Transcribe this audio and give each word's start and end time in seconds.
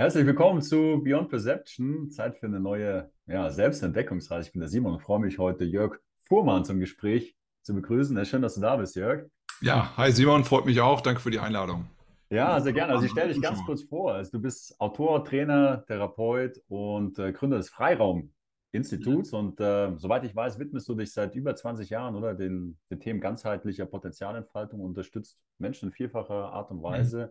Herzlich 0.00 0.24
willkommen 0.24 0.62
zu 0.62 1.02
Beyond 1.04 1.28
Perception. 1.28 2.10
Zeit 2.10 2.38
für 2.38 2.46
eine 2.46 2.58
neue 2.58 3.10
ja, 3.26 3.50
Selbstentdeckungsreise. 3.50 4.46
Ich 4.46 4.52
bin 4.54 4.60
der 4.60 4.70
Simon 4.70 4.94
und 4.94 5.00
freue 5.00 5.20
mich 5.20 5.38
heute, 5.38 5.66
Jörg 5.66 5.98
Fuhrmann 6.22 6.64
zum 6.64 6.80
Gespräch 6.80 7.36
zu 7.60 7.74
begrüßen. 7.74 8.16
Ja, 8.16 8.24
schön, 8.24 8.40
dass 8.40 8.54
du 8.54 8.62
da 8.62 8.76
bist, 8.76 8.96
Jörg. 8.96 9.26
Ja, 9.60 9.94
hi 9.98 10.10
Simon, 10.10 10.44
freut 10.44 10.64
mich 10.64 10.80
auch. 10.80 11.02
Danke 11.02 11.20
für 11.20 11.30
die 11.30 11.38
Einladung. 11.38 11.86
Ja, 12.30 12.58
sehr 12.60 12.72
gerne. 12.72 12.94
Also 12.94 13.04
ich 13.04 13.10
stelle 13.10 13.30
dich 13.30 13.42
ganz 13.42 13.62
kurz 13.66 13.82
vor. 13.82 14.14
Also 14.14 14.30
du 14.30 14.40
bist 14.40 14.74
Autor, 14.80 15.22
Trainer, 15.22 15.84
Therapeut 15.84 16.62
und 16.68 17.18
äh, 17.18 17.32
Gründer 17.32 17.58
des 17.58 17.68
Freiraum-Instituts. 17.68 19.34
Und 19.34 19.60
äh, 19.60 19.92
soweit 19.98 20.24
ich 20.24 20.34
weiß, 20.34 20.58
widmest 20.58 20.88
du 20.88 20.94
dich 20.94 21.12
seit 21.12 21.34
über 21.34 21.54
20 21.54 21.90
Jahren 21.90 22.14
oder 22.14 22.32
den, 22.32 22.78
den 22.90 23.00
Themen 23.00 23.20
ganzheitlicher 23.20 23.84
Potenzialentfaltung 23.84 24.80
unterstützt 24.80 25.38
Menschen 25.58 25.90
in 25.90 25.92
vielfacher 25.92 26.54
Art 26.54 26.70
und 26.70 26.82
Weise 26.82 27.26
mhm. 27.26 27.30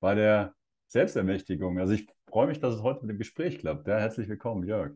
bei 0.00 0.16
der 0.16 0.54
Selbstermächtigung. 0.88 1.78
Also 1.78 1.92
ich 1.92 2.08
freue 2.28 2.46
mich, 2.46 2.60
dass 2.60 2.74
es 2.74 2.82
heute 2.82 3.02
mit 3.02 3.10
dem 3.10 3.18
Gespräch 3.18 3.58
klappt. 3.58 3.86
Ja, 3.86 3.98
herzlich 3.98 4.28
willkommen, 4.28 4.66
Jörg. 4.66 4.92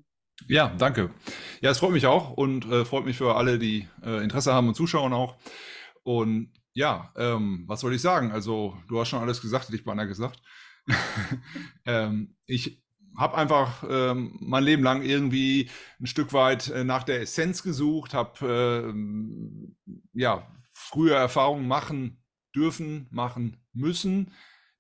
Ja, 0.49 0.75
danke. 0.79 1.11
Ja, 1.61 1.71
es 1.71 1.79
freut 1.79 1.93
mich 1.93 2.07
auch 2.07 2.31
und 2.31 2.65
äh, 2.65 2.85
freut 2.85 3.05
mich 3.05 3.19
für 3.19 3.37
alle, 3.37 3.59
die 3.59 3.89
äh, 4.03 4.25
Interesse 4.25 4.53
haben 4.53 4.69
und 4.69 4.75
zuschauen 4.75 5.13
auch. 5.13 5.37
Und 6.03 6.51
ja, 6.73 7.13
ähm, 7.17 7.65
was 7.67 7.81
soll 7.81 7.95
ich 7.95 8.01
sagen? 8.01 8.33
Also, 8.33 8.77
du 8.89 8.99
hast 8.99 9.11
schon 9.11 9.21
alles 9.21 9.43
gesagt, 9.43 9.67
hätte 9.67 9.77
ich 9.77 9.85
beinahe 9.85 10.09
gesagt. 10.09 10.41
ähm, 11.87 12.35
ich 12.47 12.83
habe 13.17 13.37
einfach 13.37 13.85
ähm, 13.89 14.39
mein 14.41 14.65
Leben 14.65 14.83
lang 14.83 15.03
irgendwie 15.03 15.69
ein 16.01 16.07
Stück 16.07 16.33
weit 16.33 16.71
äh, 16.71 16.83
nach 16.83 17.03
der 17.03 17.21
Essenz 17.21 17.63
gesucht, 17.63 18.15
habe 18.15 18.89
ähm, 18.91 19.77
ja 20.15 20.51
frühe 20.73 21.13
Erfahrungen 21.13 21.69
machen 21.69 22.25
dürfen, 22.55 23.07
machen 23.11 23.59
müssen 23.75 24.33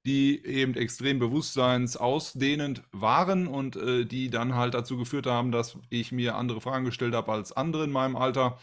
die 0.05 0.45
eben 0.45 0.74
extrem 0.74 1.19
bewusstseinsausdehnend 1.19 2.83
waren 2.91 3.47
und 3.47 3.77
äh, 3.77 4.05
die 4.05 4.30
dann 4.30 4.55
halt 4.55 4.74
dazu 4.74 4.97
geführt 4.97 5.27
haben, 5.27 5.52
dass 5.52 5.79
ich 5.91 6.10
mir 6.10 6.35
andere 6.35 6.60
Fragen 6.60 6.85
gestellt 6.85 7.15
habe 7.15 7.32
als 7.32 7.52
andere 7.52 7.85
in 7.85 7.93
meinem 7.93 8.16
Alter 8.16 8.59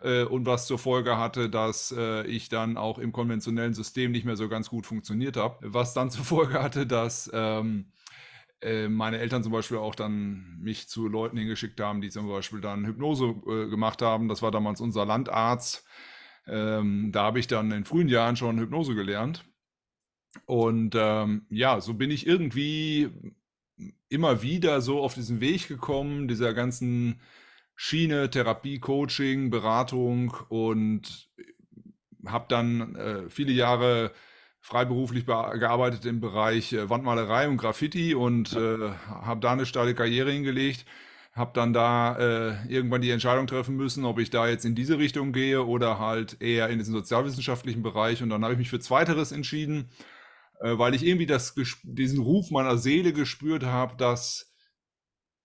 äh, 0.00 0.22
und 0.22 0.46
was 0.46 0.66
zur 0.66 0.78
Folge 0.78 1.18
hatte, 1.18 1.50
dass 1.50 1.94
äh, 1.96 2.26
ich 2.26 2.48
dann 2.48 2.78
auch 2.78 2.98
im 2.98 3.12
konventionellen 3.12 3.74
System 3.74 4.12
nicht 4.12 4.24
mehr 4.24 4.36
so 4.36 4.48
ganz 4.48 4.70
gut 4.70 4.86
funktioniert 4.86 5.36
habe. 5.36 5.58
Was 5.60 5.92
dann 5.92 6.10
zur 6.10 6.24
Folge 6.24 6.62
hatte, 6.62 6.86
dass 6.86 7.30
ähm, 7.34 7.92
äh, 8.62 8.88
meine 8.88 9.18
Eltern 9.18 9.42
zum 9.42 9.52
Beispiel 9.52 9.76
auch 9.76 9.94
dann 9.94 10.58
mich 10.58 10.88
zu 10.88 11.06
Leuten 11.06 11.36
hingeschickt 11.36 11.80
haben, 11.80 12.00
die 12.00 12.10
zum 12.10 12.28
Beispiel 12.28 12.62
dann 12.62 12.86
Hypnose 12.86 13.34
äh, 13.46 13.68
gemacht 13.68 14.00
haben. 14.00 14.28
Das 14.28 14.40
war 14.40 14.50
damals 14.50 14.80
unser 14.80 15.04
Landarzt. 15.04 15.84
Ähm, 16.46 17.12
da 17.12 17.24
habe 17.24 17.40
ich 17.40 17.46
dann 17.46 17.70
in 17.72 17.84
frühen 17.84 18.08
Jahren 18.08 18.36
schon 18.36 18.58
Hypnose 18.58 18.94
gelernt 18.94 19.44
und 20.46 20.94
ähm, 20.96 21.46
ja, 21.50 21.80
so 21.80 21.94
bin 21.94 22.10
ich 22.10 22.26
irgendwie 22.26 23.10
immer 24.08 24.42
wieder 24.42 24.80
so 24.80 25.00
auf 25.00 25.14
diesen 25.14 25.40
Weg 25.40 25.68
gekommen, 25.68 26.28
dieser 26.28 26.54
ganzen 26.54 27.20
Schiene, 27.76 28.30
Therapie, 28.30 28.80
Coaching, 28.80 29.50
Beratung 29.50 30.34
und 30.48 31.28
habe 32.26 32.46
dann 32.48 32.96
äh, 32.96 33.30
viele 33.30 33.52
Jahre 33.52 34.12
freiberuflich 34.60 35.24
gearbeitet 35.26 36.04
im 36.04 36.20
Bereich 36.20 36.72
äh, 36.72 36.90
Wandmalerei 36.90 37.48
und 37.48 37.56
Graffiti 37.56 38.14
und 38.14 38.52
äh, 38.54 38.90
habe 39.08 39.40
da 39.40 39.52
eine 39.52 39.66
steile 39.66 39.94
Karriere 39.94 40.32
hingelegt. 40.32 40.84
Habe 41.32 41.52
dann 41.54 41.72
da 41.72 42.16
äh, 42.18 42.66
irgendwann 42.68 43.00
die 43.00 43.12
Entscheidung 43.12 43.46
treffen 43.46 43.76
müssen, 43.76 44.04
ob 44.04 44.18
ich 44.18 44.30
da 44.30 44.48
jetzt 44.48 44.64
in 44.64 44.74
diese 44.74 44.98
Richtung 44.98 45.32
gehe 45.32 45.64
oder 45.64 46.00
halt 46.00 46.42
eher 46.42 46.68
in 46.68 46.78
diesen 46.78 46.94
sozialwissenschaftlichen 46.94 47.82
Bereich. 47.82 48.22
Und 48.24 48.30
dann 48.30 48.42
habe 48.42 48.54
ich 48.54 48.58
mich 48.58 48.70
für 48.70 48.80
Zweiteres 48.80 49.30
entschieden 49.30 49.88
äh, 50.60 50.78
weil 50.78 50.94
ich 50.94 51.04
irgendwie 51.04 51.26
das, 51.26 51.54
diesen 51.82 52.20
Ruf 52.20 52.50
meiner 52.50 52.78
Seele 52.78 53.12
gespürt 53.12 53.64
habe, 53.64 53.96
dass 53.96 54.48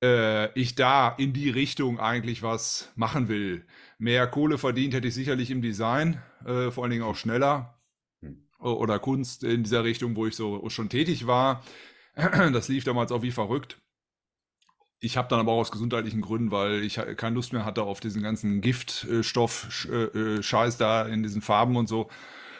äh, 0.03 0.59
ich 0.59 0.75
da 0.75 1.09
in 1.09 1.33
die 1.33 1.49
Richtung 1.49 1.99
eigentlich 1.99 2.43
was 2.43 2.91
machen 2.95 3.27
will. 3.29 3.65
Mehr 3.97 4.27
Kohle 4.27 4.57
verdient 4.57 4.93
hätte 4.93 5.07
ich 5.07 5.13
sicherlich 5.13 5.49
im 5.49 5.61
Design, 5.61 6.21
äh, 6.45 6.71
vor 6.71 6.83
allen 6.83 6.91
Dingen 6.91 7.03
auch 7.03 7.15
schneller. 7.15 7.79
Hm. 8.21 8.45
Oder 8.59 8.99
Kunst 8.99 9.43
in 9.43 9.63
dieser 9.63 9.83
Richtung, 9.83 10.15
wo 10.15 10.27
ich 10.27 10.35
so 10.35 10.69
schon 10.69 10.89
tätig 10.89 11.27
war. 11.27 11.63
Das 12.53 12.67
lief 12.67 12.83
damals 12.83 13.11
auch 13.11 13.23
wie 13.23 13.31
verrückt. 13.31 13.79
Ich 14.99 15.17
habe 15.17 15.27
dann 15.27 15.39
aber 15.39 15.51
auch 15.51 15.61
aus 15.61 15.71
gesundheitlichen 15.71 16.21
Gründen, 16.21 16.51
weil 16.51 16.83
ich 16.83 16.99
keine 17.17 17.35
Lust 17.35 17.53
mehr 17.53 17.65
hatte 17.65 17.83
auf 17.83 17.99
diesen 17.99 18.23
ganzen 18.23 18.61
Giftstoff-Scheiß 18.61 20.75
äh, 20.75 20.77
da 20.77 21.03
in 21.03 21.23
diesen 21.23 21.41
Farben 21.41 21.75
und 21.75 21.87
so, 21.87 22.09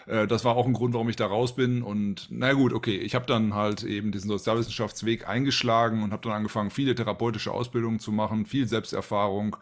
äh, 0.06 0.28
das 0.28 0.46
war 0.46 0.56
auch 0.56 0.66
ein 0.66 0.74
Grund, 0.74 0.94
warum 0.94 1.10
ich 1.10 1.16
da 1.16 1.26
raus 1.28 1.56
bin. 1.56 1.82
Und 1.84 2.28
na 2.30 2.54
gut, 2.54 2.74
okay, 2.74 2.98
ich 2.98 3.16
habe 3.16 3.26
dann 3.26 3.54
halt 3.54 3.84
eben 3.84 4.12
diesen 4.12 4.30
Sozialwissenschaftsweg 4.30 5.28
eingeschlagen 5.28 6.04
und 6.04 6.12
habe 6.12 6.24
dann 6.24 6.34
angefangen, 6.34 6.70
viele 6.70 6.96
therapeutische 6.96 7.52
Ausbildungen 7.52 8.00
zu 8.00 8.12
machen, 8.12 8.46
viel 8.46 8.68
Selbsterfahrung, 8.68 9.56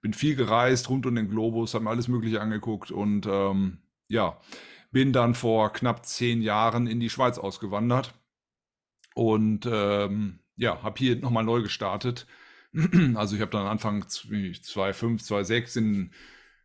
bin 0.00 0.12
viel 0.12 0.36
gereist 0.36 0.88
rund 0.90 1.06
um 1.06 1.14
den 1.14 1.28
Globus, 1.28 1.74
habe 1.74 1.84
mir 1.84 1.90
alles 1.90 2.08
Mögliche 2.08 2.40
angeguckt 2.40 2.90
und 2.90 3.26
ähm, 3.26 3.78
ja, 4.08 4.38
bin 4.90 5.12
dann 5.12 5.34
vor 5.34 5.72
knapp 5.72 6.06
zehn 6.06 6.40
Jahren 6.40 6.86
in 6.86 7.00
die 7.00 7.10
Schweiz 7.10 7.38
ausgewandert 7.38 8.14
und 9.14 9.68
ähm, 9.70 10.40
ja, 10.56 10.82
habe 10.82 10.98
hier 10.98 11.16
nochmal 11.16 11.44
neu 11.44 11.62
gestartet. 11.62 12.26
Also 13.14 13.34
ich 13.34 13.40
habe 13.40 13.50
dann 13.50 13.66
Anfang 13.66 14.06
2005, 14.06 15.22
2006 15.22 15.76
in 15.76 16.10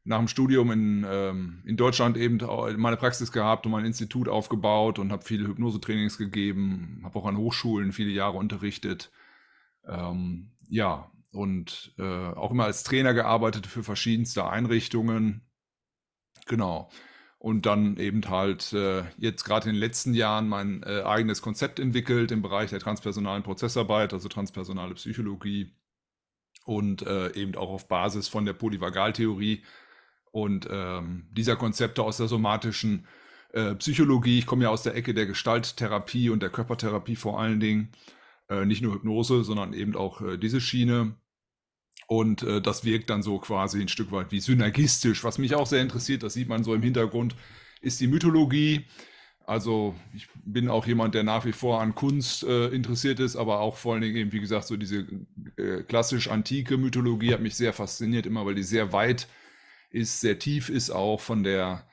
nach 0.06 0.20
dem 0.20 0.28
Studium 0.28 0.72
in, 0.72 1.06
ähm, 1.08 1.64
in 1.66 1.78
Deutschland 1.78 2.18
eben 2.18 2.40
meine 2.78 2.98
Praxis 2.98 3.32
gehabt 3.32 3.66
und 3.66 3.72
mein 3.72 3.86
Institut 3.86 4.28
aufgebaut 4.28 5.00
und 5.00 5.12
habe 5.12 5.24
viele 5.24 5.48
Hypnosetrainings 5.48 6.18
gegeben, 6.18 7.02
habe 7.04 7.18
auch 7.20 7.26
an 7.26 7.38
Hochschulen 7.38 7.94
viele 7.94 8.12
Jahre 8.12 8.38
unterrichtet. 8.38 9.12
Ähm, 9.88 10.52
ja, 10.68 11.10
und 11.32 11.94
äh, 11.98 12.04
auch 12.04 12.52
immer 12.52 12.66
als 12.66 12.84
Trainer 12.84 13.14
gearbeitet 13.14 13.66
für 13.66 13.84
verschiedenste 13.84 14.48
Einrichtungen. 14.48 15.42
Genau. 16.48 16.90
Und 17.38 17.66
dann 17.66 17.98
eben 17.98 18.22
halt 18.30 18.72
äh, 18.74 19.04
jetzt 19.18 19.44
gerade 19.44 19.70
in 19.70 19.76
den 19.76 19.80
letzten 19.80 20.14
Jahren 20.14 20.48
mein 20.48 20.84
äh, 20.84 21.02
eigenes 21.04 21.42
Konzept 21.42 21.80
entwickelt 21.80 22.32
im 22.32 22.42
Bereich 22.42 22.70
der 22.70 22.80
transpersonalen 22.80 23.44
Prozessarbeit, 23.44 24.14
also 24.14 24.30
transpersonale 24.30 24.94
Psychologie 24.94 25.76
und 26.66 27.02
äh, 27.02 27.34
eben 27.34 27.56
auch 27.56 27.70
auf 27.70 27.88
Basis 27.88 28.28
von 28.28 28.46
der 28.46 28.54
Polyvagaltheorie 28.54 29.64
und 30.34 30.68
ähm, 30.72 31.28
dieser 31.32 31.56
Konzepte 31.56 32.02
aus 32.02 32.18
der 32.18 32.28
somatischen 32.28 33.06
äh, 33.54 33.76
Psychologie, 33.76 34.40
ich 34.40 34.48
komme 34.48 34.64
ja 34.64 34.72
aus 34.72 34.82
der 34.82 34.96
Ecke 34.96 35.14
der 35.14 35.28
Gestalttherapie 35.28 36.32
und 36.32 36.42
der 36.42 36.50
Körpertherapie 36.50 37.16
vor 37.16 37.40
allen 37.40 37.60
Dingen, 37.60 37.90
äh, 38.50 38.66
nicht 38.66 38.82
nur 38.82 38.96
Hypnose, 38.96 39.44
sondern 39.44 39.74
eben 39.74 39.96
auch 39.96 40.22
äh, 40.22 40.38
diese 40.40 40.60
Schiene. 40.60 41.16
Und 42.08 42.42
äh, 42.42 42.62
das 42.62 42.84
wirkt 42.84 43.12
dann 43.12 43.22
so 43.22 43.38
quasi 43.38 43.80
ein 43.80 43.90
Stück 43.90 44.12
weit 44.12 44.32
wie 44.32 44.40
synergistisch. 44.40 45.24
Was 45.24 45.38
mich 45.38 45.54
auch 45.54 45.68
sehr 45.68 45.84
interessiert, 45.84 46.24
das 46.24 46.34
sieht 46.34 46.50
man 46.50 46.64
so 46.64 46.74
im 46.74 46.82
Hintergrund, 46.82 47.36
ist 47.82 48.02
die 48.02 48.08
Mythologie. 48.08 48.88
Also 49.46 49.94
ich 50.16 50.28
bin 50.44 50.68
auch 50.68 50.88
jemand, 50.88 51.14
der 51.14 51.24
nach 51.24 51.46
wie 51.46 51.52
vor 51.52 51.80
an 51.80 51.94
Kunst 51.94 52.44
äh, 52.44 52.70
interessiert 52.70 53.20
ist, 53.20 53.36
aber 53.36 53.60
auch 53.60 53.78
vor 53.78 53.94
allen 53.94 54.02
Dingen 54.02 54.16
eben, 54.16 54.32
wie 54.32 54.40
gesagt, 54.40 54.66
so 54.66 54.78
diese 54.78 55.06
äh, 55.58 55.84
klassisch 55.84 56.28
antike 56.28 56.78
Mythologie 56.78 57.34
hat 57.34 57.42
mich 57.42 57.56
sehr 57.56 57.72
fasziniert, 57.72 58.26
immer 58.26 58.48
weil 58.48 58.56
die 58.56 58.64
sehr 58.64 58.94
weit 58.94 59.28
ist, 59.94 60.20
sehr 60.20 60.40
tief 60.40 60.70
ist 60.70 60.90
auch 60.90 61.22
von 61.22 61.44
der 61.44 61.88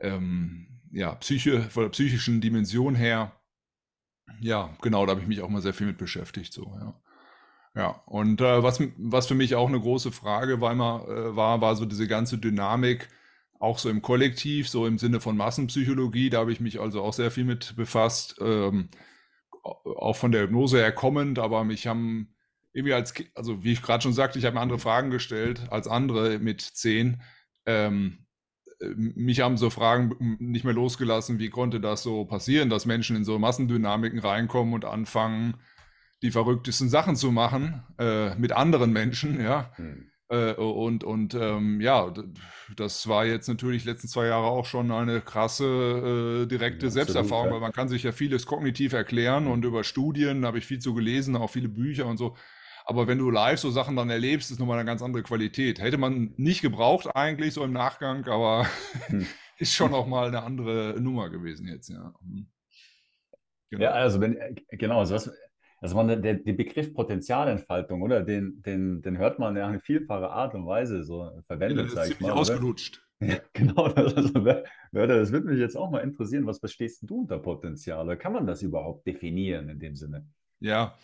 ähm, 0.00 0.80
ja, 0.92 1.14
Psyche, 1.16 1.62
von 1.62 1.84
der 1.84 1.90
psychischen 1.90 2.40
Dimension 2.40 2.94
her. 2.94 3.32
Ja, 4.40 4.74
genau, 4.80 5.04
da 5.04 5.10
habe 5.10 5.20
ich 5.20 5.26
mich 5.26 5.42
auch 5.42 5.48
mal 5.48 5.60
sehr 5.60 5.74
viel 5.74 5.88
mit 5.88 5.98
beschäftigt. 5.98 6.52
So, 6.52 6.64
ja. 6.80 7.00
Ja, 7.76 8.02
und 8.06 8.40
äh, 8.40 8.62
was, 8.62 8.82
was 8.96 9.26
für 9.26 9.36
mich 9.36 9.54
auch 9.54 9.68
eine 9.68 9.78
große 9.78 10.10
Frage 10.10 10.60
war, 10.60 10.72
immer, 10.72 11.06
äh, 11.08 11.36
war, 11.36 11.60
war 11.60 11.76
so 11.76 11.84
diese 11.84 12.08
ganze 12.08 12.38
Dynamik, 12.38 13.08
auch 13.60 13.78
so 13.78 13.90
im 13.90 14.02
Kollektiv, 14.02 14.68
so 14.68 14.86
im 14.86 14.98
Sinne 14.98 15.20
von 15.20 15.36
Massenpsychologie, 15.36 16.30
da 16.30 16.38
habe 16.38 16.52
ich 16.52 16.60
mich 16.60 16.80
also 16.80 17.02
auch 17.02 17.12
sehr 17.12 17.30
viel 17.30 17.44
mit 17.44 17.76
befasst, 17.76 18.36
ähm, 18.40 18.88
auch 19.62 20.16
von 20.16 20.32
der 20.32 20.42
Hypnose 20.42 20.78
her 20.78 20.92
kommend, 20.92 21.38
aber 21.38 21.64
mich 21.64 21.86
haben 21.86 22.34
irgendwie 22.72 22.94
als, 22.94 23.14
also 23.34 23.62
wie 23.62 23.72
ich 23.72 23.82
gerade 23.82 24.02
schon 24.02 24.14
sagte, 24.14 24.38
ich 24.38 24.46
habe 24.46 24.54
mir 24.54 24.62
andere 24.62 24.78
Fragen 24.78 25.10
gestellt 25.10 25.68
als 25.70 25.86
andere 25.86 26.38
mit 26.38 26.60
zehn 26.60 27.22
ähm, 27.66 28.26
äh, 28.80 28.88
mich 28.96 29.40
haben 29.40 29.56
so 29.56 29.70
Fragen 29.70 30.36
nicht 30.38 30.64
mehr 30.64 30.74
losgelassen, 30.74 31.38
wie 31.38 31.50
konnte 31.50 31.80
das 31.80 32.02
so 32.02 32.24
passieren, 32.24 32.70
dass 32.70 32.86
Menschen 32.86 33.16
in 33.16 33.24
so 33.24 33.38
Massendynamiken 33.38 34.18
reinkommen 34.18 34.74
und 34.74 34.84
anfangen, 34.84 35.54
die 36.22 36.30
verrücktesten 36.30 36.88
Sachen 36.88 37.16
zu 37.16 37.32
machen 37.32 37.82
äh, 37.98 38.34
mit 38.36 38.52
anderen 38.52 38.92
Menschen, 38.92 39.40
ja. 39.40 39.72
Hm. 39.76 40.10
Äh, 40.30 40.52
und 40.52 41.02
und 41.02 41.34
ähm, 41.34 41.80
ja, 41.80 42.12
das 42.76 43.08
war 43.08 43.26
jetzt 43.26 43.48
natürlich 43.48 43.84
letzten 43.84 44.06
zwei 44.06 44.26
Jahre 44.26 44.46
auch 44.46 44.64
schon 44.64 44.92
eine 44.92 45.20
krasse 45.20 46.44
äh, 46.44 46.46
direkte 46.46 46.86
ja, 46.86 46.90
Selbsterfahrung, 46.90 47.46
ja. 47.46 47.52
weil 47.54 47.60
man 47.60 47.72
kann 47.72 47.88
sich 47.88 48.04
ja 48.04 48.12
vieles 48.12 48.46
kognitiv 48.46 48.92
erklären 48.92 49.48
und 49.48 49.64
über 49.64 49.82
Studien 49.82 50.46
habe 50.46 50.58
ich 50.58 50.66
viel 50.66 50.78
zu 50.78 50.94
gelesen, 50.94 51.36
auch 51.36 51.50
viele 51.50 51.68
Bücher 51.68 52.06
und 52.06 52.16
so. 52.16 52.36
Aber 52.90 53.06
wenn 53.06 53.18
du 53.18 53.30
live 53.30 53.60
so 53.60 53.70
Sachen 53.70 53.94
dann 53.94 54.10
erlebst, 54.10 54.50
ist 54.50 54.58
nochmal 54.58 54.76
eine 54.76 54.84
ganz 54.84 55.00
andere 55.00 55.22
Qualität. 55.22 55.80
Hätte 55.80 55.96
man 55.96 56.34
nicht 56.36 56.60
gebraucht 56.60 57.06
eigentlich 57.14 57.54
so 57.54 57.62
im 57.62 57.72
Nachgang, 57.72 58.26
aber 58.26 58.66
hm. 59.06 59.24
ist 59.58 59.76
schon 59.76 59.94
auch 59.94 60.08
mal 60.08 60.26
eine 60.26 60.42
andere 60.42 60.96
Nummer 61.00 61.30
gewesen 61.30 61.68
jetzt, 61.68 61.88
ja. 61.88 62.12
Hm. 62.20 62.48
Genau. 63.70 63.84
Ja, 63.84 63.90
also 63.92 64.20
wenn, 64.20 64.36
genau, 64.70 64.98
also, 64.98 65.14
was, 65.14 65.30
also 65.80 65.94
man, 65.94 66.20
der, 66.20 66.34
der 66.34 66.52
Begriff 66.52 66.92
Potenzialentfaltung, 66.92 68.02
oder? 68.02 68.22
Den, 68.22 68.60
den, 68.62 69.02
den 69.02 69.18
hört 69.18 69.38
man 69.38 69.56
ja 69.56 69.70
in 69.70 69.78
vielfacher 69.78 70.32
Art 70.32 70.56
und 70.56 70.66
Weise 70.66 71.04
so 71.04 71.30
verwendet, 71.46 71.90
ja, 71.90 71.94
sage 71.94 72.10
ich 72.10 72.20
mal. 72.20 72.32
Ausgelutscht. 72.32 73.06
Ja, 73.22 73.36
genau, 73.52 73.86
das, 73.88 74.14
also, 74.14 74.40
das 74.40 75.30
würde 75.30 75.48
mich 75.48 75.58
jetzt 75.58 75.76
auch 75.76 75.90
mal 75.90 75.98
interessieren. 75.98 76.46
Was 76.46 76.58
verstehst 76.58 77.02
du 77.02 77.20
unter 77.20 77.38
Potenzial? 77.38 78.16
Kann 78.16 78.32
man 78.32 78.46
das 78.46 78.62
überhaupt 78.62 79.06
definieren 79.06 79.68
in 79.68 79.78
dem 79.78 79.94
Sinne? 79.94 80.26
Ja, 80.60 80.94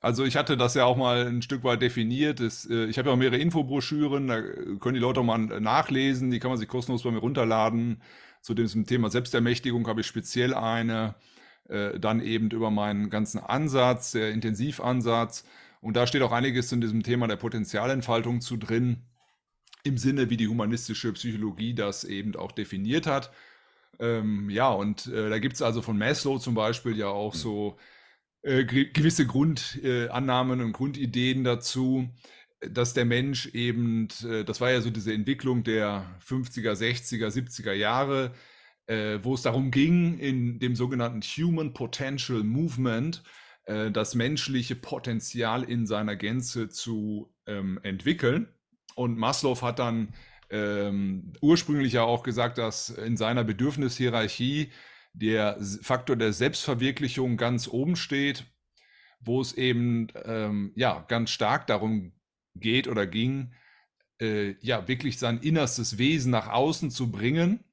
also 0.00 0.24
ich 0.24 0.36
hatte 0.36 0.56
das 0.56 0.74
ja 0.74 0.84
auch 0.84 0.96
mal 0.96 1.26
ein 1.26 1.42
Stück 1.42 1.62
weit 1.62 1.82
definiert. 1.82 2.40
Das, 2.40 2.68
äh, 2.68 2.86
ich 2.86 2.98
habe 2.98 3.08
ja 3.08 3.14
auch 3.14 3.18
mehrere 3.18 3.38
Infobroschüren, 3.38 4.28
da 4.28 4.40
können 4.40 4.94
die 4.94 5.00
Leute 5.00 5.20
auch 5.20 5.24
mal 5.24 5.38
nachlesen, 5.38 6.30
die 6.30 6.38
kann 6.38 6.50
man 6.50 6.58
sich 6.58 6.68
kostenlos 6.68 7.02
bei 7.02 7.10
mir 7.10 7.18
runterladen. 7.18 8.00
Zu 8.40 8.54
diesem 8.54 8.86
Thema 8.86 9.10
Selbstermächtigung 9.10 9.86
habe 9.86 10.00
ich 10.00 10.06
speziell 10.06 10.54
eine, 10.54 11.14
äh, 11.68 11.98
dann 12.00 12.20
eben 12.20 12.50
über 12.50 12.70
meinen 12.70 13.10
ganzen 13.10 13.38
Ansatz, 13.38 14.12
der 14.12 14.30
Intensivansatz. 14.30 15.44
Und 15.82 15.96
da 15.96 16.06
steht 16.06 16.22
auch 16.22 16.32
einiges 16.32 16.68
zu 16.68 16.76
diesem 16.76 17.02
Thema 17.02 17.26
der 17.28 17.36
Potenzialentfaltung 17.36 18.40
zu 18.40 18.56
drin, 18.56 19.02
im 19.82 19.98
Sinne, 19.98 20.30
wie 20.30 20.36
die 20.36 20.48
humanistische 20.48 21.12
Psychologie 21.12 21.74
das 21.74 22.04
eben 22.04 22.36
auch 22.36 22.52
definiert 22.52 23.06
hat. 23.06 23.30
Ähm, 23.98 24.48
ja, 24.50 24.70
und 24.70 25.06
äh, 25.08 25.28
da 25.28 25.38
gibt 25.38 25.54
es 25.54 25.62
also 25.62 25.82
von 25.82 25.98
Maslow 25.98 26.38
zum 26.38 26.54
Beispiel 26.54 26.96
ja 26.96 27.08
auch 27.08 27.34
hm. 27.34 27.40
so 27.40 27.76
äh, 28.42 28.64
gewisse 28.64 29.26
Grundannahmen 29.26 30.60
äh, 30.60 30.62
und 30.62 30.72
Grundideen 30.72 31.44
dazu, 31.44 32.08
dass 32.60 32.94
der 32.94 33.04
Mensch 33.04 33.46
eben, 33.48 34.08
äh, 34.24 34.44
das 34.44 34.60
war 34.62 34.70
ja 34.70 34.80
so 34.80 34.90
diese 34.90 35.12
Entwicklung 35.12 35.62
der 35.62 36.18
50er, 36.26 36.72
60er, 36.72 37.28
70er 37.28 37.72
Jahre, 37.72 38.32
wo 39.22 39.34
es 39.34 39.42
darum 39.42 39.70
ging, 39.70 40.18
in 40.18 40.58
dem 40.58 40.74
sogenannten 40.74 41.20
Human 41.20 41.74
Potential 41.74 42.42
Movement, 42.42 43.22
das 43.64 44.16
menschliche 44.16 44.74
Potenzial 44.74 45.62
in 45.62 45.86
seiner 45.86 46.16
Gänze 46.16 46.70
zu 46.70 47.32
ähm, 47.46 47.78
entwickeln. 47.84 48.48
Und 48.96 49.16
Maslow 49.16 49.62
hat 49.62 49.78
dann 49.78 50.12
ähm, 50.50 51.32
ursprünglich 51.40 51.92
ja 51.92 52.02
auch 52.02 52.24
gesagt, 52.24 52.58
dass 52.58 52.90
in 52.90 53.16
seiner 53.16 53.44
Bedürfnishierarchie 53.44 54.72
der 55.12 55.58
Faktor 55.82 56.16
der 56.16 56.32
Selbstverwirklichung 56.32 57.36
ganz 57.36 57.68
oben 57.68 57.96
steht, 57.96 58.44
wo 59.20 59.40
es 59.40 59.52
eben 59.52 60.08
ähm, 60.24 60.72
ja 60.76 61.04
ganz 61.08 61.30
stark 61.30 61.66
darum 61.66 62.12
geht 62.54 62.88
oder 62.88 63.06
ging, 63.06 63.52
äh, 64.20 64.54
ja 64.60 64.88
wirklich 64.88 65.18
sein 65.18 65.38
innerstes 65.38 65.98
Wesen 65.98 66.30
nach 66.30 66.48
außen 66.48 66.90
zu 66.90 67.10
bringen, 67.10 67.64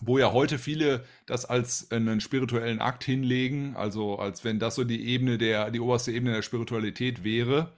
wo 0.00 0.18
ja 0.18 0.32
heute 0.32 0.58
viele 0.58 1.04
das 1.26 1.44
als 1.44 1.90
einen 1.90 2.20
spirituellen 2.20 2.80
Akt 2.80 3.04
hinlegen, 3.04 3.76
also 3.76 4.18
als 4.18 4.44
wenn 4.44 4.58
das 4.58 4.74
so 4.74 4.84
die 4.84 5.06
Ebene 5.08 5.38
der 5.38 5.70
die 5.70 5.80
oberste 5.80 6.12
Ebene 6.12 6.34
der 6.34 6.42
Spiritualität 6.42 7.24
wäre. 7.24 7.72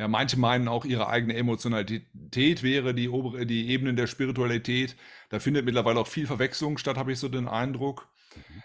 Ja, 0.00 0.08
manche 0.08 0.38
meinen 0.38 0.66
auch, 0.66 0.86
ihre 0.86 1.10
eigene 1.10 1.34
Emotionalität 1.34 2.62
wäre 2.62 2.94
die, 2.94 3.10
obere, 3.10 3.44
die 3.44 3.68
Ebene 3.68 3.92
der 3.92 4.06
Spiritualität. 4.06 4.96
Da 5.28 5.40
findet 5.40 5.66
mittlerweile 5.66 6.00
auch 6.00 6.06
viel 6.06 6.26
Verwechslung 6.26 6.78
statt, 6.78 6.96
habe 6.96 7.12
ich 7.12 7.18
so 7.18 7.28
den 7.28 7.46
Eindruck. 7.46 8.08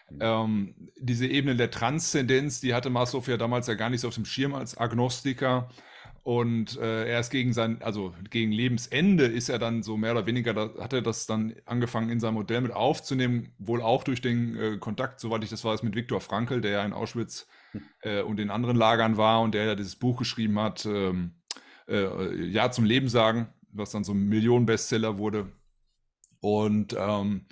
Mhm. 0.10 0.18
Ähm, 0.22 0.76
diese 0.98 1.28
Ebene 1.28 1.58
der 1.58 1.72
Transzendenz, 1.72 2.62
die 2.62 2.74
hatte 2.74 2.90
Maslow 2.90 3.22
ja 3.28 3.36
damals 3.36 3.68
ja 3.68 3.74
gar 3.74 3.90
nicht 3.90 4.00
so 4.00 4.08
auf 4.08 4.16
dem 4.16 4.24
Schirm 4.24 4.56
als 4.56 4.78
Agnostiker. 4.78 5.70
Und 6.26 6.80
äh, 6.80 7.08
erst 7.08 7.30
gegen 7.30 7.54
sein, 7.54 7.84
also 7.84 8.16
gegen 8.32 8.52
Lebensende 8.52 9.26
ist 9.26 9.48
er 9.48 9.60
dann 9.60 9.84
so 9.84 9.96
mehr 9.96 10.12
oder 10.12 10.26
weniger, 10.26 10.56
da, 10.56 10.72
hat 10.80 10.92
er 10.92 11.04
das 11.04 11.28
dann 11.28 11.54
angefangen 11.66 12.10
in 12.10 12.20
sein 12.20 12.34
Modell 12.34 12.62
mit 12.62 12.72
aufzunehmen, 12.72 13.54
wohl 13.60 13.80
auch 13.80 14.04
durch 14.04 14.22
den 14.22 14.58
äh, 14.58 14.78
Kontakt, 14.80 15.20
soweit 15.20 15.44
ich 15.44 15.52
das 15.52 15.64
weiß, 15.64 15.84
mit 15.84 15.94
Viktor 15.94 16.20
Frankl, 16.22 16.62
der 16.62 16.72
ja 16.72 16.84
in 16.84 16.94
Auschwitz 16.94 17.48
äh, 18.02 18.24
und 18.24 18.40
in 18.40 18.50
anderen 18.50 18.76
Lagern 18.76 19.18
war 19.18 19.42
und 19.42 19.54
der 19.54 19.66
ja 19.66 19.76
dieses 19.76 19.98
Buch 19.98 20.18
geschrieben 20.18 20.58
hat, 20.60 20.88
ähm, 20.88 21.36
äh, 21.88 22.44
Ja 22.48 22.72
zum 22.72 22.86
Leben 22.86 23.08
sagen, 23.08 23.54
was 23.72 23.92
dann 23.92 24.04
so 24.04 24.14
ein 24.14 24.28
Millionenbestseller 24.28 25.20
wurde. 25.20 25.52
Und 26.40 26.96
ähm, 26.98 27.46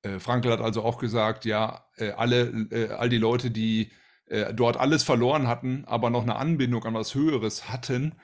äh, 0.00 0.18
Frankl 0.20 0.50
hat 0.50 0.62
also 0.62 0.84
auch 0.84 0.96
gesagt, 0.96 1.44
ja, 1.44 1.84
äh, 1.98 2.12
alle, 2.12 2.96
all 2.98 3.10
die 3.10 3.18
Leute, 3.18 3.50
die 3.50 3.92
äh, 4.30 4.54
dort 4.54 4.76
alles 4.76 5.02
verloren 5.02 5.48
hatten, 5.48 5.84
aber 5.86 6.08
noch 6.08 6.22
eine 6.22 6.36
Anbindung 6.36 6.84
an 6.84 6.94
was 6.94 7.14
Höheres 7.14 7.68
hatten, 7.68 8.14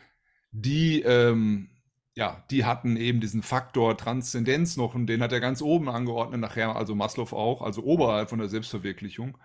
die, 0.52 1.02
ähm, 1.02 1.68
ja, 2.14 2.44
die 2.50 2.64
hatten 2.64 2.96
eben 2.96 3.20
diesen 3.20 3.42
Faktor 3.42 3.96
Transzendenz 3.96 4.76
noch 4.76 4.94
und 4.94 5.08
den 5.08 5.20
hat 5.20 5.32
er 5.32 5.40
ganz 5.40 5.60
oben 5.60 5.88
angeordnet, 5.88 6.40
nachher 6.40 6.76
also 6.76 6.94
Maslow 6.94 7.32
auch, 7.32 7.60
also 7.60 7.82
oberhalb 7.82 8.30
von 8.30 8.38
der 8.38 8.48
Selbstverwirklichung. 8.48 9.36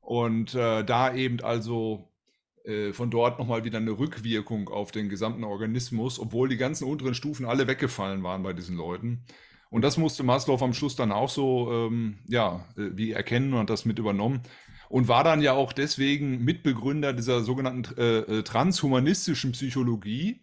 Und 0.00 0.54
äh, 0.54 0.84
da 0.84 1.14
eben 1.14 1.40
also 1.40 2.12
äh, 2.64 2.92
von 2.92 3.10
dort 3.10 3.38
nochmal 3.38 3.64
wieder 3.64 3.78
eine 3.78 3.98
Rückwirkung 3.98 4.68
auf 4.68 4.92
den 4.92 5.08
gesamten 5.08 5.42
Organismus, 5.44 6.20
obwohl 6.20 6.50
die 6.50 6.58
ganzen 6.58 6.84
unteren 6.84 7.14
Stufen 7.14 7.46
alle 7.46 7.66
weggefallen 7.66 8.22
waren 8.22 8.42
bei 8.42 8.52
diesen 8.52 8.76
Leuten. 8.76 9.24
Und 9.70 9.82
das 9.82 9.96
musste 9.96 10.22
Maslow 10.22 10.62
am 10.62 10.74
Schluss 10.74 10.96
dann 10.96 11.12
auch 11.12 11.28
so, 11.28 11.72
ähm, 11.72 12.18
ja, 12.28 12.66
äh, 12.76 12.90
wie 12.92 13.12
erkennen 13.12 13.54
und 13.54 13.60
hat 13.60 13.70
das 13.70 13.84
mit 13.86 13.98
übernommen. 13.98 14.42
Und 14.88 15.08
war 15.08 15.24
dann 15.24 15.42
ja 15.42 15.52
auch 15.52 15.72
deswegen 15.72 16.44
Mitbegründer 16.44 17.12
dieser 17.12 17.42
sogenannten 17.42 17.98
äh, 17.98 18.18
äh, 18.18 18.42
transhumanistischen 18.42 19.52
Psychologie, 19.52 20.40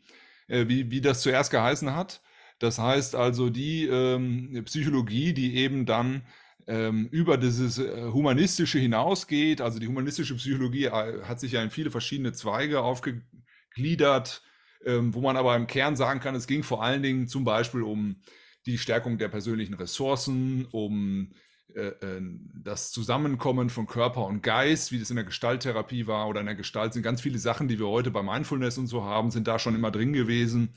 äh, 0.48 0.68
wie, 0.68 0.92
wie 0.92 1.02
das 1.02 1.22
zuerst 1.22 1.52
geheißen 1.52 1.96
hat. 1.96 2.22
Das 2.60 2.80
heißt 2.80 3.16
also 3.16 3.50
die 3.50 3.86
ähm, 3.86 4.62
Psychologie, 4.66 5.34
die 5.34 5.56
eben 5.56 5.86
dann 5.86 6.22
ähm, 6.68 7.08
über 7.12 7.38
dieses 7.38 7.78
äh, 7.80 8.12
Humanistische 8.12 8.80
hinausgeht. 8.80 9.62
Also 9.62 9.80
die 9.80 9.88
humanistische 9.88 10.36
Psychologie 10.36 10.86
äh, 10.86 11.24
hat 11.24 11.40
sich 11.40 11.52
ja 11.52 11.62
in 11.62 11.70
viele 11.70 11.92
verschiedene 11.92 12.34
Zweige 12.34 12.82
aufgegliedert, 12.82 14.42
ähm, 14.86 15.14
wo 15.14 15.22
man 15.22 15.38
aber 15.38 15.56
im 15.56 15.68
Kern 15.68 15.96
sagen 15.96 16.20
kann, 16.20 16.36
es 16.36 16.48
ging 16.48 16.64
vor 16.64 16.84
allen 16.84 17.04
Dingen 17.04 17.28
zum 17.28 17.44
Beispiel 17.44 17.82
um 17.82 18.22
die 18.66 18.78
Stärkung 18.78 19.18
der 19.18 19.28
persönlichen 19.30 19.76
Ressourcen, 19.76 20.66
um 20.72 21.34
das 21.74 22.92
Zusammenkommen 22.92 23.70
von 23.70 23.86
Körper 23.86 24.26
und 24.26 24.42
Geist, 24.42 24.92
wie 24.92 25.00
das 25.00 25.10
in 25.10 25.18
der 25.18 25.26
Gestalttherapie 25.26 26.08
war 26.08 26.28
oder 26.30 26.40
in 26.40 26.46
der 26.46 26.56
Gestalt, 26.56 26.94
sind 26.94 27.04
ganz 27.04 27.22
viele 27.22 27.38
Sachen, 27.38 27.68
die 27.68 27.80
wir 27.80 27.88
heute 27.88 28.12
bei 28.12 28.24
Mindfulness 28.24 28.78
und 28.78 28.88
so 28.88 29.04
haben, 29.04 29.32
sind 29.32 29.48
da 29.48 29.60
schon 29.60 29.76
immer 29.76 29.92
drin 29.92 30.14
gewesen. 30.14 30.74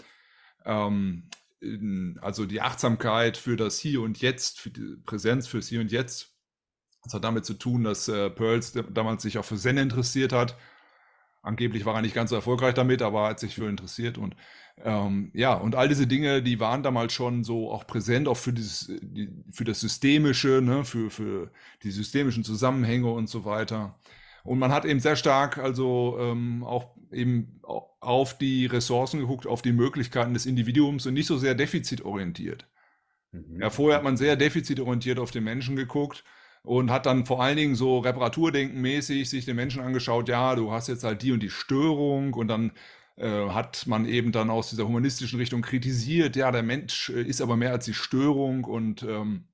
Ähm, 0.64 1.28
also 2.20 2.46
die 2.46 2.60
Achtsamkeit 2.60 3.36
für 3.36 3.56
das 3.56 3.78
Hier 3.78 4.02
und 4.02 4.20
Jetzt, 4.20 4.60
für 4.60 4.70
die 4.70 4.96
Präsenz 5.04 5.46
fürs 5.46 5.68
Hier 5.68 5.80
und 5.80 5.92
Jetzt. 5.92 6.34
Das 7.04 7.14
hat 7.14 7.24
damit 7.24 7.44
zu 7.44 7.54
tun, 7.54 7.84
dass 7.84 8.08
äh, 8.08 8.30
Pearls 8.30 8.72
damals 8.90 9.22
sich 9.22 9.38
auch 9.38 9.44
für 9.44 9.56
Zen 9.56 9.78
interessiert 9.78 10.32
hat. 10.32 10.56
Angeblich 11.42 11.84
war 11.84 11.94
er 11.94 12.02
nicht 12.02 12.14
ganz 12.14 12.30
so 12.30 12.36
erfolgreich 12.36 12.74
damit, 12.74 13.02
aber 13.02 13.28
hat 13.28 13.40
sich 13.40 13.54
für 13.54 13.68
interessiert. 13.68 14.18
Und 14.18 14.36
ähm, 14.84 15.30
ja, 15.34 15.54
und 15.54 15.74
all 15.74 15.88
diese 15.88 16.06
Dinge, 16.06 16.42
die 16.42 16.60
waren 16.60 16.82
damals 16.82 17.12
schon 17.12 17.44
so 17.44 17.70
auch 17.70 17.86
präsent, 17.86 18.28
auch 18.28 18.36
für, 18.36 18.52
dieses, 18.52 18.92
die, 19.02 19.30
für 19.50 19.64
das 19.64 19.80
Systemische, 19.80 20.60
ne, 20.62 20.84
für, 20.84 21.10
für 21.10 21.50
die 21.82 21.90
systemischen 21.90 22.44
Zusammenhänge 22.44 23.10
und 23.10 23.28
so 23.28 23.44
weiter. 23.44 23.98
Und 24.44 24.58
man 24.58 24.72
hat 24.72 24.84
eben 24.84 25.00
sehr 25.00 25.16
stark 25.16 25.58
also 25.58 26.16
ähm, 26.20 26.64
auch 26.64 26.96
eben 27.12 27.60
auf 27.62 28.38
die 28.38 28.66
Ressourcen 28.66 29.20
geguckt, 29.20 29.46
auf 29.46 29.62
die 29.62 29.72
Möglichkeiten 29.72 30.34
des 30.34 30.46
Individuums 30.46 31.06
und 31.06 31.14
nicht 31.14 31.26
so 31.26 31.36
sehr 31.36 31.54
defizitorientiert. 31.54 32.66
Mhm. 33.32 33.60
Ja, 33.60 33.70
vorher 33.70 33.96
hat 33.96 34.04
man 34.04 34.16
sehr 34.16 34.36
defizitorientiert 34.36 35.18
auf 35.18 35.30
den 35.30 35.44
Menschen 35.44 35.76
geguckt 35.76 36.24
und 36.62 36.90
hat 36.90 37.06
dann 37.06 37.26
vor 37.26 37.42
allen 37.42 37.56
Dingen 37.56 37.74
so 37.74 37.98
Reparaturdenkenmäßig 37.98 39.28
sich 39.28 39.44
den 39.44 39.56
Menschen 39.56 39.82
angeschaut, 39.82 40.28
ja, 40.28 40.54
du 40.54 40.70
hast 40.70 40.88
jetzt 40.88 41.04
halt 41.04 41.22
die 41.22 41.32
und 41.32 41.42
die 41.42 41.50
Störung 41.50 42.34
und 42.34 42.48
dann 42.48 42.72
hat 43.26 43.86
man 43.86 44.06
eben 44.06 44.32
dann 44.32 44.50
aus 44.50 44.70
dieser 44.70 44.86
humanistischen 44.86 45.38
Richtung 45.38 45.62
kritisiert, 45.62 46.36
ja, 46.36 46.50
der 46.50 46.62
Mensch 46.62 47.10
äh, 47.10 47.22
ist 47.22 47.40
aber 47.40 47.56
mehr 47.56 47.72
als 47.72 47.84
die 47.84 47.94
Störung 47.94 48.64
und 48.64 49.02
ähm, 49.02 49.48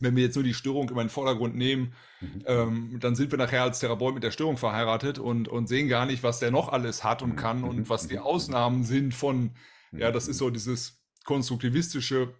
wenn 0.00 0.14
wir 0.16 0.22
jetzt 0.22 0.36
nur 0.36 0.44
die 0.44 0.54
Störung 0.54 0.88
über 0.90 1.02
den 1.02 1.08
Vordergrund 1.08 1.56
nehmen, 1.56 1.92
mhm. 2.20 2.42
ähm, 2.46 2.96
dann 3.00 3.16
sind 3.16 3.30
wir 3.32 3.38
nachher 3.38 3.62
als 3.62 3.80
Therapeut 3.80 4.14
mit 4.14 4.22
der 4.22 4.30
Störung 4.30 4.56
verheiratet 4.56 5.18
und, 5.18 5.48
und 5.48 5.66
sehen 5.68 5.88
gar 5.88 6.06
nicht, 6.06 6.22
was 6.22 6.38
der 6.38 6.50
noch 6.50 6.68
alles 6.68 7.04
hat 7.04 7.22
und 7.22 7.30
mhm. 7.30 7.36
kann 7.36 7.64
und 7.64 7.76
mhm. 7.78 7.88
was 7.88 8.06
die 8.06 8.18
Ausnahmen 8.18 8.84
sind 8.84 9.14
von, 9.14 9.52
ja, 9.92 10.12
das 10.12 10.28
ist 10.28 10.38
so 10.38 10.50
dieses 10.50 11.02
konstruktivistische, 11.24 12.32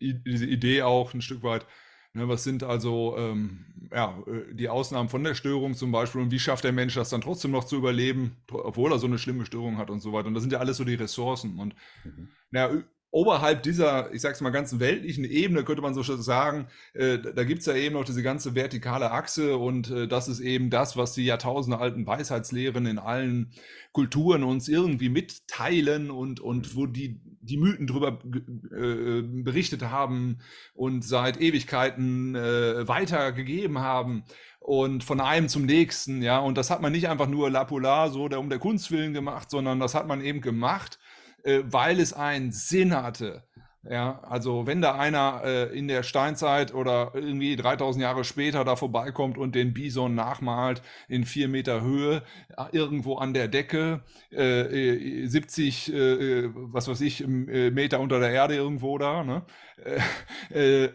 diese 0.00 0.46
Idee 0.46 0.82
auch 0.82 1.14
ein 1.14 1.22
Stück 1.22 1.42
weit. 1.42 1.66
Ne, 2.12 2.26
was 2.26 2.42
sind 2.42 2.64
also 2.64 3.14
ähm, 3.16 3.66
ja, 3.92 4.18
äh, 4.26 4.52
die 4.52 4.68
Ausnahmen 4.68 5.08
von 5.08 5.22
der 5.22 5.34
Störung 5.34 5.74
zum 5.74 5.92
Beispiel 5.92 6.20
und 6.20 6.32
wie 6.32 6.40
schafft 6.40 6.64
der 6.64 6.72
Mensch 6.72 6.94
das 6.94 7.10
dann 7.10 7.20
trotzdem 7.20 7.52
noch 7.52 7.64
zu 7.64 7.76
überleben, 7.76 8.36
obwohl 8.50 8.90
er 8.90 8.98
so 8.98 9.06
eine 9.06 9.18
schlimme 9.18 9.46
Störung 9.46 9.78
hat 9.78 9.90
und 9.90 10.00
so 10.00 10.12
weiter. 10.12 10.26
Und 10.26 10.34
das 10.34 10.42
sind 10.42 10.52
ja 10.52 10.58
alles 10.58 10.76
so 10.76 10.84
die 10.84 10.94
Ressourcen. 10.94 11.58
Und 11.60 11.76
mhm. 12.04 12.28
ja, 12.50 12.70
oberhalb 13.10 13.62
dieser, 13.62 14.12
ich 14.12 14.20
sag's 14.20 14.40
mal, 14.40 14.50
ganzen 14.50 14.80
weltlichen 14.80 15.24
Ebene, 15.24 15.64
könnte 15.64 15.82
man 15.82 15.94
so 15.94 16.02
sagen, 16.02 16.68
äh, 16.94 17.18
da 17.18 17.44
gibt's 17.44 17.66
ja 17.66 17.74
eben 17.74 17.94
noch 17.94 18.04
diese 18.04 18.22
ganze 18.22 18.54
vertikale 18.54 19.10
Achse 19.10 19.56
und 19.56 19.90
äh, 19.90 20.06
das 20.06 20.28
ist 20.28 20.40
eben 20.40 20.70
das, 20.70 20.96
was 20.96 21.12
die 21.12 21.24
Jahrtausende 21.24 21.78
alten 21.78 22.06
Weisheitslehren 22.06 22.86
in 22.86 22.98
allen 22.98 23.52
Kulturen 23.92 24.44
uns 24.44 24.68
irgendwie 24.68 25.08
mitteilen 25.08 26.10
und, 26.10 26.38
und 26.40 26.76
wo 26.76 26.86
die, 26.86 27.20
die 27.40 27.56
Mythen 27.56 27.88
drüber 27.88 28.20
äh, 28.24 29.22
berichtet 29.22 29.82
haben 29.82 30.38
und 30.74 31.04
seit 31.04 31.40
Ewigkeiten 31.40 32.36
äh, 32.36 32.86
weitergegeben 32.86 33.80
haben 33.80 34.24
und 34.60 35.02
von 35.02 35.20
einem 35.20 35.48
zum 35.48 35.64
nächsten, 35.64 36.22
ja, 36.22 36.38
und 36.38 36.56
das 36.56 36.70
hat 36.70 36.82
man 36.82 36.92
nicht 36.92 37.08
einfach 37.08 37.26
nur 37.26 37.50
la 37.50 37.64
polar 37.64 38.10
so 38.10 38.28
der, 38.28 38.38
um 38.38 38.50
der 38.50 38.58
Kunst 38.58 38.92
willen 38.92 39.14
gemacht, 39.14 39.50
sondern 39.50 39.80
das 39.80 39.94
hat 39.94 40.06
man 40.06 40.20
eben 40.20 40.40
gemacht, 40.40 40.98
äh, 41.44 41.60
weil 41.64 42.00
es 42.00 42.12
einen 42.12 42.52
Sinn 42.52 42.94
hatte. 42.94 43.44
Ja, 43.82 44.20
also 44.24 44.66
wenn 44.66 44.82
da 44.82 44.96
einer 44.96 45.40
äh, 45.42 45.78
in 45.78 45.88
der 45.88 46.02
Steinzeit 46.02 46.74
oder 46.74 47.12
irgendwie 47.14 47.56
3000 47.56 48.02
Jahre 48.02 48.24
später 48.24 48.62
da 48.62 48.76
vorbeikommt 48.76 49.38
und 49.38 49.54
den 49.54 49.72
Bison 49.72 50.14
nachmalt 50.14 50.82
in 51.08 51.24
vier 51.24 51.48
Meter 51.48 51.80
Höhe, 51.80 52.22
äh, 52.58 52.64
irgendwo 52.72 53.16
an 53.16 53.32
der 53.32 53.48
Decke, 53.48 54.02
äh, 54.30 55.26
70, 55.26 55.94
äh, 55.94 55.96
äh, 55.96 56.50
was 56.54 56.88
weiß 56.88 57.00
ich, 57.00 57.26
Meter 57.26 58.00
unter 58.00 58.20
der 58.20 58.30
Erde 58.32 58.54
irgendwo 58.54 58.98
da, 58.98 59.24
ne? 59.24 59.46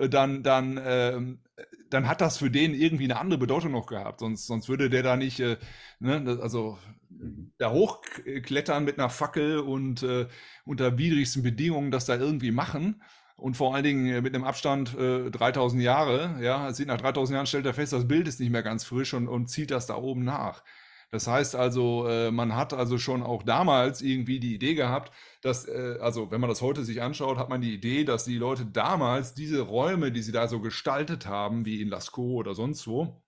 dann, 0.09 0.43
dann, 0.43 0.79
ähm, 0.85 1.39
dann 1.89 2.07
hat 2.07 2.21
das 2.21 2.37
für 2.37 2.51
den 2.51 2.75
irgendwie 2.75 3.05
eine 3.05 3.17
andere 3.19 3.39
Bedeutung 3.39 3.71
noch 3.71 3.87
gehabt. 3.87 4.19
Sonst, 4.19 4.45
sonst 4.45 4.69
würde 4.69 4.91
der 4.91 5.01
da 5.01 5.17
nicht, 5.17 5.39
ne, 5.99 6.39
also. 6.41 6.77
Da 7.57 7.71
hochklettern 7.71 8.83
mit 8.83 8.99
einer 8.99 9.09
Fackel 9.09 9.59
und 9.59 10.03
äh, 10.03 10.27
unter 10.65 10.97
widrigsten 10.97 11.43
Bedingungen 11.43 11.91
das 11.91 12.05
da 12.05 12.17
irgendwie 12.17 12.51
machen. 12.51 13.01
Und 13.37 13.57
vor 13.57 13.75
allen 13.75 13.83
Dingen 13.83 14.07
äh, 14.07 14.21
mit 14.21 14.33
einem 14.33 14.45
Abstand 14.45 14.97
äh, 14.97 15.29
3000 15.29 15.81
Jahre, 15.81 16.37
ja, 16.41 16.71
sieht 16.71 16.87
nach 16.87 16.97
3000 16.97 17.35
Jahren 17.35 17.45
stellt 17.47 17.65
er 17.65 17.73
fest, 17.73 17.93
das 17.93 18.07
Bild 18.07 18.27
ist 18.27 18.39
nicht 18.39 18.51
mehr 18.51 18.63
ganz 18.63 18.85
frisch 18.85 19.13
und, 19.13 19.27
und 19.27 19.47
zieht 19.47 19.71
das 19.71 19.87
da 19.87 19.95
oben 19.95 20.23
nach. 20.23 20.63
Das 21.11 21.27
heißt 21.27 21.55
also, 21.55 22.07
äh, 22.07 22.31
man 22.31 22.55
hat 22.55 22.73
also 22.73 22.97
schon 22.97 23.23
auch 23.23 23.43
damals 23.43 24.01
irgendwie 24.01 24.39
die 24.39 24.55
Idee 24.55 24.75
gehabt, 24.75 25.11
dass, 25.41 25.67
äh, 25.67 25.97
also 26.01 26.31
wenn 26.31 26.41
man 26.41 26.49
das 26.49 26.61
heute 26.61 26.83
sich 26.83 27.01
anschaut, 27.01 27.37
hat 27.37 27.49
man 27.49 27.61
die 27.61 27.73
Idee, 27.73 28.03
dass 28.03 28.25
die 28.25 28.37
Leute 28.37 28.65
damals 28.65 29.33
diese 29.33 29.61
Räume, 29.61 30.11
die 30.11 30.21
sie 30.21 30.31
da 30.31 30.47
so 30.47 30.59
gestaltet 30.59 31.25
haben, 31.25 31.65
wie 31.65 31.81
in 31.81 31.89
Lascaux 31.89 32.35
oder 32.35 32.55
sonst 32.55 32.87
wo, 32.87 33.21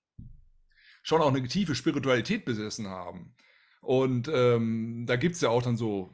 schon 1.03 1.21
auch 1.21 1.33
eine 1.33 1.47
tiefe 1.47 1.75
Spiritualität 1.75 2.45
besessen 2.45 2.89
haben. 2.89 3.35
Und 3.81 4.29
ähm, 4.33 5.05
da 5.07 5.15
gibt 5.15 5.35
es 5.35 5.41
ja 5.41 5.49
auch 5.49 5.63
dann 5.63 5.77
so 5.77 6.11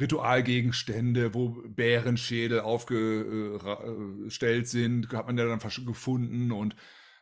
Ritualgegenstände, 0.00 1.34
wo 1.34 1.50
Bärenschädel 1.68 2.60
aufgestellt 2.60 4.68
sind, 4.68 5.12
hat 5.12 5.26
man 5.26 5.38
ja 5.38 5.46
dann 5.46 5.60
gefunden 5.86 6.52
und 6.52 6.76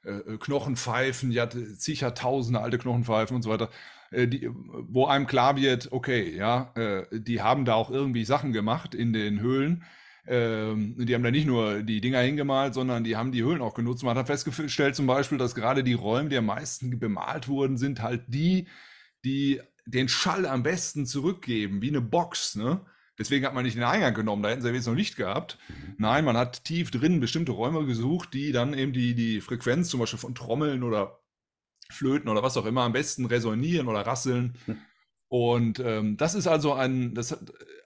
äh, 0.04 0.10
äh, 0.10 0.38
Knochenpfeifen, 0.38 1.30
ja, 1.30 1.48
zigtausende 1.50 2.60
alte 2.60 2.78
Knochenpfeifen 2.78 3.36
und 3.36 3.42
so 3.42 3.50
weiter, 3.50 3.70
äh, 4.10 4.26
die, 4.28 4.48
wo 4.50 5.06
einem 5.06 5.26
klar 5.26 5.56
wird, 5.56 5.92
okay, 5.92 6.34
ja, 6.34 6.72
äh, 6.74 7.06
die 7.12 7.42
haben 7.42 7.64
da 7.64 7.74
auch 7.74 7.90
irgendwie 7.90 8.24
Sachen 8.24 8.52
gemacht 8.52 8.94
in 8.94 9.12
den 9.12 9.40
Höhlen. 9.40 9.84
Ähm, 10.26 10.94
die 10.98 11.14
haben 11.14 11.22
da 11.22 11.30
nicht 11.30 11.46
nur 11.46 11.82
die 11.82 12.00
Dinger 12.00 12.20
hingemalt, 12.20 12.74
sondern 12.74 13.04
die 13.04 13.16
haben 13.16 13.32
die 13.32 13.42
Höhlen 13.42 13.62
auch 13.62 13.74
genutzt. 13.74 14.02
Man 14.04 14.16
hat 14.16 14.26
festgestellt 14.28 14.96
zum 14.96 15.06
Beispiel, 15.06 15.38
dass 15.38 15.54
gerade 15.54 15.84
die 15.84 15.94
Räume, 15.94 16.28
die 16.28 16.38
am 16.38 16.46
meisten 16.46 16.98
bemalt 16.98 17.48
wurden, 17.48 17.76
sind 17.76 18.02
halt 18.02 18.24
die, 18.28 18.68
die 19.24 19.60
den 19.86 20.08
Schall 20.08 20.46
am 20.46 20.62
besten 20.62 21.06
zurückgeben, 21.06 21.82
wie 21.82 21.88
eine 21.88 22.00
Box. 22.00 22.56
Ne? 22.56 22.80
Deswegen 23.18 23.44
hat 23.44 23.54
man 23.54 23.64
nicht 23.64 23.76
den 23.76 23.82
Eingang 23.82 24.14
genommen, 24.14 24.42
da 24.42 24.48
hätten 24.48 24.62
sie 24.62 24.70
jetzt 24.70 24.86
noch 24.86 24.94
Licht 24.94 25.16
gehabt. 25.16 25.58
Mhm. 25.68 25.94
Nein, 25.98 26.24
man 26.24 26.36
hat 26.36 26.64
tief 26.64 26.90
drin 26.90 27.20
bestimmte 27.20 27.52
Räume 27.52 27.84
gesucht, 27.84 28.32
die 28.34 28.52
dann 28.52 28.74
eben 28.74 28.92
die, 28.92 29.14
die 29.14 29.40
Frequenz 29.40 29.88
zum 29.88 30.00
Beispiel 30.00 30.18
von 30.18 30.34
Trommeln 30.34 30.82
oder 30.82 31.20
Flöten 31.90 32.28
oder 32.28 32.42
was 32.42 32.56
auch 32.56 32.66
immer 32.66 32.82
am 32.82 32.92
besten 32.92 33.26
resonieren 33.26 33.88
oder 33.88 34.06
rasseln. 34.06 34.56
Mhm. 34.66 34.78
Und 35.28 35.80
ähm, 35.80 36.16
das 36.16 36.34
ist 36.34 36.46
also 36.46 36.72
ein, 36.72 37.14
das 37.14 37.38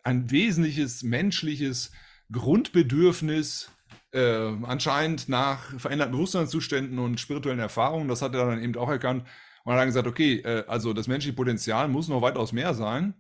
ein 0.03 0.31
wesentliches 0.31 1.03
menschliches 1.03 1.91
Grundbedürfnis, 2.31 3.71
äh, 4.13 4.53
anscheinend 4.63 5.29
nach 5.29 5.79
veränderten 5.79 6.13
Bewusstseinszuständen 6.13 6.99
und 6.99 7.21
spirituellen 7.21 7.59
Erfahrungen. 7.59 8.09
Das 8.09 8.23
hat 8.23 8.35
er 8.35 8.47
dann 8.47 8.63
eben 8.63 8.77
auch 8.77 8.89
erkannt 8.89 9.25
und 9.65 9.73
hat 9.73 9.81
dann 9.81 9.89
gesagt, 9.89 10.07
okay, 10.07 10.37
äh, 10.41 10.65
also 10.67 10.93
das 10.93 11.09
menschliche 11.09 11.35
Potenzial 11.35 11.89
muss 11.89 12.09
noch 12.09 12.23
weitaus 12.23 12.53
mehr 12.53 12.75
sein, 12.75 13.15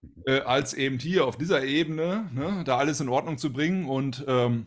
mhm. 0.00 0.22
äh, 0.26 0.40
als 0.40 0.74
eben 0.74 0.98
hier 0.98 1.26
auf 1.26 1.36
dieser 1.36 1.64
Ebene, 1.64 2.28
ne, 2.32 2.62
da 2.64 2.78
alles 2.78 3.00
in 3.00 3.08
Ordnung 3.08 3.38
zu 3.38 3.52
bringen. 3.52 3.86
Und 3.86 4.24
ähm, 4.26 4.66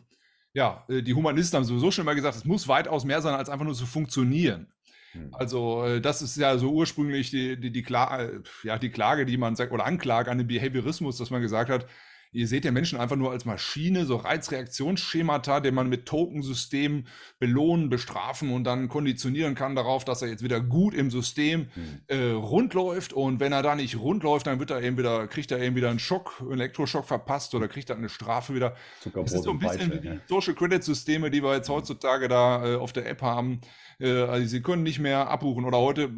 ja, 0.53 0.85
äh, 0.87 1.01
die 1.01 1.13
Humanisten 1.13 1.57
haben 1.57 1.65
sowieso 1.65 1.91
schon 1.91 2.05
mal 2.05 2.15
gesagt, 2.15 2.37
es 2.37 2.45
muss 2.45 2.67
weitaus 2.67 3.05
mehr 3.05 3.21
sein, 3.21 3.33
als 3.33 3.49
einfach 3.49 3.65
nur 3.65 3.73
zu 3.73 3.85
funktionieren. 3.85 4.67
Mhm. 5.13 5.33
Also 5.33 5.99
das 5.99 6.21
ist 6.21 6.37
ja 6.37 6.57
so 6.57 6.71
ursprünglich 6.71 7.31
die, 7.31 7.59
die, 7.59 7.71
die, 7.71 7.83
Klage, 7.83 8.43
ja, 8.63 8.77
die 8.77 8.89
Klage, 8.89 9.25
die 9.25 9.37
man 9.37 9.55
sagt, 9.55 9.71
oder 9.71 9.85
Anklage 9.85 10.29
an 10.29 10.37
den 10.37 10.47
Behaviorismus, 10.47 11.17
dass 11.17 11.31
man 11.31 11.41
gesagt 11.41 11.69
hat, 11.69 11.87
Ihr 12.31 12.47
seht 12.47 12.63
den 12.65 12.73
Menschen 12.73 12.99
einfach 12.99 13.15
nur 13.15 13.31
als 13.31 13.45
Maschine, 13.45 14.05
so 14.05 14.17
Reizreaktionsschemata, 14.17 15.59
den 15.59 15.73
man 15.73 15.87
mit 15.87 16.05
Tokensystemen 16.05 17.07
belohnen, 17.39 17.89
bestrafen 17.89 18.51
und 18.51 18.63
dann 18.65 18.89
konditionieren 18.89 19.55
kann 19.55 19.75
darauf, 19.75 20.05
dass 20.05 20.21
er 20.21 20.27
jetzt 20.29 20.43
wieder 20.43 20.59
gut 20.59 20.93
im 20.93 21.11
System 21.11 21.67
hm. 21.73 22.01
äh, 22.07 22.31
rund 22.31 22.73
läuft. 22.73 23.13
Und 23.13 23.39
wenn 23.39 23.53
er 23.53 23.63
da 23.63 23.75
nicht 23.75 23.97
rund 23.97 24.23
läuft, 24.23 24.47
dann 24.47 24.59
wird 24.59 24.71
er 24.71 24.81
eben 24.81 24.97
wieder, 24.97 25.27
kriegt 25.27 25.51
er 25.51 25.59
eben 25.59 25.75
wieder 25.75 25.89
einen 25.89 25.99
Schock, 25.99 26.41
einen 26.41 26.53
Elektroschock 26.53 27.05
verpasst 27.05 27.55
oder 27.55 27.67
kriegt 27.67 27.89
er 27.89 27.95
eine 27.95 28.09
Strafe 28.09 28.53
wieder. 28.53 28.75
Das 29.13 29.33
ist 29.33 29.43
so 29.43 29.51
ein 29.51 29.59
bisschen 29.59 29.93
wie 29.93 29.99
die 29.99 30.19
Social 30.27 30.55
Credit 30.55 30.83
Systeme, 30.83 31.31
die 31.31 31.43
wir 31.43 31.55
jetzt 31.55 31.69
heutzutage 31.69 32.27
da 32.27 32.73
äh, 32.73 32.75
auf 32.75 32.93
der 32.93 33.07
App 33.07 33.21
haben. 33.21 33.61
Äh, 33.99 34.21
also 34.23 34.47
sie 34.47 34.61
können 34.61 34.83
nicht 34.83 34.99
mehr 34.99 35.29
abbuchen 35.29 35.65
oder 35.65 35.77
heute, 35.77 36.09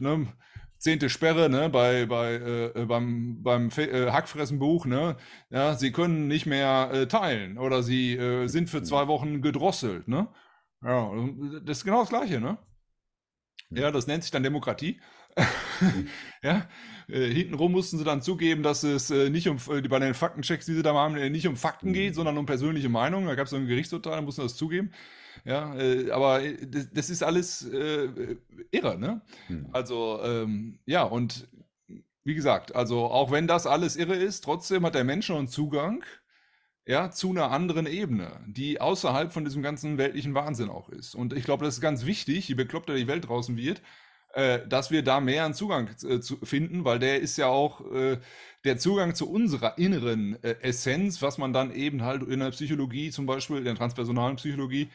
ne, 0.00 0.26
zehnte 0.78 1.10
Sperre 1.10 1.48
ne, 1.50 1.68
bei, 1.68 2.06
bei, 2.06 2.34
äh, 2.74 2.84
beim, 2.86 3.42
beim 3.42 3.70
äh, 3.76 4.10
Hackfressenbuch. 4.10 4.86
Ne? 4.86 5.16
Ja, 5.50 5.74
sie 5.74 5.92
können 5.92 6.28
nicht 6.28 6.46
mehr 6.46 6.90
äh, 6.92 7.08
teilen 7.08 7.58
oder 7.58 7.82
sie 7.82 8.16
äh, 8.16 8.46
sind 8.46 8.70
für 8.70 8.82
zwei 8.82 9.08
Wochen 9.08 9.42
gedrosselt. 9.42 10.08
Ne? 10.08 10.28
Ja, 10.82 11.10
das 11.64 11.78
ist 11.78 11.84
genau 11.84 12.00
das 12.00 12.10
Gleiche. 12.10 12.40
Ne? 12.40 12.58
Ja, 13.70 13.90
das 13.90 14.06
nennt 14.06 14.22
sich 14.22 14.30
dann 14.30 14.42
Demokratie. 14.42 15.00
ja, 16.42 16.66
äh, 17.08 17.28
hintenrum 17.28 17.72
mussten 17.72 17.98
sie 17.98 18.04
dann 18.04 18.22
zugeben, 18.22 18.62
dass 18.62 18.82
es 18.82 19.10
äh, 19.10 19.30
nicht 19.30 19.48
um 19.48 19.58
äh, 19.70 19.80
bei 19.82 19.98
den 19.98 20.14
Faktenchecks, 20.14 20.66
die 20.66 20.74
sie 20.74 20.82
da 20.82 20.94
haben, 20.94 21.16
äh, 21.16 21.30
nicht 21.30 21.46
um 21.46 21.56
Fakten 21.56 21.92
geht, 21.92 22.10
mhm. 22.10 22.14
sondern 22.14 22.38
um 22.38 22.46
persönliche 22.46 22.88
Meinungen. 22.88 23.26
Da 23.26 23.34
gab 23.34 23.44
es 23.44 23.50
so 23.50 23.56
ein 23.56 23.66
Gerichtsurteil, 23.66 24.16
da 24.16 24.22
mussten 24.22 24.42
sie 24.42 24.46
das 24.46 24.56
zugeben. 24.56 24.92
Ja, 25.44 25.74
äh, 25.76 26.10
aber 26.10 26.42
äh, 26.42 26.66
das, 26.66 26.90
das, 26.92 27.10
ist 27.10 27.22
alles 27.22 27.64
äh, 27.64 28.36
irre, 28.70 28.98
ne? 28.98 29.22
Hm. 29.46 29.68
Also, 29.72 30.20
ähm, 30.22 30.78
ja, 30.86 31.02
und 31.02 31.48
wie 32.24 32.34
gesagt, 32.34 32.74
also 32.74 33.06
auch 33.06 33.30
wenn 33.30 33.46
das 33.46 33.66
alles 33.66 33.96
irre 33.96 34.16
ist, 34.16 34.44
trotzdem 34.44 34.84
hat 34.84 34.94
der 34.94 35.04
Mensch 35.04 35.26
schon 35.26 35.38
einen 35.38 35.48
Zugang 35.48 36.04
ja, 36.88 37.10
zu 37.10 37.30
einer 37.30 37.50
anderen 37.50 37.86
Ebene, 37.86 38.40
die 38.46 38.80
außerhalb 38.80 39.30
von 39.30 39.44
diesem 39.44 39.62
ganzen 39.62 39.98
weltlichen 39.98 40.34
Wahnsinn 40.34 40.70
auch 40.70 40.88
ist. 40.88 41.14
Und 41.14 41.34
ich 41.34 41.44
glaube, 41.44 41.64
das 41.64 41.74
ist 41.74 41.80
ganz 41.82 42.06
wichtig, 42.06 42.48
je 42.48 42.54
bekloppter 42.54 42.94
die 42.94 43.06
Welt 43.06 43.28
draußen 43.28 43.58
wird, 43.58 43.82
äh, 44.32 44.66
dass 44.66 44.90
wir 44.90 45.02
da 45.02 45.20
mehr 45.20 45.44
einen 45.44 45.52
Zugang 45.52 45.90
äh, 46.02 46.20
zu 46.20 46.36
finden, 46.42 46.84
weil 46.86 46.98
der 46.98 47.20
ist 47.20 47.36
ja 47.36 47.48
auch 47.48 47.80
äh, 47.92 48.18
der 48.64 48.78
Zugang 48.78 49.14
zu 49.14 49.30
unserer 49.30 49.76
inneren 49.76 50.42
äh, 50.42 50.56
Essenz, 50.60 51.20
was 51.20 51.36
man 51.36 51.52
dann 51.52 51.74
eben 51.74 52.02
halt 52.02 52.22
in 52.22 52.40
der 52.40 52.50
Psychologie, 52.50 53.10
zum 53.10 53.26
Beispiel 53.26 53.58
in 53.58 53.64
der 53.64 53.74
transpersonalen 53.74 54.36
Psychologie, 54.36 54.88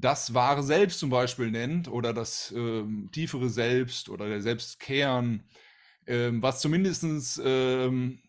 das 0.00 0.34
wahre 0.34 0.62
Selbst 0.62 0.98
zum 0.98 1.10
Beispiel 1.10 1.50
nennt 1.50 1.88
oder 1.88 2.12
das 2.12 2.52
ähm, 2.56 3.08
tiefere 3.12 3.48
Selbst 3.48 4.08
oder 4.08 4.28
der 4.28 4.40
Selbstkern, 4.40 5.44
ähm, 6.06 6.42
was 6.42 6.60
zumindest 6.60 7.40
ähm, 7.44 8.20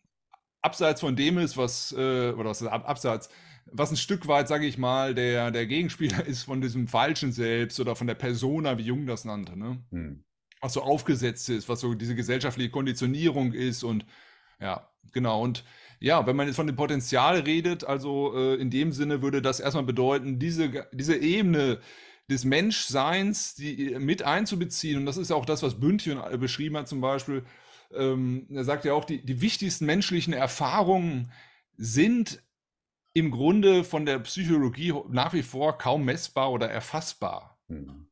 abseits 0.62 1.02
von 1.02 1.16
dem 1.16 1.38
ist, 1.38 1.58
was, 1.58 1.92
äh, 1.94 2.32
oder 2.32 2.50
was 2.50 2.62
ist 2.62 2.68
ab, 2.68 2.88
abseits, 2.88 3.30
was 3.66 3.92
ein 3.92 3.98
Stück 3.98 4.28
weit, 4.28 4.48
sage 4.48 4.66
ich 4.66 4.78
mal, 4.78 5.16
der, 5.16 5.52
der 5.52 5.66
Gegenspieler 5.66 6.26
ist 6.28 6.44
von 6.44 6.62
diesem 6.62 6.88
falschen 6.88 7.32
Selbst 7.32 7.80
oder 7.80 7.96
von 7.96 8.08
der 8.08 8.16
Persona, 8.16 8.78
wie 8.78 8.84
Jung 8.84 9.06
das 9.06 9.26
nannte, 9.26 9.58
ne? 9.58 9.84
Hm. 9.92 10.24
Was 10.60 10.74
so 10.74 10.84
aufgesetzt 10.84 11.50
ist, 11.50 11.70
was 11.70 11.80
so 11.80 11.96
diese 11.96 12.16
gesellschaftliche 12.16 12.70
Konditionierung 12.70 13.54
ist 13.54 13.84
und 13.84 14.06
ja, 14.60 14.88
genau. 15.12 15.42
Und 15.42 15.64
ja, 16.02 16.26
wenn 16.26 16.36
man 16.36 16.48
jetzt 16.48 16.56
von 16.56 16.68
dem 16.68 16.76
Potenzial 16.76 17.40
redet, 17.42 17.84
also 17.84 18.36
äh, 18.36 18.56
in 18.56 18.72
dem 18.72 18.92
Sinne 18.92 19.22
würde 19.22 19.42
das 19.42 19.60
erstmal 19.60 19.86
bedeuten, 19.86 20.40
diese, 20.40 20.88
diese 20.92 21.16
Ebene 21.16 21.80
des 22.28 22.44
Menschseins 22.44 23.54
die, 23.54 23.96
mit 24.00 24.24
einzubeziehen. 24.24 24.98
Und 24.98 25.06
das 25.06 25.18
ist 25.18 25.32
auch 25.32 25.46
das, 25.46 25.62
was 25.62 25.80
Bündchen 25.80 26.20
äh, 26.20 26.38
beschrieben 26.38 26.76
hat 26.78 26.88
zum 26.88 27.02
Beispiel. 27.02 27.46
Ähm, 27.94 28.48
er 28.50 28.64
sagt 28.64 28.84
ja 28.84 28.94
auch, 28.94 29.06
die, 29.06 29.24
die 29.24 29.42
wichtigsten 29.42 29.86
menschlichen 29.86 30.34
Erfahrungen 30.34 31.32
sind 31.78 32.42
im 33.14 33.30
Grunde 33.30 33.84
von 33.84 34.06
der 34.06 34.20
Psychologie 34.20 34.94
nach 35.10 35.34
wie 35.34 35.44
vor 35.44 35.78
kaum 35.78 36.04
messbar 36.04 36.52
oder 36.52 36.68
erfassbar. 36.68 37.60
Mhm. 37.68 38.08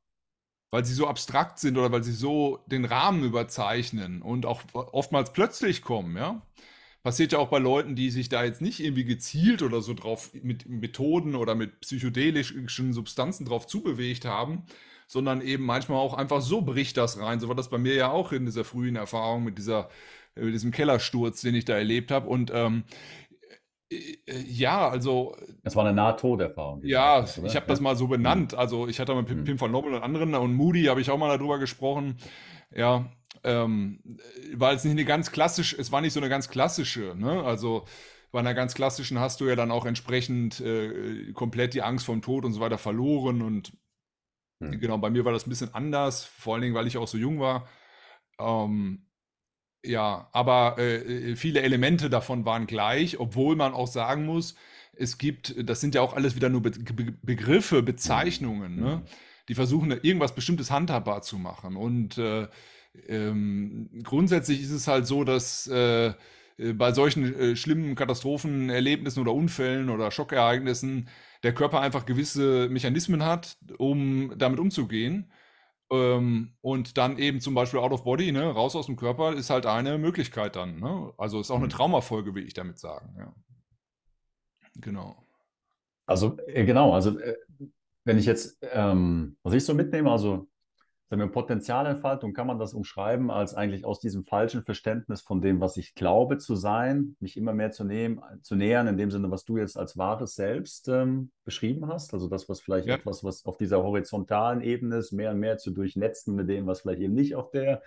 Weil 0.69 0.85
sie 0.85 0.93
so 0.93 1.07
abstrakt 1.07 1.57
sind 1.57 1.75
oder 1.75 1.91
weil 1.91 2.03
sie 2.03 2.11
so 2.11 2.63
den 2.67 2.85
Rahmen 2.85 3.23
überzeichnen 3.23 4.21
und 4.21 4.45
auch 4.45 4.61
oftmals 4.73 5.33
plötzlich 5.33 5.81
kommen, 5.81 6.15
ja. 6.17 6.45
Passiert 7.03 7.31
ja 7.31 7.39
auch 7.39 7.49
bei 7.49 7.59
Leuten, 7.59 7.95
die 7.95 8.09
sich 8.09 8.29
da 8.29 8.43
jetzt 8.43 8.61
nicht 8.61 8.79
irgendwie 8.79 9.05
gezielt 9.05 9.61
oder 9.61 9.81
so 9.81 9.93
drauf 9.93 10.31
mit 10.33 10.67
Methoden 10.67 11.35
oder 11.35 11.55
mit 11.55 11.79
psychedelischen 11.81 12.93
Substanzen 12.93 13.45
drauf 13.45 13.67
zubewegt 13.67 14.25
haben, 14.25 14.65
sondern 15.07 15.41
eben 15.41 15.65
manchmal 15.65 15.99
auch 15.99 16.13
einfach 16.13 16.41
so 16.41 16.61
bricht 16.61 16.97
das 16.97 17.19
rein. 17.19 17.39
So 17.39 17.47
war 17.47 17.55
das 17.55 17.69
bei 17.69 17.77
mir 17.77 17.95
ja 17.95 18.11
auch 18.11 18.31
in 18.31 18.45
dieser 18.45 18.63
frühen 18.63 18.95
Erfahrung 18.95 19.43
mit 19.43 19.57
dieser, 19.57 19.89
mit 20.35 20.53
diesem 20.53 20.71
Kellersturz, 20.71 21.41
den 21.41 21.55
ich 21.55 21.65
da 21.65 21.75
erlebt 21.75 22.11
habe. 22.11 22.27
Und 22.27 22.51
ähm, 22.53 22.83
äh, 23.89 24.17
ja, 24.47 24.87
also. 24.87 25.35
Das 25.63 25.75
war 25.75 25.85
eine 25.85 25.95
Nahtoderfahrung. 25.95 26.83
Ja, 26.83 27.21
hast, 27.21 27.39
ich 27.39 27.55
habe 27.55 27.67
das 27.67 27.79
mal 27.79 27.95
so 27.95 28.07
benannt. 28.07 28.53
Also 28.53 28.87
ich 28.87 28.99
hatte 28.99 29.15
mit 29.15 29.25
Pim, 29.25 29.39
mhm. 29.39 29.43
Pim 29.45 29.61
van 29.61 29.71
Lommel 29.71 29.93
und 29.93 30.03
anderen 30.03 30.35
und 30.35 30.53
Moody 30.53 30.85
habe 30.85 31.01
ich 31.01 31.09
auch 31.09 31.17
mal 31.17 31.35
darüber 31.35 31.59
gesprochen. 31.59 32.17
Ja, 32.75 33.09
ähm, 33.43 33.99
weil 34.53 34.75
es 34.75 34.83
nicht 34.83 34.91
eine 34.91 35.05
ganz 35.05 35.31
klassische, 35.31 35.77
es 35.77 35.91
war 35.91 36.01
nicht 36.01 36.13
so 36.13 36.19
eine 36.19 36.29
ganz 36.29 36.49
klassische, 36.49 37.15
ne? 37.17 37.43
Also 37.43 37.85
bei 38.31 38.39
einer 38.39 38.53
ganz 38.53 38.75
klassischen 38.75 39.19
hast 39.19 39.41
du 39.41 39.47
ja 39.47 39.55
dann 39.55 39.71
auch 39.71 39.85
entsprechend 39.85 40.59
äh, 40.59 41.31
komplett 41.33 41.73
die 41.73 41.81
Angst 41.81 42.05
vom 42.05 42.21
Tod 42.21 42.45
und 42.45 42.53
so 42.53 42.59
weiter 42.59 42.77
verloren 42.77 43.41
und 43.41 43.73
mhm. 44.59 44.79
genau, 44.79 44.97
bei 44.97 45.09
mir 45.09 45.25
war 45.25 45.33
das 45.33 45.47
ein 45.47 45.49
bisschen 45.49 45.73
anders, 45.73 46.25
vor 46.25 46.53
allen 46.53 46.61
Dingen, 46.61 46.75
weil 46.75 46.87
ich 46.87 46.97
auch 46.97 47.07
so 47.07 47.17
jung 47.17 47.39
war. 47.39 47.67
Ähm, 48.39 49.07
ja, 49.83 50.29
aber 50.33 50.75
äh, 50.77 51.31
äh, 51.31 51.35
viele 51.35 51.61
Elemente 51.61 52.09
davon 52.09 52.45
waren 52.45 52.67
gleich, 52.67 53.19
obwohl 53.19 53.55
man 53.55 53.73
auch 53.73 53.87
sagen 53.87 54.25
muss, 54.25 54.55
es 54.93 55.17
gibt, 55.17 55.55
das 55.67 55.79
sind 55.79 55.95
ja 55.95 56.01
auch 56.01 56.13
alles 56.13 56.35
wieder 56.35 56.49
nur 56.49 56.61
Be 56.61 56.71
Be 56.71 57.13
Begriffe, 57.23 57.81
Bezeichnungen, 57.81 58.75
mhm. 58.75 58.83
ne? 58.83 59.01
die 59.47 59.55
versuchen 59.55 59.91
irgendwas 59.91 60.35
Bestimmtes 60.35 60.69
handhabbar 60.69 61.21
zu 61.21 61.37
machen. 61.37 61.77
Und 61.77 62.17
äh, 62.17 62.47
ähm, 63.07 63.89
grundsätzlich 64.03 64.61
ist 64.61 64.71
es 64.71 64.87
halt 64.87 65.07
so, 65.07 65.23
dass 65.23 65.67
äh, 65.67 66.13
äh 66.57 66.73
bei 66.73 66.91
solchen 66.91 67.33
äh, 67.33 67.55
schlimmen 67.55 67.95
Katastrophenerlebnissen 67.95 69.21
oder 69.21 69.33
Unfällen 69.33 69.89
oder 69.89 70.11
Schockereignissen 70.11 71.09
der 71.43 71.53
Körper 71.53 71.81
einfach 71.81 72.05
gewisse 72.05 72.69
Mechanismen 72.69 73.23
hat, 73.23 73.57
um 73.77 74.33
damit 74.37 74.59
umzugehen. 74.59 75.31
Ähm, 75.91 76.53
und 76.61 76.97
dann 76.97 77.17
eben 77.17 77.41
zum 77.41 77.55
Beispiel 77.55 77.79
out 77.79 77.91
of 77.91 78.03
body, 78.03 78.31
ne, 78.31 78.43
raus 78.43 78.75
aus 78.75 78.85
dem 78.85 78.95
Körper, 78.95 79.33
ist 79.33 79.49
halt 79.49 79.65
eine 79.65 79.97
Möglichkeit 79.97 80.55
dann. 80.55 80.79
Ne? 80.79 81.13
Also 81.17 81.39
ist 81.39 81.49
auch 81.49 81.57
eine 81.57 81.65
mhm. 81.65 81.71
Traumafolge, 81.71 82.35
will 82.35 82.45
ich 82.45 82.53
damit 82.53 82.77
sagen. 82.77 83.15
Ja. 83.17 83.33
Genau. 84.75 85.25
Also, 86.05 86.37
äh, 86.47 86.65
genau, 86.65 86.93
also 86.93 87.19
äh, 87.19 87.35
wenn 88.03 88.17
ich 88.17 88.25
jetzt, 88.25 88.57
ähm, 88.61 89.37
was 89.43 89.53
ich 89.53 89.65
so 89.65 89.73
mitnehme, 89.73 90.11
also 90.11 90.48
sagen 91.09 91.21
wir, 91.21 91.27
Potenzialentfaltung 91.27 92.33
kann 92.33 92.45
man 92.45 92.59
das 92.59 92.73
umschreiben 92.73 93.31
als 93.31 93.55
eigentlich 93.55 93.83
aus 93.83 93.99
diesem 93.99 94.23
falschen 94.25 94.63
Verständnis 94.63 95.21
von 95.21 95.41
dem, 95.41 95.59
was 95.59 95.75
ich 95.77 95.95
glaube 95.95 96.37
zu 96.37 96.55
sein, 96.55 97.15
mich 97.19 97.35
immer 97.35 97.53
mehr 97.53 97.71
zu, 97.71 97.83
nehmen, 97.83 98.21
zu 98.43 98.55
nähern, 98.55 98.87
in 98.87 98.97
dem 98.97 99.09
Sinne, 99.09 99.31
was 99.31 99.43
du 99.43 99.57
jetzt 99.57 99.75
als 99.75 99.97
wahres 99.97 100.35
Selbst 100.35 100.87
ähm, 100.87 101.31
beschrieben 101.45 101.87
hast. 101.87 102.13
Also 102.13 102.27
das, 102.27 102.47
was 102.47 102.61
vielleicht 102.61 102.87
ja. 102.87 102.95
etwas, 102.95 103.23
was 103.23 103.43
auf 103.45 103.57
dieser 103.57 103.81
horizontalen 103.81 104.61
Ebene 104.61 104.97
ist, 104.97 105.11
mehr 105.11 105.31
und 105.31 105.39
mehr 105.39 105.57
zu 105.57 105.71
durchnetzen 105.71 106.35
mit 106.35 106.47
dem, 106.47 106.67
was 106.67 106.81
vielleicht 106.81 107.01
eben 107.01 107.15
nicht 107.15 107.35
auf 107.35 107.49
der 107.49 107.81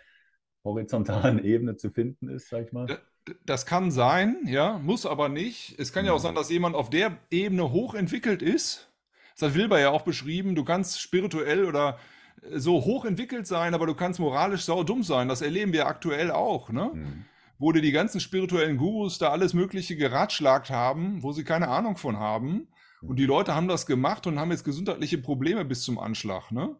horizontalen 0.64 1.38
Ebene 1.44 1.76
zu 1.76 1.90
finden 1.90 2.28
ist, 2.28 2.48
sag 2.48 2.66
ich 2.66 2.72
mal. 2.72 2.98
Das 3.46 3.66
kann 3.66 3.92
sein, 3.92 4.38
ja, 4.46 4.78
muss 4.78 5.06
aber 5.06 5.28
nicht. 5.28 5.78
Es 5.78 5.92
kann 5.92 6.04
ja 6.04 6.12
auch 6.12 6.18
mhm. 6.18 6.22
sein, 6.22 6.34
dass 6.34 6.50
jemand 6.50 6.74
auf 6.74 6.90
der 6.90 7.18
Ebene 7.30 7.70
hochentwickelt 7.70 8.42
ist. 8.42 8.92
Das 9.38 9.50
hat 9.50 9.54
Wilber 9.56 9.78
ja 9.78 9.90
auch 9.90 10.02
beschrieben. 10.02 10.56
Du 10.56 10.64
kannst 10.64 11.00
spirituell 11.00 11.66
oder 11.66 12.00
so 12.50 12.84
hochentwickelt 12.84 13.46
sein, 13.46 13.74
aber 13.74 13.86
du 13.86 13.94
kannst 13.94 14.20
moralisch 14.20 14.64
sau 14.64 14.82
dumm 14.82 15.02
sein. 15.02 15.28
Das 15.28 15.42
erleben 15.42 15.72
wir 15.72 15.86
aktuell 15.86 16.30
auch, 16.30 16.70
ne? 16.70 16.90
Mhm. 16.92 17.24
Wo 17.58 17.70
dir 17.70 17.82
die 17.82 17.92
ganzen 17.92 18.18
spirituellen 18.18 18.76
Gurus 18.76 19.18
da 19.18 19.30
alles 19.30 19.54
Mögliche 19.54 19.96
geratschlagt 19.96 20.70
haben, 20.70 21.22
wo 21.22 21.32
sie 21.32 21.44
keine 21.44 21.68
Ahnung 21.68 21.96
von 21.96 22.18
haben. 22.18 22.66
Und 23.02 23.18
die 23.18 23.26
Leute 23.26 23.54
haben 23.54 23.68
das 23.68 23.86
gemacht 23.86 24.26
und 24.26 24.38
haben 24.38 24.50
jetzt 24.50 24.64
gesundheitliche 24.64 25.18
Probleme 25.18 25.64
bis 25.64 25.82
zum 25.82 25.98
Anschlag, 25.98 26.50
ne? 26.50 26.76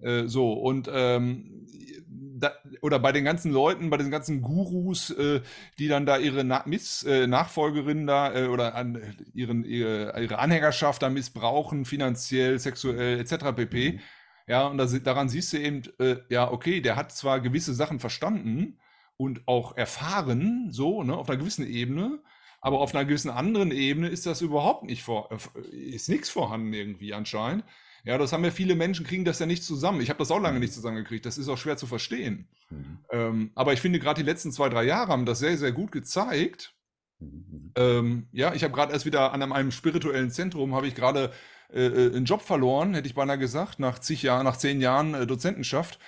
Äh, 0.00 0.26
so, 0.26 0.52
und 0.54 0.90
ähm, 0.92 1.66
da, 2.06 2.52
oder 2.80 2.98
bei 2.98 3.12
den 3.12 3.24
ganzen 3.24 3.52
Leuten, 3.52 3.90
bei 3.90 3.98
den 3.98 4.10
ganzen 4.10 4.40
Gurus, 4.40 5.10
äh, 5.10 5.40
die 5.78 5.88
dann 5.88 6.06
da 6.06 6.16
ihre 6.16 6.44
Na 6.44 6.62
Miss, 6.66 7.02
äh, 7.02 7.26
Nachfolgerinnen 7.26 8.06
da 8.06 8.34
äh, 8.34 8.46
oder 8.46 8.74
an, 8.74 9.16
ihren, 9.34 9.64
ihre, 9.64 10.18
ihre 10.20 10.38
Anhängerschaft 10.38 11.02
da 11.02 11.10
missbrauchen, 11.10 11.84
finanziell, 11.84 12.58
sexuell 12.58 13.20
etc. 13.20 13.54
pp. 13.54 13.92
Mhm 13.92 14.00
ja, 14.46 14.66
und 14.66 14.78
das, 14.78 15.02
daran 15.02 15.28
siehst 15.28 15.52
du 15.52 15.58
eben, 15.58 15.82
äh, 15.98 16.16
ja, 16.28 16.50
okay, 16.50 16.80
der 16.80 16.96
hat 16.96 17.12
zwar 17.12 17.40
gewisse 17.40 17.74
Sachen 17.74 18.00
verstanden 18.00 18.78
und 19.16 19.46
auch 19.46 19.76
erfahren, 19.76 20.68
so, 20.70 21.02
ne, 21.02 21.16
auf 21.16 21.28
einer 21.28 21.38
gewissen 21.38 21.66
Ebene, 21.66 22.20
aber 22.60 22.80
auf 22.80 22.94
einer 22.94 23.04
gewissen 23.04 23.30
anderen 23.30 23.70
Ebene 23.70 24.08
ist 24.08 24.26
das 24.26 24.42
überhaupt 24.42 24.84
nicht 24.84 25.02
vor, 25.02 25.30
äh, 25.30 25.76
ist 25.76 26.08
nichts 26.08 26.28
vorhanden 26.28 26.72
irgendwie 26.72 27.14
anscheinend. 27.14 27.64
Ja, 28.04 28.16
das 28.16 28.32
haben 28.32 28.44
ja 28.44 28.50
viele 28.50 28.76
Menschen, 28.76 29.04
kriegen 29.06 29.24
das 29.24 29.38
ja 29.38 29.46
nicht 29.46 29.62
zusammen. 29.62 30.00
Ich 30.00 30.08
habe 30.08 30.18
das 30.18 30.30
auch 30.30 30.40
lange 30.40 30.58
nicht 30.58 30.72
zusammengekriegt. 30.72 31.26
Das 31.26 31.36
ist 31.36 31.48
auch 31.48 31.58
schwer 31.58 31.76
zu 31.76 31.86
verstehen. 31.86 32.48
Mhm. 32.70 32.98
Ähm, 33.10 33.50
aber 33.54 33.72
ich 33.74 33.80
finde, 33.80 33.98
gerade 33.98 34.22
die 34.22 34.26
letzten 34.26 34.52
zwei, 34.52 34.68
drei 34.68 34.84
Jahre 34.84 35.12
haben 35.12 35.26
das 35.26 35.38
sehr, 35.38 35.58
sehr 35.58 35.72
gut 35.72 35.92
gezeigt. 35.92 36.74
Mhm. 37.20 37.72
Ähm, 37.76 38.28
ja, 38.32 38.54
ich 38.54 38.64
habe 38.64 38.74
gerade 38.74 38.92
erst 38.92 39.06
wieder 39.06 39.32
an 39.32 39.42
einem 39.42 39.70
spirituellen 39.70 40.30
Zentrum, 40.30 40.74
habe 40.74 40.86
ich 40.86 40.94
gerade 40.94 41.32
äh, 41.72 41.86
äh, 41.86 42.16
einen 42.16 42.24
Job 42.24 42.42
verloren, 42.42 42.94
hätte 42.94 43.06
ich 43.06 43.14
beinahe 43.14 43.38
gesagt, 43.38 43.78
nach 43.78 43.98
zig 43.98 44.22
Jahren, 44.22 44.44
nach 44.44 44.56
zehn 44.56 44.80
Jahren 44.80 45.14
äh, 45.14 45.26
Dozentenschaft 45.26 45.98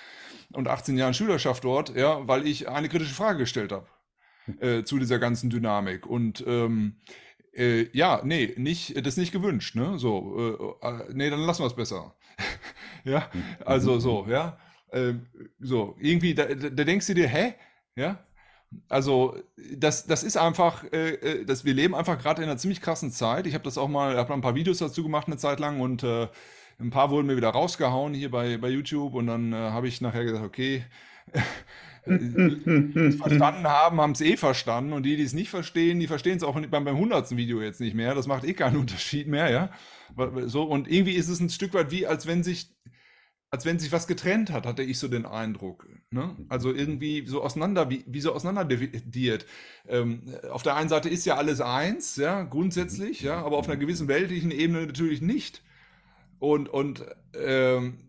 und 0.51 0.67
18 0.67 0.97
Jahren 0.97 1.13
Schülerschaft 1.13 1.63
dort, 1.63 1.95
ja, 1.95 2.27
weil 2.27 2.45
ich 2.45 2.69
eine 2.69 2.89
kritische 2.89 3.13
Frage 3.15 3.39
gestellt 3.39 3.71
habe 3.71 3.87
äh, 4.59 4.83
zu 4.83 4.99
dieser 4.99 5.19
ganzen 5.19 5.49
Dynamik. 5.49 6.05
Und 6.05 6.43
ähm, 6.45 6.97
äh, 7.53 7.87
ja, 7.95 8.21
nee, 8.23 8.53
nicht, 8.57 8.97
das 8.97 9.13
ist 9.13 9.17
nicht 9.17 9.31
gewünscht, 9.31 9.75
ne? 9.75 9.97
So, 9.97 10.77
äh, 10.81 10.87
äh 10.87 11.13
nee, 11.13 11.29
dann 11.29 11.41
lassen 11.41 11.63
wir 11.63 11.67
es 11.67 11.75
besser. 11.75 12.15
ja, 13.03 13.29
also 13.65 13.99
so, 13.99 14.25
ja. 14.27 14.57
Ähm, 14.91 15.27
so, 15.59 15.95
irgendwie, 15.99 16.35
da, 16.35 16.45
da 16.45 16.83
denkst 16.83 17.07
du 17.07 17.13
dir, 17.13 17.27
hä? 17.27 17.55
Ja, 17.95 18.25
also 18.89 19.37
das, 19.75 20.05
das 20.05 20.23
ist 20.23 20.37
einfach, 20.37 20.83
äh, 20.91 21.13
äh, 21.15 21.45
das, 21.45 21.65
wir 21.65 21.73
leben 21.73 21.95
einfach 21.95 22.17
gerade 22.17 22.41
in 22.41 22.49
einer 22.49 22.57
ziemlich 22.57 22.81
krassen 22.81 23.11
Zeit. 23.11 23.47
Ich 23.47 23.53
habe 23.53 23.63
das 23.63 23.77
auch 23.77 23.87
mal, 23.87 24.17
habe 24.17 24.33
ein 24.33 24.41
paar 24.41 24.55
Videos 24.55 24.79
dazu 24.79 25.03
gemacht 25.03 25.27
eine 25.27 25.37
Zeit 25.37 25.59
lang 25.59 25.79
und 25.79 26.03
äh, 26.03 26.27
ein 26.79 26.89
paar 26.89 27.09
wurden 27.09 27.27
mir 27.27 27.37
wieder 27.37 27.49
rausgehauen 27.49 28.13
hier 28.13 28.31
bei, 28.31 28.57
bei 28.57 28.69
YouTube 28.69 29.13
und 29.13 29.27
dann 29.27 29.53
äh, 29.53 29.55
habe 29.55 29.87
ich 29.87 30.01
nachher 30.01 30.23
gesagt, 30.23 30.43
okay, 30.43 30.83
es 32.05 33.15
verstanden 33.15 33.65
haben, 33.65 34.01
haben 34.01 34.11
es 34.11 34.21
eh 34.21 34.35
verstanden 34.35 34.93
und 34.93 35.03
die, 35.03 35.15
die 35.15 35.23
es 35.23 35.33
nicht 35.33 35.49
verstehen, 35.49 35.99
die 35.99 36.07
verstehen 36.07 36.37
es 36.37 36.43
auch 36.43 36.53
beim, 36.53 36.69
beim 36.69 36.87
100. 36.87 37.35
Video 37.37 37.61
jetzt 37.61 37.79
nicht 37.79 37.95
mehr. 37.95 38.13
Das 38.13 38.27
macht 38.27 38.43
eh 38.43 38.53
keinen 38.53 38.77
Unterschied 38.81 39.27
mehr, 39.27 39.49
ja. 39.49 39.69
So, 40.45 40.63
und 40.63 40.89
irgendwie 40.89 41.13
ist 41.13 41.29
es 41.29 41.39
ein 41.39 41.49
Stück 41.49 41.73
weit 41.73 41.91
wie, 41.91 42.05
als 42.05 42.27
wenn 42.27 42.43
sich 42.43 42.69
als 43.53 43.65
wenn 43.65 43.77
sich 43.77 43.91
was 43.91 44.07
getrennt 44.07 44.51
hat, 44.51 44.65
hatte 44.65 44.81
ich 44.81 44.97
so 44.97 45.07
den 45.07 45.27
Eindruck. 45.27 45.87
Ne? 46.09 46.35
Also 46.49 46.73
irgendwie 46.73 47.27
so 47.27 47.43
auseinander, 47.43 47.87
wie, 47.87 48.03
wie 48.07 48.19
so 48.19 48.33
auseinanderdividiert. 48.33 49.45
Ähm, 49.87 50.23
auf 50.49 50.63
der 50.63 50.75
einen 50.75 50.89
Seite 50.89 51.07
ist 51.07 51.23
ja 51.27 51.35
alles 51.35 51.61
eins, 51.61 52.15
ja, 52.15 52.41
grundsätzlich, 52.41 53.21
ja, 53.21 53.45
aber 53.45 53.57
auf 53.57 53.69
einer 53.69 53.77
gewissen 53.77 54.07
weltlichen 54.07 54.49
Ebene 54.49 54.87
natürlich 54.87 55.21
nicht. 55.21 55.61
Und, 56.39 56.67
und 56.67 57.05
ähm, 57.35 57.99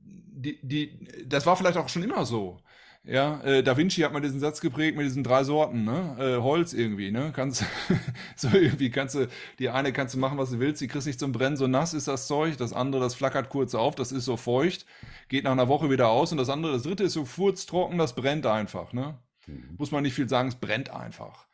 die, 0.00 0.58
die, 0.62 1.26
das 1.26 1.44
war 1.44 1.54
vielleicht 1.58 1.76
auch 1.76 1.90
schon 1.90 2.02
immer 2.02 2.24
so. 2.24 2.61
Ja, 3.04 3.40
äh, 3.40 3.64
Da 3.64 3.76
Vinci 3.76 4.02
hat 4.02 4.12
mal 4.12 4.20
diesen 4.20 4.38
Satz 4.38 4.60
geprägt 4.60 4.96
mit 4.96 5.04
diesen 5.04 5.24
drei 5.24 5.42
Sorten, 5.42 5.84
ne? 5.84 6.16
Äh, 6.20 6.40
Holz 6.40 6.72
irgendwie, 6.72 7.10
ne? 7.10 7.32
Kannst 7.34 7.64
so 8.36 8.48
irgendwie 8.48 8.90
kannst 8.90 9.16
du, 9.16 9.28
die 9.58 9.70
eine 9.70 9.92
kannst 9.92 10.14
du 10.14 10.18
machen, 10.18 10.38
was 10.38 10.50
du 10.50 10.60
willst, 10.60 10.80
die 10.80 10.86
kriegst 10.86 11.08
nicht 11.08 11.18
zum 11.18 11.32
Brennen, 11.32 11.56
so 11.56 11.66
nass 11.66 11.94
ist 11.94 12.06
das 12.06 12.28
Zeug, 12.28 12.56
das 12.58 12.72
andere, 12.72 13.02
das 13.02 13.16
flackert 13.16 13.48
kurz 13.48 13.74
auf, 13.74 13.96
das 13.96 14.12
ist 14.12 14.24
so 14.24 14.36
feucht, 14.36 14.86
geht 15.28 15.42
nach 15.44 15.50
einer 15.50 15.66
Woche 15.66 15.90
wieder 15.90 16.10
aus 16.10 16.30
und 16.30 16.38
das 16.38 16.48
andere, 16.48 16.74
das 16.74 16.84
dritte 16.84 17.02
ist 17.02 17.14
so 17.14 17.24
furztrocken, 17.24 17.98
das 17.98 18.14
brennt 18.14 18.46
einfach, 18.46 18.92
ne? 18.92 19.18
Mhm. 19.48 19.74
Muss 19.78 19.90
man 19.90 20.04
nicht 20.04 20.14
viel 20.14 20.28
sagen, 20.28 20.48
es 20.48 20.54
brennt 20.54 20.90
einfach. 20.90 21.48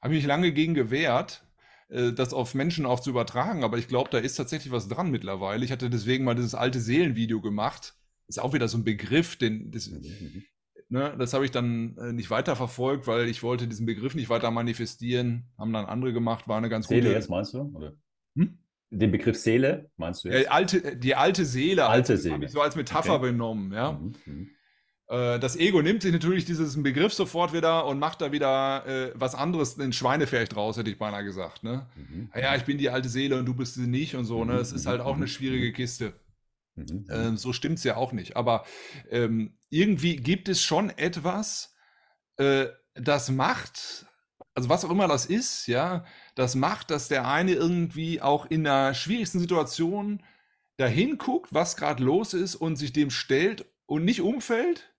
Habe 0.00 0.14
mich 0.14 0.24
lange 0.24 0.50
gegen 0.52 0.72
gewehrt, 0.72 1.44
äh, 1.90 2.14
das 2.14 2.32
auf 2.32 2.54
Menschen 2.54 2.86
auch 2.86 3.00
zu 3.00 3.10
übertragen, 3.10 3.64
aber 3.64 3.76
ich 3.76 3.88
glaube, 3.88 4.08
da 4.10 4.16
ist 4.16 4.36
tatsächlich 4.36 4.72
was 4.72 4.88
dran 4.88 5.10
mittlerweile. 5.10 5.62
Ich 5.62 5.72
hatte 5.72 5.90
deswegen 5.90 6.24
mal 6.24 6.34
dieses 6.34 6.54
alte 6.54 6.80
Seelenvideo 6.80 7.42
gemacht. 7.42 7.96
Ist 8.28 8.40
auch 8.40 8.54
wieder 8.54 8.66
so 8.66 8.78
ein 8.78 8.84
Begriff, 8.84 9.36
den, 9.36 9.70
das, 9.70 9.88
mhm. 9.88 9.98
mhm 9.98 10.44
ne, 10.88 11.14
das 11.18 11.32
habe 11.32 11.44
ich 11.44 11.50
dann 11.50 11.96
äh, 11.98 12.12
nicht 12.12 12.30
weiter 12.30 12.56
verfolgt, 12.56 13.06
weil 13.06 13.28
ich 13.28 13.42
wollte 13.42 13.66
diesen 13.66 13.86
Begriff 13.86 14.14
nicht 14.14 14.28
weiter 14.28 14.50
manifestieren. 14.50 15.44
Haben 15.58 15.72
dann 15.72 15.86
andere 15.86 16.12
gemacht, 16.12 16.48
war 16.48 16.58
eine 16.58 16.68
ganz 16.68 16.88
Seele 16.88 17.02
gute. 17.02 17.14
jetzt 17.14 17.30
meinst 17.30 17.54
du? 17.54 17.70
Oder? 17.74 17.92
Hm? 18.36 18.58
Den 18.90 19.10
Begriff 19.10 19.36
Seele 19.36 19.90
meinst 19.96 20.24
du 20.24 20.28
jetzt? 20.28 20.46
Äh, 20.46 20.48
alte, 20.48 20.96
die 20.96 21.14
alte 21.14 21.44
Seele. 21.44 21.86
Alte 21.86 22.12
also, 22.12 22.22
Seele. 22.22 22.34
Habe 22.34 22.44
ich 22.44 22.52
so 22.52 22.60
als 22.60 22.76
Metapher 22.76 23.14
okay. 23.14 23.32
benommen, 23.32 23.72
ja. 23.72 23.92
Mhm, 23.92 24.14
mhm. 24.24 24.50
Äh, 25.08 25.38
das 25.38 25.56
Ego 25.56 25.82
nimmt 25.82 26.02
sich 26.02 26.12
natürlich 26.12 26.44
diesen 26.44 26.82
Begriff 26.82 27.12
sofort 27.12 27.52
wieder 27.52 27.86
und 27.86 27.98
macht 27.98 28.20
da 28.20 28.32
wieder 28.32 28.86
äh, 28.86 29.12
was 29.14 29.34
anderes, 29.34 29.78
ein 29.78 29.92
Schweinefeld 29.92 30.54
draus, 30.54 30.76
hätte 30.76 30.90
ich 30.90 30.98
beinahe 30.98 31.24
gesagt. 31.24 31.62
Ne? 31.62 31.86
Mhm. 31.96 32.30
Ja, 32.34 32.56
ich 32.56 32.64
bin 32.64 32.78
die 32.78 32.90
alte 32.90 33.08
Seele 33.08 33.38
und 33.38 33.46
du 33.46 33.54
bist 33.54 33.74
sie 33.74 33.86
nicht 33.86 34.16
und 34.16 34.24
so. 34.24 34.44
Ne? 34.44 34.54
Das 34.54 34.72
ist 34.72 34.86
halt 34.86 35.00
auch 35.00 35.16
eine 35.16 35.28
schwierige 35.28 35.72
Kiste. 35.72 36.12
Mhm. 36.74 37.06
Ähm, 37.10 37.36
so 37.36 37.52
stimmt 37.52 37.78
es 37.78 37.84
ja 37.84 37.96
auch 37.96 38.12
nicht. 38.12 38.36
Aber 38.36 38.64
ähm, 39.10 39.55
irgendwie 39.70 40.16
gibt 40.16 40.48
es 40.48 40.62
schon 40.62 40.90
etwas, 40.90 41.74
äh, 42.36 42.66
das 42.94 43.30
macht 43.30 44.06
also 44.56 44.70
was 44.70 44.84
auch 44.84 44.90
immer 44.90 45.06
das 45.06 45.26
ist, 45.26 45.66
ja, 45.66 46.04
das 46.34 46.54
macht, 46.54 46.90
dass 46.90 47.08
der 47.08 47.28
eine 47.28 47.52
irgendwie 47.52 48.22
auch 48.22 48.46
in 48.46 48.64
der 48.64 48.94
schwierigsten 48.94 49.38
Situation 49.38 50.22
dahin 50.78 51.18
guckt, 51.18 51.52
was 51.52 51.76
gerade 51.76 52.02
los 52.02 52.32
ist 52.32 52.56
und 52.56 52.76
sich 52.76 52.92
dem 52.92 53.10
stellt 53.10 53.66
und 53.84 54.04
nicht 54.04 54.22
umfällt. 54.22 54.94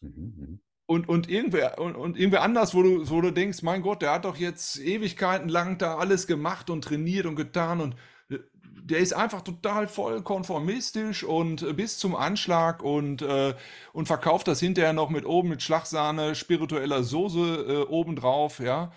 Mhm, 0.00 0.34
mhm. 0.36 0.60
Und, 0.86 1.08
und, 1.08 1.28
irgendwer, 1.28 1.78
und, 1.78 1.94
und 1.94 2.16
irgendwer 2.16 2.42
anders, 2.42 2.74
wo 2.74 2.82
du, 2.82 3.08
wo 3.10 3.20
du 3.20 3.32
denkst, 3.32 3.62
mein 3.62 3.82
Gott, 3.82 4.02
der 4.02 4.12
hat 4.12 4.24
doch 4.24 4.36
jetzt 4.36 4.78
Ewigkeiten 4.78 5.48
lang 5.48 5.78
da 5.78 5.96
alles 5.96 6.26
gemacht 6.26 6.68
und 6.68 6.82
trainiert 6.82 7.26
und 7.26 7.36
getan 7.36 7.80
und 7.80 7.94
der 8.90 8.98
ist 8.98 9.12
einfach 9.12 9.42
total 9.42 9.86
voll 9.88 10.22
konformistisch 10.22 11.24
und 11.24 11.62
äh, 11.62 11.72
bis 11.72 11.98
zum 11.98 12.16
Anschlag 12.16 12.82
und, 12.82 13.22
äh, 13.22 13.54
und 13.92 14.06
verkauft 14.06 14.48
das 14.48 14.60
hinterher 14.60 14.92
noch 14.92 15.10
mit 15.10 15.24
oben 15.24 15.48
mit 15.48 15.62
Schlagsahne, 15.62 16.34
spiritueller 16.34 17.02
Soße 17.02 17.66
äh, 17.68 17.92
obendrauf, 17.92 18.58
ja. 18.58 18.92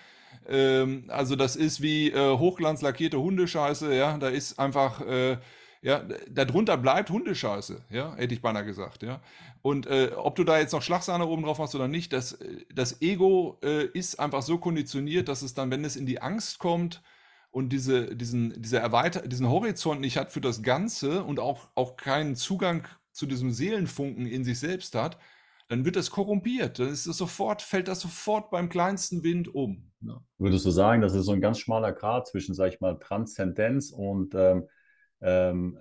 Ähm, 0.50 1.06
also 1.08 1.36
das 1.36 1.56
ist 1.56 1.82
wie 1.82 2.10
äh, 2.12 2.38
hochglanzlackierte 2.38 3.20
Hundescheiße, 3.20 3.96
ja. 3.96 4.18
Da 4.18 4.30
ist 4.30 4.60
einfach, 4.60 5.02
äh, 5.02 5.38
ja, 5.82 6.02
darunter 6.30 6.78
bleibt 6.78 7.10
Hundescheiße, 7.10 7.82
ja, 7.90 8.16
hätte 8.16 8.34
ich 8.34 8.42
beinahe 8.42 8.66
gesagt, 8.66 9.04
ja. 9.04 9.22
Und 9.62 9.86
äh, 9.86 10.12
ob 10.16 10.36
du 10.36 10.44
da 10.44 10.60
jetzt 10.60 10.74
noch 10.74 10.82
Schlagsahne 10.82 11.26
oben 11.26 11.44
drauf 11.44 11.60
machst 11.60 11.76
oder 11.76 11.88
nicht, 11.88 12.12
das, 12.12 12.38
das 12.74 13.02
Ego 13.02 13.60
äh, 13.64 13.86
ist 13.86 14.20
einfach 14.20 14.42
so 14.42 14.58
konditioniert, 14.58 15.30
dass 15.30 15.42
es 15.42 15.54
dann, 15.54 15.72
wenn 15.72 15.86
es 15.86 15.96
in 15.96 16.06
die 16.06 16.22
Angst 16.22 16.60
kommt, 16.60 17.02
und 17.54 17.70
diese, 17.70 18.16
diesen, 18.16 18.60
diese 18.60 18.80
Erweiter 18.80 19.28
diesen 19.28 19.48
Horizont 19.48 20.02
nicht 20.02 20.18
hat 20.18 20.32
für 20.32 20.42
das 20.42 20.64
Ganze 20.64 21.24
und 21.24 21.40
auch, 21.40 21.70
auch 21.76 21.96
keinen 21.98 22.36
Zugang 22.36 22.88
zu 23.12 23.28
diesem 23.28 23.52
Seelenfunken 23.52 24.26
in 24.26 24.44
sich 24.44 24.60
selbst 24.60 24.96
hat, 24.96 25.20
dann 25.68 25.86
wird 25.86 25.96
das 25.96 26.10
korrumpiert. 26.10 26.80
Dann 26.80 26.90
ist 26.90 27.06
es 27.06 27.16
sofort, 27.16 27.62
fällt 27.62 27.88
das 27.88 28.02
sofort 28.02 28.50
beim 28.50 28.70
kleinsten 28.70 29.24
Wind 29.24 29.54
um. 29.54 29.92
Ja. 30.02 30.20
Würdest 30.40 30.66
du 30.66 30.72
sagen, 30.72 31.04
das 31.04 31.14
ist 31.14 31.26
so 31.26 31.32
ein 31.32 31.42
ganz 31.42 31.60
schmaler 31.60 31.94
Grad 31.94 32.28
zwischen, 32.28 32.56
sag 32.56 32.74
ich 32.74 32.82
mal, 32.82 32.98
Transzendenz 32.98 33.92
und, 33.92 34.34
ähm, 34.34 34.68
ähm, 35.22 35.78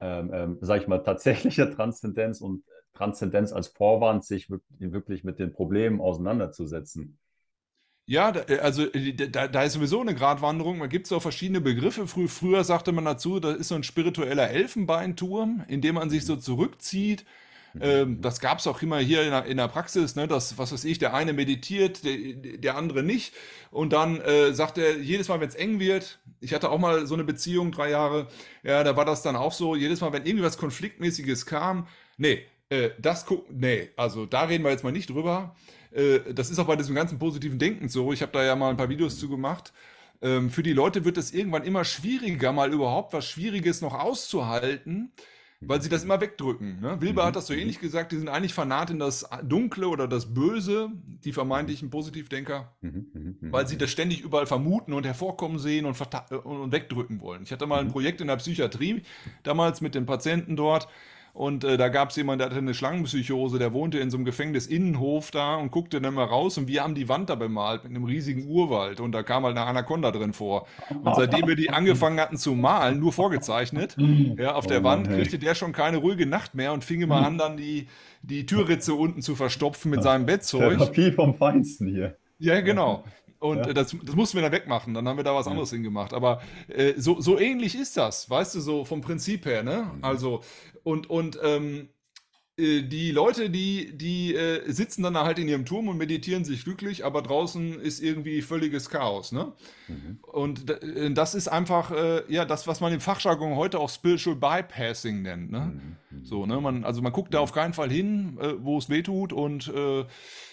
ähm, 0.00 0.30
ähm 0.32 0.58
sag 0.62 0.80
ich 0.80 0.88
mal, 0.88 1.02
tatsächlicher 1.02 1.70
Transzendenz 1.70 2.40
und 2.40 2.64
Transzendenz 2.94 3.52
als 3.52 3.68
Vorwand, 3.68 4.24
sich 4.24 4.48
wirklich 4.48 5.22
mit 5.22 5.38
den 5.38 5.52
Problemen 5.52 6.00
auseinanderzusetzen? 6.00 7.18
Ja, 8.10 8.32
äh, 8.48 8.58
also 8.58 8.82
äh, 8.92 9.12
da, 9.12 9.46
da 9.46 9.62
ist 9.62 9.74
sowieso 9.74 10.00
eine 10.00 10.16
Gratwanderung. 10.16 10.80
Da 10.80 10.88
gibt 10.88 11.06
es 11.06 11.12
auch 11.12 11.22
verschiedene 11.22 11.60
Begriffe. 11.60 12.08
Frü 12.08 12.26
früher 12.26 12.64
sagte 12.64 12.90
man 12.90 13.04
dazu, 13.04 13.38
das 13.38 13.56
ist 13.56 13.68
so 13.68 13.76
ein 13.76 13.84
spiritueller 13.84 14.50
Elfenbeinturm, 14.50 15.64
in 15.68 15.80
dem 15.80 15.94
man 15.94 16.10
sich 16.10 16.26
so 16.26 16.34
zurückzieht. 16.34 17.24
Mhm. 17.72 17.80
Ähm, 17.82 18.20
das 18.20 18.40
gab 18.40 18.58
es 18.58 18.66
auch 18.66 18.82
immer 18.82 18.98
hier 18.98 19.22
in 19.22 19.30
der, 19.30 19.44
in 19.44 19.58
der 19.58 19.68
Praxis, 19.68 20.16
ne, 20.16 20.26
dass, 20.26 20.58
was 20.58 20.72
weiß 20.72 20.84
ich, 20.86 20.98
der 20.98 21.14
eine 21.14 21.32
meditiert, 21.32 22.02
der, 22.04 22.16
der 22.58 22.76
andere 22.76 23.04
nicht. 23.04 23.32
Und 23.70 23.92
dann 23.92 24.20
äh, 24.22 24.52
sagt 24.54 24.76
er 24.78 24.98
jedes 24.98 25.28
Mal, 25.28 25.38
wenn 25.40 25.48
es 25.48 25.54
eng 25.54 25.78
wird, 25.78 26.18
ich 26.40 26.52
hatte 26.52 26.70
auch 26.70 26.80
mal 26.80 27.06
so 27.06 27.14
eine 27.14 27.22
Beziehung, 27.22 27.70
drei 27.70 27.90
Jahre, 27.90 28.26
ja, 28.64 28.82
da 28.82 28.96
war 28.96 29.04
das 29.04 29.22
dann 29.22 29.36
auch 29.36 29.52
so, 29.52 29.76
jedes 29.76 30.00
Mal, 30.00 30.12
wenn 30.12 30.26
irgendwie 30.26 30.44
was 30.44 30.58
Konfliktmäßiges 30.58 31.46
kam, 31.46 31.86
nee, 32.16 32.42
äh, 32.70 32.90
das 32.98 33.24
gucken, 33.24 33.60
nee, 33.60 33.90
also 33.96 34.26
da 34.26 34.42
reden 34.42 34.64
wir 34.64 34.72
jetzt 34.72 34.82
mal 34.82 34.90
nicht 34.90 35.10
drüber. 35.10 35.54
Äh, 35.92 36.32
das 36.32 36.50
ist 36.50 36.58
auch 36.58 36.66
bei 36.66 36.76
diesem 36.76 36.94
ganzen 36.94 37.18
positiven 37.18 37.58
Denken 37.58 37.88
so. 37.88 38.12
Ich 38.12 38.22
habe 38.22 38.32
da 38.32 38.44
ja 38.44 38.56
mal 38.56 38.70
ein 38.70 38.76
paar 38.76 38.88
Videos 38.88 39.18
zu 39.18 39.28
gemacht. 39.28 39.72
Ähm, 40.22 40.50
für 40.50 40.62
die 40.62 40.72
Leute 40.72 41.04
wird 41.04 41.16
es 41.16 41.32
irgendwann 41.32 41.64
immer 41.64 41.84
schwieriger, 41.84 42.52
mal 42.52 42.72
überhaupt 42.72 43.12
was 43.12 43.26
Schwieriges 43.26 43.80
noch 43.80 43.94
auszuhalten, 43.94 45.12
weil 45.62 45.80
sie 45.80 45.88
das 45.88 46.04
immer 46.04 46.20
wegdrücken. 46.20 46.80
Ne? 46.80 47.00
Wilber 47.00 47.24
hat 47.24 47.36
das 47.36 47.46
so 47.46 47.54
ähnlich 47.54 47.80
gesagt, 47.80 48.12
die 48.12 48.16
sind 48.16 48.28
eigentlich 48.28 48.52
Fanat 48.52 48.90
in 48.90 48.98
das 48.98 49.28
Dunkle 49.42 49.88
oder 49.88 50.08
das 50.08 50.32
Böse, 50.32 50.90
die 51.24 51.32
vermeintlichen 51.32 51.90
Positivdenker, 51.90 52.74
weil 53.40 53.66
sie 53.66 53.78
das 53.78 53.90
ständig 53.90 54.20
überall 54.20 54.46
vermuten 54.46 54.92
und 54.92 55.06
hervorkommen 55.06 55.58
sehen 55.58 55.86
und, 55.86 55.98
und 56.44 56.72
wegdrücken 56.72 57.20
wollen. 57.20 57.42
Ich 57.42 57.52
hatte 57.52 57.66
mal 57.66 57.80
ein 57.80 57.88
Projekt 57.88 58.20
in 58.20 58.28
der 58.28 58.36
Psychiatrie, 58.36 59.02
damals 59.42 59.80
mit 59.80 59.94
den 59.94 60.06
Patienten 60.06 60.56
dort, 60.56 60.86
und 61.32 61.64
äh, 61.64 61.76
da 61.76 61.88
gab 61.88 62.10
es 62.10 62.16
jemanden, 62.16 62.40
der 62.40 62.48
hatte 62.48 62.58
eine 62.58 62.74
Schlangenpsychose, 62.74 63.58
der 63.58 63.72
wohnte 63.72 63.98
in 63.98 64.10
so 64.10 64.16
einem 64.16 64.24
Gefängnisinnenhof 64.24 65.30
da 65.30 65.56
und 65.56 65.70
guckte 65.70 66.00
dann 66.00 66.14
mal 66.14 66.24
raus 66.24 66.58
und 66.58 66.68
wir 66.68 66.82
haben 66.82 66.94
die 66.94 67.08
Wand 67.08 67.30
da 67.30 67.34
bemalt 67.34 67.84
mit 67.84 67.94
einem 67.94 68.04
riesigen 68.04 68.48
Urwald 68.48 69.00
und 69.00 69.12
da 69.12 69.22
kam 69.22 69.44
halt 69.44 69.56
eine 69.56 69.66
Anaconda 69.66 70.10
drin 70.10 70.32
vor. 70.32 70.66
Und 71.02 71.14
seitdem 71.14 71.46
wir 71.46 71.56
die 71.56 71.70
angefangen 71.70 72.18
hatten 72.18 72.36
zu 72.36 72.54
malen, 72.54 73.00
nur 73.00 73.12
vorgezeichnet, 73.12 73.96
ja, 74.36 74.54
auf 74.54 74.66
der 74.66 74.80
oh 74.80 74.84
Wand 74.84 75.08
kriegte 75.08 75.38
der 75.38 75.54
schon 75.54 75.72
keine 75.72 75.98
ruhige 75.98 76.26
Nacht 76.26 76.54
mehr 76.54 76.72
und 76.72 76.84
fing 76.84 77.00
immer 77.00 77.24
an, 77.24 77.38
dann 77.38 77.56
die, 77.56 77.86
die 78.22 78.46
Türritze 78.46 78.94
unten 78.94 79.22
zu 79.22 79.36
verstopfen 79.36 79.90
mit 79.90 80.02
seinem 80.02 80.26
Bettzeug. 80.26 80.78
Therapie 80.78 81.12
vom 81.12 81.34
Feinsten 81.34 81.86
hier. 81.88 82.16
Ja, 82.40 82.60
genau. 82.62 83.04
Und 83.40 83.66
ja. 83.66 83.72
das, 83.72 83.96
das 84.02 84.14
mussten 84.14 84.36
wir 84.36 84.42
dann 84.42 84.52
wegmachen. 84.52 84.92
Dann 84.92 85.08
haben 85.08 85.16
wir 85.16 85.24
da 85.24 85.34
was 85.34 85.46
anderes 85.46 85.70
ja. 85.70 85.76
hingemacht. 85.76 86.12
Aber 86.12 86.42
äh, 86.68 86.92
so, 86.96 87.20
so 87.20 87.38
ähnlich 87.38 87.74
ist 87.74 87.96
das, 87.96 88.28
weißt 88.28 88.54
du, 88.54 88.60
so 88.60 88.84
vom 88.84 89.00
Prinzip 89.00 89.46
her. 89.46 89.62
Ne? 89.62 89.90
Mhm. 89.96 90.04
Also, 90.04 90.42
und, 90.84 91.08
und 91.08 91.38
ähm, 91.42 91.88
äh, 92.58 92.82
die 92.82 93.12
Leute, 93.12 93.48
die, 93.48 93.96
die 93.96 94.34
äh, 94.34 94.70
sitzen 94.70 95.02
dann 95.02 95.16
halt 95.16 95.38
in 95.38 95.48
ihrem 95.48 95.64
Turm 95.64 95.88
und 95.88 95.96
meditieren 95.96 96.44
sich 96.44 96.64
glücklich, 96.64 97.02
aber 97.02 97.22
draußen 97.22 97.80
ist 97.80 98.02
irgendwie 98.02 98.42
völliges 98.42 98.90
Chaos. 98.90 99.32
Ne? 99.32 99.52
Mhm. 99.88 100.18
Und 100.20 100.70
äh, 100.70 101.10
das 101.10 101.34
ist 101.34 101.48
einfach, 101.48 101.92
äh, 101.92 102.22
ja, 102.30 102.44
das, 102.44 102.66
was 102.66 102.80
man 102.80 102.92
im 102.92 103.00
Fachjargon 103.00 103.56
heute 103.56 103.78
auch 103.78 103.88
Spiritual 103.88 104.36
Bypassing 104.36 105.22
nennt. 105.22 105.50
Ne? 105.50 105.60
Mhm. 105.60 106.18
mhm. 106.18 106.24
So, 106.26 106.44
ne? 106.44 106.60
Man, 106.60 106.84
also 106.84 107.00
man 107.00 107.12
guckt 107.12 107.32
da 107.32 107.40
auf 107.40 107.52
keinen 107.52 107.72
Fall 107.72 107.90
hin, 107.90 108.36
äh, 108.38 108.52
wo 108.58 108.76
es 108.76 108.90
weh 108.90 109.00
tut 109.02 109.32
und 109.32 109.68
äh, 109.68 110.04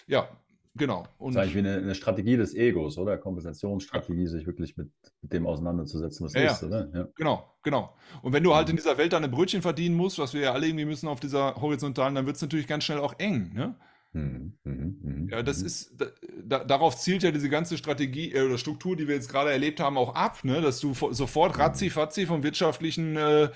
ja, 0.07 0.29
Genau. 0.77 1.07
Und 1.17 1.35
das 1.35 1.45
ist 1.45 1.55
eigentlich 1.55 1.63
wie 1.63 1.69
eine, 1.69 1.77
eine, 1.77 1.95
Strategie 1.95 2.37
des 2.37 2.53
Egos, 2.53 2.97
oder? 2.97 3.17
Kompensationsstrategie, 3.17 4.27
sich 4.27 4.45
wirklich 4.45 4.77
mit, 4.77 4.91
mit, 5.21 5.33
dem 5.33 5.45
auseinanderzusetzen, 5.47 6.25
was 6.25 6.33
ja, 6.33 6.51
ist, 6.51 6.63
oder? 6.63 6.89
Ja. 6.93 7.07
Genau, 7.15 7.53
genau. 7.63 7.95
Und 8.21 8.33
wenn 8.33 8.43
du 8.43 8.53
halt 8.53 8.69
in 8.69 8.75
dieser 8.75 8.97
Welt 8.97 9.13
deine 9.13 9.29
Brötchen 9.29 9.61
verdienen 9.61 9.95
musst, 9.95 10.19
was 10.19 10.33
wir 10.33 10.41
ja 10.41 10.53
alle 10.53 10.67
irgendwie 10.67 10.85
müssen 10.85 11.07
auf 11.07 11.19
dieser 11.19 11.55
horizontalen, 11.55 12.15
dann 12.15 12.25
wird 12.25 12.35
es 12.35 12.41
natürlich 12.41 12.67
ganz 12.67 12.83
schnell 12.83 12.99
auch 12.99 13.15
eng, 13.17 13.53
ne? 13.53 13.75
Mhm, 14.13 14.57
mhm, 14.63 14.99
mhm, 15.01 15.29
ja, 15.29 15.43
das 15.43 15.59
mhm. 15.59 15.65
ist, 15.65 15.95
da, 16.43 16.63
darauf 16.63 16.97
zielt 16.97 17.23
ja 17.23 17.31
diese 17.31 17.49
ganze 17.49 17.77
Strategie 17.77 18.31
äh, 18.31 18.41
oder 18.41 18.57
Struktur, 18.57 18.95
die 18.95 19.07
wir 19.07 19.15
jetzt 19.15 19.29
gerade 19.29 19.51
erlebt 19.51 19.79
haben, 19.79 19.97
auch 19.97 20.15
ab, 20.15 20.43
ne? 20.43 20.61
dass 20.61 20.79
du 20.79 20.93
sofort 20.93 21.55
mhm. 21.55 21.61
ratzi-fatzi 21.61 22.25
vom 22.25 22.41
Wirtschaftlichen 22.41 23.15
äh, 23.15 23.49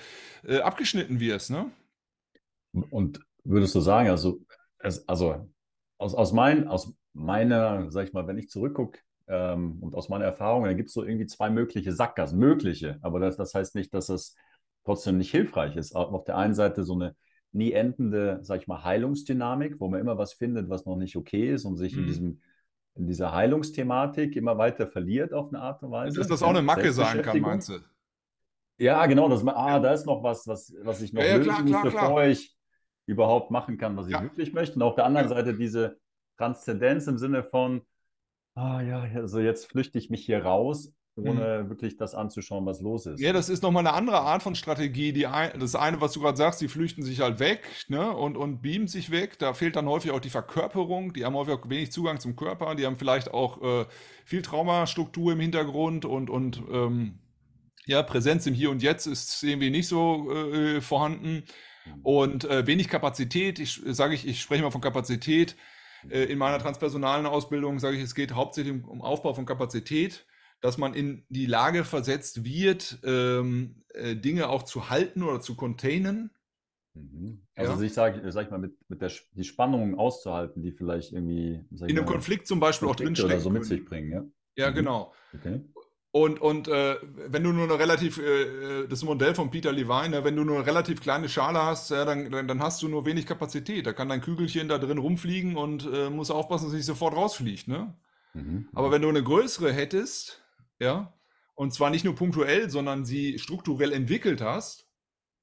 äh, 0.45 0.59
abgeschnitten 0.59 1.19
wirst. 1.19 1.51
Ne? 1.51 1.71
Und 2.73 3.21
würdest 3.43 3.73
du 3.75 3.79
sagen, 3.79 4.09
also, 4.09 4.39
also 5.07 5.47
aus, 5.97 6.15
aus, 6.15 6.33
mein, 6.33 6.67
aus 6.67 6.93
meiner, 7.13 7.91
sag 7.91 8.07
ich 8.07 8.13
mal, 8.13 8.27
wenn 8.27 8.37
ich 8.37 8.49
zurückgucke 8.49 8.99
ähm, 9.27 9.77
und 9.81 9.95
aus 9.95 10.09
meiner 10.09 10.25
Erfahrung, 10.25 10.65
dann 10.65 10.77
gibt 10.77 10.89
es 10.89 10.93
so 10.93 11.03
irgendwie 11.03 11.27
zwei 11.27 11.49
mögliche 11.49 11.91
Sackgassen, 11.93 12.39
mögliche, 12.39 12.99
aber 13.01 13.19
das, 13.19 13.37
das 13.37 13.53
heißt 13.53 13.75
nicht, 13.75 13.93
dass 13.93 14.09
es 14.09 14.35
trotzdem 14.83 15.17
nicht 15.17 15.31
hilfreich 15.31 15.75
ist. 15.75 15.95
Auf 15.95 16.23
der 16.23 16.37
einen 16.37 16.53
Seite 16.53 16.83
so 16.83 16.93
eine 16.93 17.15
nie 17.51 17.73
endende, 17.73 18.39
sag 18.41 18.61
ich 18.61 18.67
mal, 18.67 18.83
Heilungsdynamik, 18.83 19.79
wo 19.79 19.89
man 19.89 19.99
immer 19.99 20.17
was 20.17 20.33
findet, 20.33 20.69
was 20.69 20.85
noch 20.85 20.95
nicht 20.95 21.15
okay 21.17 21.51
ist 21.53 21.65
und 21.65 21.77
sich 21.77 21.93
mhm. 21.93 21.99
in 21.99 22.07
diesem 22.07 22.41
in 22.95 23.07
dieser 23.07 23.31
Heilungsthematik 23.31 24.35
immer 24.35 24.57
weiter 24.57 24.87
verliert 24.87 25.33
auf 25.33 25.49
eine 25.49 25.61
Art 25.61 25.81
und 25.81 25.91
Weise. 25.91 26.17
Dass 26.17 26.27
das 26.27 26.43
auch 26.43 26.49
eine 26.49 26.61
Macke 26.61 26.91
sein 26.91 27.21
kann, 27.21 27.39
meinst 27.39 27.69
du? 27.69 27.79
Ja, 28.77 29.05
genau. 29.05 29.29
Das, 29.29 29.45
ah, 29.47 29.79
da 29.79 29.93
ist 29.93 30.05
noch 30.05 30.23
was, 30.23 30.47
was, 30.47 30.73
was 30.81 31.01
ich 31.01 31.13
noch 31.13 31.21
ja, 31.21 31.37
lösen 31.37 31.49
klar, 31.49 31.61
muss, 31.61 31.71
klar, 31.71 31.83
bevor 31.83 32.15
klar. 32.15 32.27
ich 32.27 32.57
überhaupt 33.05 33.51
machen 33.51 33.77
kann, 33.77 33.95
was 33.95 34.07
ich 34.07 34.13
ja. 34.13 34.21
wirklich 34.21 34.53
möchte. 34.53 34.75
Und 34.75 34.81
auf 34.81 34.95
der 34.95 35.05
anderen 35.05 35.29
ja. 35.29 35.35
Seite 35.35 35.55
diese, 35.55 35.99
Transzendenz 36.37 37.07
im 37.07 37.17
Sinne 37.17 37.43
von, 37.43 37.81
ah 38.55 38.81
ja, 38.81 39.01
also 39.01 39.39
jetzt 39.39 39.67
flüchte 39.67 39.97
ich 39.97 40.09
mich 40.09 40.25
hier 40.25 40.43
raus, 40.43 40.93
ohne 41.15 41.63
mhm. 41.63 41.69
wirklich 41.69 41.97
das 41.97 42.15
anzuschauen, 42.15 42.65
was 42.65 42.81
los 42.81 43.05
ist. 43.05 43.19
Ja, 43.19 43.33
das 43.33 43.49
ist 43.49 43.63
nochmal 43.63 43.85
eine 43.85 43.95
andere 43.95 44.21
Art 44.21 44.43
von 44.43 44.55
Strategie. 44.55 45.11
Die 45.11 45.27
ein, 45.27 45.59
das 45.59 45.75
eine, 45.75 45.99
was 45.99 46.13
du 46.13 46.21
gerade 46.21 46.37
sagst, 46.37 46.61
die 46.61 46.67
flüchten 46.67 47.03
sich 47.03 47.19
halt 47.19 47.39
weg 47.39 47.67
ne, 47.89 48.11
und, 48.11 48.37
und 48.37 48.61
beamen 48.61 48.87
sich 48.87 49.11
weg. 49.11 49.37
Da 49.39 49.53
fehlt 49.53 49.75
dann 49.75 49.87
häufig 49.87 50.11
auch 50.11 50.19
die 50.19 50.29
Verkörperung. 50.29 51.13
Die 51.13 51.25
haben 51.25 51.35
häufig 51.35 51.53
auch 51.53 51.69
wenig 51.69 51.91
Zugang 51.91 52.19
zum 52.19 52.35
Körper. 52.35 52.75
Die 52.75 52.85
haben 52.85 52.97
vielleicht 52.97 53.33
auch 53.33 53.61
äh, 53.61 53.85
viel 54.25 54.41
Traumastruktur 54.41 55.33
im 55.33 55.39
Hintergrund 55.39 56.05
und, 56.05 56.29
und 56.29 56.63
ähm, 56.71 57.19
ja, 57.85 58.03
Präsenz 58.03 58.45
im 58.47 58.53
Hier 58.53 58.71
und 58.71 58.81
Jetzt 58.81 59.05
ist 59.05 59.43
irgendwie 59.43 59.69
nicht 59.69 59.87
so 59.87 60.31
äh, 60.31 60.81
vorhanden. 60.81 61.43
Mhm. 61.85 61.99
Und 62.03 62.45
äh, 62.45 62.65
wenig 62.67 62.87
Kapazität. 62.87 63.59
Ich 63.59 63.81
sage 63.85 64.15
ich, 64.15 64.25
ich 64.25 64.41
spreche 64.41 64.63
mal 64.63 64.71
von 64.71 64.81
Kapazität 64.81 65.57
äh, 66.09 66.23
in 66.23 66.37
meiner 66.37 66.59
transpersonalen 66.59 67.25
Ausbildung 67.25 67.79
sage 67.79 67.97
ich, 67.97 68.03
es 68.03 68.15
geht 68.15 68.33
hauptsächlich 68.33 68.83
um 68.83 69.01
Aufbau 69.01 69.33
von 69.33 69.45
Kapazität, 69.45 70.25
dass 70.61 70.77
man 70.77 70.93
in 70.93 71.25
die 71.29 71.45
Lage 71.45 71.83
versetzt 71.83 72.43
wird, 72.43 72.99
ähm, 73.03 73.83
äh, 73.89 74.15
Dinge 74.15 74.49
auch 74.49 74.63
zu 74.63 74.89
halten 74.89 75.23
oder 75.23 75.41
zu 75.41 75.55
containen. 75.55 76.31
Mhm. 76.93 77.41
Also 77.55 77.73
ja. 77.73 77.81
ich 77.81 77.93
sage 77.93 78.31
sag 78.31 78.45
ich 78.45 78.51
mal, 78.51 78.59
mit, 78.59 78.77
mit 78.89 79.01
der 79.01 79.11
die 79.33 79.43
Spannungen 79.43 79.95
auszuhalten, 79.95 80.61
die 80.61 80.71
vielleicht 80.71 81.13
irgendwie 81.13 81.65
in 81.71 81.83
einem 81.83 81.95
mal, 81.97 82.05
Konflikt 82.05 82.47
zum 82.47 82.59
Beispiel 82.59 82.87
auch 82.87 82.95
drinstecken. 82.95 83.31
Oder 83.31 83.41
so 83.41 83.49
mit 83.49 83.65
sich 83.65 83.85
bringen, 83.85 84.11
ja. 84.11 84.25
Ja, 84.57 84.71
mhm. 84.71 84.75
genau. 84.75 85.13
Okay. 85.33 85.61
Und, 86.13 86.41
und 86.41 86.67
äh, 86.67 86.97
wenn 87.27 87.43
du 87.43 87.53
nur 87.53 87.63
eine 87.63 87.79
relativ, 87.79 88.17
äh, 88.17 88.81
äh, 88.81 88.87
das 88.87 89.01
Modell 89.03 89.33
von 89.33 89.49
Peter 89.49 89.71
Levine, 89.71 90.09
ne, 90.09 90.23
wenn 90.25 90.35
du 90.35 90.43
nur 90.43 90.57
eine 90.57 90.65
relativ 90.65 90.99
kleine 90.99 91.29
Schale 91.29 91.63
hast, 91.63 91.89
ja, 91.89 92.03
dann, 92.03 92.29
dann 92.29 92.61
hast 92.61 92.81
du 92.81 92.89
nur 92.89 93.05
wenig 93.05 93.25
Kapazität. 93.25 93.85
Da 93.85 93.93
kann 93.93 94.09
dein 94.09 94.19
Kügelchen 94.19 94.67
da 94.67 94.77
drin 94.77 94.97
rumfliegen 94.97 95.55
und 95.55 95.87
äh, 95.91 96.09
muss 96.09 96.29
aufpassen, 96.29 96.65
dass 96.65 96.73
es 96.73 96.77
nicht 96.77 96.85
sofort 96.85 97.15
rausfliegt. 97.15 97.69
Ne? 97.69 97.95
Mhm. 98.33 98.67
Aber 98.73 98.91
wenn 98.91 99.01
du 99.01 99.07
eine 99.07 99.23
größere 99.23 99.71
hättest, 99.71 100.43
ja, 100.79 101.13
und 101.55 101.73
zwar 101.73 101.89
nicht 101.89 102.03
nur 102.03 102.15
punktuell, 102.15 102.69
sondern 102.69 103.05
sie 103.05 103.39
strukturell 103.39 103.93
entwickelt 103.93 104.41
hast, 104.41 104.90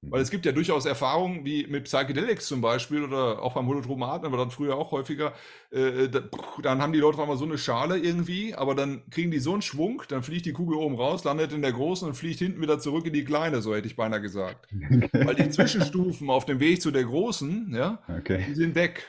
weil 0.03 0.21
es 0.21 0.29
mhm. 0.29 0.33
gibt 0.33 0.47
ja 0.47 0.53
durchaus 0.53 0.87
Erfahrungen 0.87 1.45
wie 1.45 1.67
mit 1.67 1.85
Psychedelics 1.85 2.47
zum 2.47 2.61
Beispiel 2.61 3.03
oder 3.03 3.43
auch 3.43 3.55
beim 3.55 3.67
Holotromaten, 3.67 4.27
aber 4.27 4.37
dann 4.37 4.51
früher 4.51 4.77
auch 4.77 4.93
häufiger. 4.93 5.33
Äh, 5.71 6.09
da, 6.09 6.23
dann 6.63 6.81
haben 6.81 6.93
die 6.93 7.01
Leute 7.01 7.17
auf 7.17 7.23
einmal 7.23 7.37
so 7.37 7.45
eine 7.45 7.59
Schale 7.59 7.99
irgendwie, 7.99 8.55
aber 8.55 8.75
dann 8.75 9.03
kriegen 9.11 9.31
die 9.31 9.41
so 9.41 9.53
einen 9.53 9.63
Schwung, 9.63 10.03
dann 10.09 10.23
fliegt 10.23 10.47
die 10.47 10.53
Kugel 10.53 10.77
oben 10.77 10.95
raus, 10.95 11.25
landet 11.25 11.53
in 11.53 11.63
der 11.63 11.73
großen 11.73 12.07
und 12.07 12.15
fliegt 12.15 12.39
hinten 12.39 12.61
wieder 12.61 12.79
zurück 12.79 13.07
in 13.07 13.13
die 13.13 13.25
kleine, 13.25 13.61
so 13.61 13.75
hätte 13.75 13.89
ich 13.89 13.97
beinahe 13.97 14.21
gesagt. 14.21 14.69
Weil 15.13 15.35
die 15.35 15.51
Zwischenstufen 15.51 16.31
auf 16.31 16.45
dem 16.45 16.61
Weg 16.61 16.81
zu 16.81 16.91
der 16.91 17.05
großen, 17.05 17.75
ja, 17.75 18.03
okay. 18.09 18.45
die 18.49 18.55
sind 18.55 18.75
weg. 18.75 19.07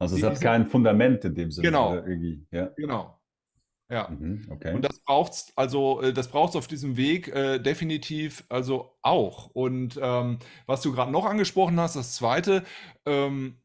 Also 0.00 0.14
es 0.14 0.20
die, 0.20 0.26
hat 0.26 0.40
kein 0.40 0.66
Fundament 0.66 1.24
in 1.24 1.34
dem 1.34 1.50
Sinne. 1.50 1.68
Genau. 1.68 2.02
Ja. 2.52 2.70
Genau. 2.76 3.17
Ja. 3.90 4.08
Mhm, 4.08 4.46
okay. 4.50 4.74
Und 4.74 4.82
das 4.84 5.00
braucht's, 5.00 5.52
also 5.56 6.02
äh, 6.02 6.12
das 6.12 6.28
braucht's 6.28 6.56
auf 6.56 6.66
diesem 6.66 6.96
Weg 6.96 7.28
äh, 7.28 7.58
definitiv 7.58 8.44
also 8.48 8.98
auch. 9.02 9.46
Und 9.46 9.98
ähm, 10.00 10.38
was 10.66 10.82
du 10.82 10.92
gerade 10.92 11.10
noch 11.10 11.24
angesprochen 11.24 11.80
hast, 11.80 11.96
das 11.96 12.14
zweite, 12.14 12.64
ähm, 13.06 13.58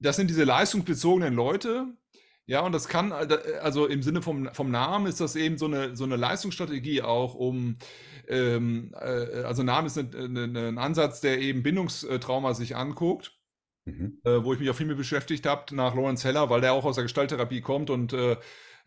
das 0.00 0.16
sind 0.16 0.30
diese 0.30 0.44
leistungsbezogenen 0.44 1.34
Leute. 1.34 1.86
Ja, 2.46 2.62
und 2.62 2.72
das 2.72 2.88
kann, 2.88 3.12
äh, 3.12 3.38
also 3.60 3.86
im 3.86 4.02
Sinne 4.02 4.22
vom, 4.22 4.48
vom 4.54 4.70
Namen 4.70 5.06
ist 5.06 5.20
das 5.20 5.36
eben 5.36 5.58
so 5.58 5.66
eine, 5.66 5.94
so 5.96 6.04
eine 6.04 6.16
Leistungsstrategie 6.16 7.02
auch, 7.02 7.34
um, 7.34 7.76
ähm, 8.26 8.94
äh, 8.98 9.42
also 9.42 9.62
Name 9.62 9.88
ist 9.88 9.98
ein, 9.98 10.14
ein, 10.14 10.56
ein 10.56 10.78
Ansatz, 10.78 11.20
der 11.20 11.40
eben 11.40 11.62
Bindungstrauma 11.62 12.54
sich 12.54 12.74
anguckt. 12.74 13.34
Mhm. 13.84 14.20
Äh, 14.24 14.44
wo 14.44 14.52
ich 14.52 14.60
mich 14.60 14.68
auch 14.68 14.74
viel 14.74 14.86
mit 14.86 14.98
beschäftigt 14.98 15.46
habe, 15.46 15.74
nach 15.74 15.94
Lawrence 15.94 16.26
Heller, 16.26 16.50
weil 16.50 16.60
der 16.60 16.74
auch 16.74 16.84
aus 16.84 16.96
der 16.96 17.04
Gestalttherapie 17.04 17.62
kommt 17.62 17.88
und 17.88 18.12
äh, 18.12 18.36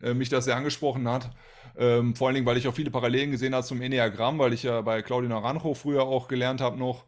äh, 0.02 0.14
mich 0.14 0.28
das 0.28 0.44
sehr 0.44 0.56
angesprochen 0.56 1.08
hat. 1.08 1.30
Ähm, 1.76 2.14
vor 2.14 2.26
allen 2.26 2.34
Dingen, 2.34 2.46
weil 2.46 2.58
ich 2.58 2.68
auch 2.68 2.74
viele 2.74 2.90
Parallelen 2.90 3.30
gesehen 3.30 3.54
habe 3.54 3.64
zum 3.64 3.80
Enneagramm, 3.80 4.38
weil 4.38 4.52
ich 4.52 4.62
ja 4.62 4.80
bei 4.82 5.00
Claudio 5.02 5.30
Naranjo 5.30 5.74
früher 5.74 6.02
auch 6.02 6.28
gelernt 6.28 6.60
habe 6.60 6.78
noch. 6.78 7.04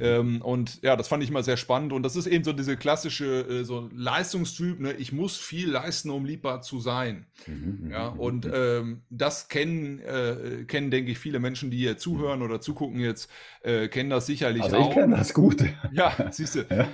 Ähm, 0.00 0.42
und 0.42 0.82
ja, 0.82 0.96
das 0.96 1.08
fand 1.08 1.22
ich 1.22 1.30
immer 1.30 1.42
sehr 1.42 1.56
spannend. 1.56 1.92
Und 1.92 2.02
das 2.02 2.16
ist 2.16 2.26
eben 2.26 2.42
so 2.42 2.52
diese 2.52 2.76
klassische 2.76 3.42
äh, 3.42 3.64
so 3.64 3.88
Leistungstyp, 3.94 4.80
ne? 4.80 4.92
ich 4.94 5.12
muss 5.12 5.36
viel 5.36 5.70
leisten, 5.70 6.10
um 6.10 6.24
liebbar 6.24 6.62
zu 6.62 6.80
sein. 6.80 7.26
Mhm, 7.46 7.78
mhm 7.82 7.90
ja, 7.90 8.10
mhm, 8.10 8.20
und 8.20 8.44
mhm. 8.46 8.52
ähm, 8.54 9.02
das 9.10 9.48
kennen, 9.48 10.00
äh, 10.00 10.64
kennen, 10.66 10.90
denke 10.90 11.12
ich, 11.12 11.18
viele 11.18 11.38
Menschen, 11.38 11.70
die 11.70 11.78
hier 11.78 11.96
zuhören 11.96 12.42
oder 12.42 12.60
zugucken 12.60 13.00
jetzt, 13.00 13.30
äh, 13.62 13.88
kennen 13.88 14.10
das 14.10 14.26
sicherlich 14.26 14.64
also 14.64 14.76
auch. 14.78 14.88
Ich 14.88 14.94
kenne 14.94 15.16
das 15.16 15.32
gut. 15.32 15.64
Ja, 15.92 16.14
siehst 16.30 16.56
du. 16.56 16.66
Ja. 16.70 16.88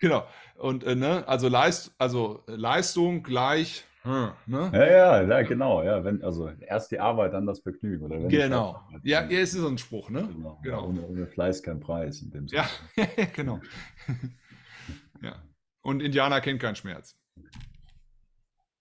Genau. 0.00 0.26
Und 0.56 0.84
äh, 0.84 0.96
ne, 0.96 1.26
also, 1.28 1.48
Leist, 1.48 1.92
also 1.98 2.42
Leistung 2.46 3.22
gleich 3.22 3.84
hm, 4.02 4.32
ne? 4.46 4.70
Ja, 4.72 4.86
ja, 4.86 5.22
ja, 5.22 5.42
genau. 5.42 5.82
Ja, 5.82 6.02
wenn, 6.04 6.22
also 6.24 6.48
erst 6.48 6.90
die 6.90 6.98
Arbeit, 6.98 7.32
dann 7.34 7.46
das 7.46 7.60
Vergnügen. 7.60 8.04
Oder 8.04 8.18
genau. 8.26 8.80
Ja, 9.04 9.22
ja, 9.22 9.40
es 9.42 9.54
ist 9.54 9.60
so 9.60 9.68
ein 9.68 9.78
Spruch, 9.78 10.10
ne? 10.10 10.28
Genau. 10.34 10.58
genau. 10.62 10.88
Ohne, 10.88 11.06
ohne, 11.06 11.26
Fleiß 11.26 11.62
kein 11.62 11.78
Preis 11.78 12.20
in 12.20 12.30
dem 12.30 12.48
Sinne. 12.48 12.64
Ja, 12.96 13.06
genau. 13.32 13.60
ja. 15.22 15.42
Und 15.82 16.02
Indianer 16.02 16.40
kennt 16.40 16.60
keinen 16.60 16.74
Schmerz. 16.74 17.16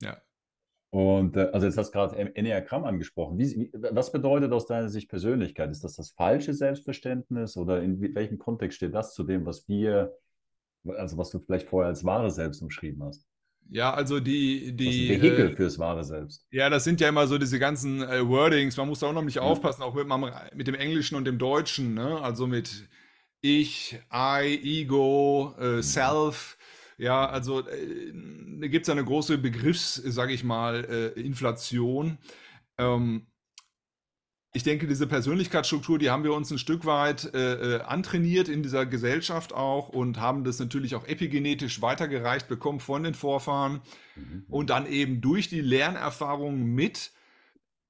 Ja. 0.01 0.19
Und 0.89 1.37
äh, 1.37 1.51
also 1.53 1.67
jetzt 1.67 1.77
hast 1.77 1.89
du 1.89 1.99
gerade 1.99 2.17
Enneagramm 2.35 2.83
angesprochen. 2.83 3.37
Wie, 3.37 3.71
was 3.73 4.11
bedeutet 4.11 4.51
aus 4.51 4.65
deiner 4.65 4.89
Sicht 4.89 5.07
Persönlichkeit? 5.07 5.69
Ist 5.69 5.83
das 5.83 5.95
das 5.95 6.11
falsche 6.11 6.55
Selbstverständnis 6.55 7.57
oder 7.57 7.83
in 7.83 8.01
welchem 8.15 8.39
Kontext 8.39 8.77
steht 8.77 8.95
das 8.95 9.13
zu 9.13 9.23
dem, 9.23 9.45
was 9.45 9.67
wir, 9.67 10.17
also 10.85 11.17
was 11.17 11.29
du 11.29 11.39
vielleicht 11.39 11.69
vorher 11.69 11.89
als 11.89 12.03
wahre 12.03 12.31
Selbst 12.31 12.61
umschrieben 12.63 13.03
hast? 13.03 13.30
Ja, 13.69 13.93
also 13.93 14.19
die, 14.19 14.75
die 14.75 15.07
das 15.09 15.21
Vehikel 15.21 15.49
äh, 15.49 15.55
fürs 15.55 15.79
wahre 15.79 16.03
Selbst. 16.03 16.45
Ja, 16.51 16.69
das 16.69 16.83
sind 16.83 16.99
ja 16.99 17.07
immer 17.07 17.27
so 17.27 17.37
diese 17.37 17.57
ganzen 17.57 18.01
äh, 18.01 18.27
Wordings. 18.27 18.75
Man 18.75 18.87
muss 18.87 18.99
da 18.99 19.07
auch 19.07 19.13
noch 19.13 19.23
nicht 19.23 19.35
ja. 19.35 19.43
aufpassen, 19.43 19.81
auch 19.81 19.93
mit, 19.93 20.07
mit, 20.55 20.67
dem 20.67 20.75
Englischen 20.75 21.15
und 21.15 21.25
dem 21.25 21.37
Deutschen. 21.37 21.93
Ne? 21.93 22.19
Also 22.21 22.47
mit 22.47 22.89
ich, 23.39 23.97
I, 24.13 24.81
Ego, 24.81 25.55
äh, 25.57 25.77
mhm. 25.77 25.83
Self. 25.83 26.57
Ja, 26.97 27.27
also 27.27 27.67
äh, 27.67 28.13
da 28.59 28.67
gibt 28.67 28.85
es 28.85 28.89
eine 28.89 29.03
große 29.03 29.37
Begriffs, 29.37 29.95
sage 29.95 30.33
ich 30.33 30.43
mal, 30.43 30.85
äh, 30.85 31.19
Inflation. 31.19 32.17
Ähm, 32.77 33.25
ich 34.53 34.63
denke, 34.63 34.85
diese 34.85 35.07
Persönlichkeitsstruktur, 35.07 35.97
die 35.97 36.09
haben 36.09 36.25
wir 36.25 36.33
uns 36.33 36.51
ein 36.51 36.57
Stück 36.57 36.85
weit 36.85 37.33
äh, 37.33 37.77
äh, 37.77 37.81
antrainiert 37.81 38.49
in 38.49 38.63
dieser 38.63 38.85
Gesellschaft 38.85 39.53
auch 39.53 39.87
und 39.87 40.19
haben 40.19 40.43
das 40.43 40.59
natürlich 40.59 40.95
auch 40.95 41.07
epigenetisch 41.07 41.81
weitergereicht 41.81 42.49
bekommen 42.49 42.81
von 42.81 43.03
den 43.03 43.13
Vorfahren 43.13 43.81
mhm. 44.15 44.45
und 44.49 44.69
dann 44.69 44.87
eben 44.87 45.21
durch 45.21 45.47
die 45.47 45.61
Lernerfahrung 45.61 46.65
mit 46.65 47.11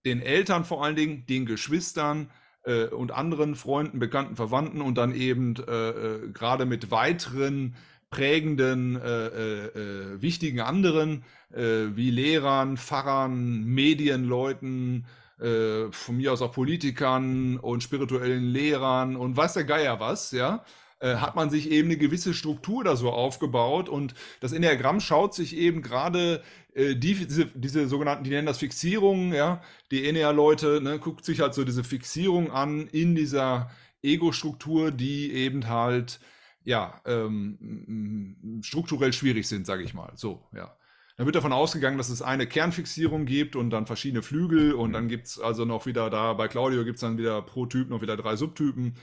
den 0.06 0.21
Eltern 0.21 0.63
vor 0.63 0.84
allen 0.84 0.95
Dingen, 0.95 1.26
den 1.26 1.47
Geschwistern 1.47 2.30
äh, 2.63 2.86
und 2.86 3.12
anderen 3.12 3.56
Freunden, 3.56 3.97
Bekannten, 3.97 4.36
Verwandten 4.36 4.82
und 4.82 5.00
dann 5.00 5.15
eben 5.15 5.56
äh, 5.56 5.89
äh 5.89 6.32
gerade 6.32 6.65
mit 6.65 6.91
weiteren 6.91 7.76
prägenden, 8.12 8.97
äh, 8.97 10.21
wichtigen 10.21 10.60
anderen 10.60 11.24
wie 11.50 12.12
Lehrern, 12.12 12.76
Pfarrern, 12.78 13.63
Medienleuten, 13.63 15.06
äh, 15.42 15.92
von 15.92 16.18
mir 16.18 16.34
aus 16.34 16.42
auch 16.42 16.52
Politikern 16.52 17.58
und 17.58 17.84
spirituellen 17.84 18.44
Lehrern 18.44 19.16
und 19.16 19.36
weiß 19.36 19.54
der 19.54 19.64
Geier 19.64 20.00
was, 20.00 20.32
ja, 20.32 20.64
äh, 21.00 21.16
hat 21.16 21.36
man 21.36 21.50
sich 21.50 21.72
eben 21.72 21.90
eine 21.90 21.98
gewisse 21.98 22.34
Struktur 22.34 22.84
da 22.84 22.96
so 22.96 23.10
aufgebaut 23.10 23.90
und 23.90 24.14
das 24.40 24.54
Enneagramm 24.54 25.00
schaut 25.00 25.34
sich 25.34 25.56
eben 25.56 25.82
gerade 25.82 26.44
äh, 26.74 26.96
die, 26.96 27.16
diese, 27.16 27.46
diese 27.48 27.88
sogenannten, 27.88 28.24
die 28.24 28.30
nennen 28.30 28.46
das 28.46 28.60
Fixierungen, 28.60 29.34
ja, 29.34 29.62
die 29.90 30.08
Ennea-Leute, 30.08 30.80
ne, 30.82 31.00
guckt 31.00 31.26
sich 31.26 31.40
halt 31.42 31.54
so 31.54 31.64
diese 31.64 31.84
Fixierung 31.84 32.52
an 32.52 32.88
in 32.88 33.16
dieser 33.16 33.72
Ego-Struktur, 34.04 34.92
die 34.92 35.34
eben 35.34 35.68
halt 35.68 36.20
ja, 36.64 37.02
ähm, 37.06 38.62
strukturell 38.62 39.14
schwierig 39.14 39.48
sind, 39.48 39.66
sage 39.66 39.84
ich 39.84 39.94
mal. 39.94 40.12
So, 40.16 40.48
ja. 40.56 40.76
Dann 41.22 41.28
wird 41.28 41.36
davon 41.36 41.54
ausgegangen, 41.54 42.00
dass 42.00 42.10
es 42.10 42.24
eine 42.24 42.48
Kernfixierung 42.48 43.28
gibt 43.28 43.56
und 43.56 43.70
dann 43.70 43.86
verschiedene 43.86 44.24
Flügel 44.24 44.74
und 44.74 44.94
dann 44.94 45.08
gibt 45.08 45.28
es 45.28 45.40
also 45.40 45.66
noch 45.66 45.86
wieder 45.86 46.10
da, 46.10 46.34
bei 46.34 46.48
Claudio 46.48 46.84
gibt 46.84 46.96
es 46.96 47.02
dann 47.02 47.20
wieder 47.20 47.44
pro 47.44 47.68
Typ 47.68 47.92
noch 47.92 48.02
wieder 48.02 48.18
drei 48.18 48.36
Subtypen. 48.36 48.96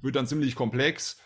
Wird 0.00 0.16
dann 0.16 0.26
ziemlich 0.26 0.54
komplex. 0.54 1.20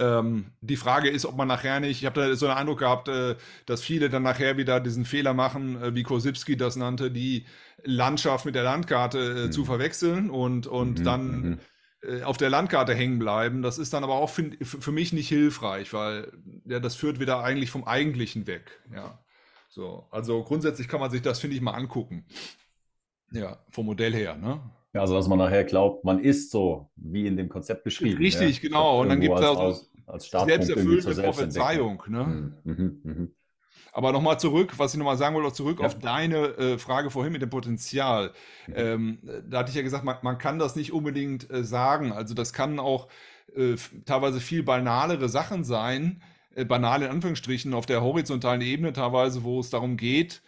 Ähm, 0.00 0.52
die 0.62 0.76
Frage 0.76 1.10
ist, 1.10 1.26
ob 1.26 1.36
man 1.36 1.48
nachher 1.48 1.80
nicht, 1.80 2.00
ich 2.00 2.06
habe 2.06 2.18
da 2.18 2.34
so 2.34 2.46
einen 2.46 2.56
Eindruck 2.56 2.78
gehabt, 2.78 3.08
äh, 3.08 3.36
dass 3.66 3.82
viele 3.82 4.08
dann 4.08 4.22
nachher 4.22 4.56
wieder 4.56 4.80
diesen 4.80 5.04
Fehler 5.04 5.34
machen, 5.34 5.82
äh, 5.82 5.94
wie 5.94 6.02
Kosipski 6.02 6.56
das 6.56 6.76
nannte, 6.76 7.10
die 7.10 7.44
Landschaft 7.84 8.46
mit 8.46 8.54
der 8.54 8.62
Landkarte 8.62 9.18
äh, 9.18 9.46
mhm. 9.48 9.52
zu 9.52 9.66
verwechseln 9.66 10.30
und, 10.30 10.66
und 10.66 11.00
mhm. 11.00 11.04
dann 11.04 11.40
mhm. 11.40 11.58
Äh, 12.02 12.22
auf 12.22 12.38
der 12.38 12.48
Landkarte 12.48 12.94
hängen 12.94 13.18
bleiben. 13.18 13.60
Das 13.60 13.76
ist 13.76 13.92
dann 13.92 14.02
aber 14.02 14.14
auch 14.14 14.30
für, 14.30 14.50
für 14.62 14.92
mich 14.92 15.12
nicht 15.12 15.28
hilfreich, 15.28 15.92
weil 15.92 16.32
ja, 16.64 16.80
das 16.80 16.94
führt 16.94 17.20
wieder 17.20 17.44
eigentlich 17.44 17.70
vom 17.70 17.84
Eigentlichen 17.84 18.46
weg. 18.46 18.80
Ja. 18.94 19.18
So, 19.76 20.06
also 20.10 20.42
grundsätzlich 20.42 20.88
kann 20.88 21.00
man 21.00 21.10
sich 21.10 21.20
das, 21.20 21.38
finde 21.38 21.54
ich, 21.54 21.60
mal 21.60 21.72
angucken. 21.72 22.24
Ja, 23.30 23.58
vom 23.68 23.84
Modell 23.84 24.14
her, 24.14 24.34
ne? 24.34 24.58
Ja, 24.94 25.02
also 25.02 25.14
dass 25.14 25.28
man 25.28 25.36
nachher 25.36 25.64
glaubt, 25.64 26.02
man 26.02 26.18
ist 26.18 26.50
so, 26.50 26.88
wie 26.96 27.26
in 27.26 27.36
dem 27.36 27.50
Konzept 27.50 27.84
beschrieben. 27.84 28.16
Richtig, 28.16 28.56
ja? 28.56 28.68
genau. 28.70 29.02
Und 29.02 29.10
dann 29.10 29.20
gibt 29.20 29.34
es 29.34 29.44
also 29.44 29.60
als, 30.06 30.32
als 30.32 30.46
selbsterfüllende 30.46 31.22
Prophezeiung. 31.22 32.02
Ne? 32.08 32.54
Mhm, 32.64 33.00
mh, 33.04 33.26
Aber 33.92 34.12
nochmal 34.12 34.40
zurück, 34.40 34.78
was 34.78 34.94
ich 34.94 34.98
nochmal 34.98 35.18
sagen 35.18 35.34
wollte, 35.34 35.52
zurück 35.52 35.80
ja. 35.80 35.86
auf 35.86 35.98
deine 35.98 36.56
äh, 36.56 36.78
Frage 36.78 37.10
vorhin 37.10 37.34
mit 37.34 37.42
dem 37.42 37.50
Potenzial. 37.50 38.32
Mhm. 38.68 38.74
Ähm, 38.76 39.18
da 39.46 39.58
hatte 39.58 39.68
ich 39.68 39.76
ja 39.76 39.82
gesagt, 39.82 40.04
man, 40.04 40.16
man 40.22 40.38
kann 40.38 40.58
das 40.58 40.74
nicht 40.74 40.94
unbedingt 40.94 41.50
äh, 41.50 41.64
sagen. 41.64 42.12
Also 42.12 42.32
das 42.32 42.54
kann 42.54 42.78
auch 42.78 43.08
äh, 43.54 43.74
teilweise 44.06 44.40
viel 44.40 44.62
banalere 44.62 45.28
Sachen 45.28 45.64
sein, 45.64 46.22
banal 46.64 47.02
in 47.02 47.10
Anführungsstrichen, 47.10 47.74
auf 47.74 47.86
der 47.86 48.02
horizontalen 48.02 48.62
Ebene 48.62 48.92
teilweise, 48.92 49.44
wo 49.44 49.60
es 49.60 49.70
darum 49.70 49.96
geht, 49.96 50.42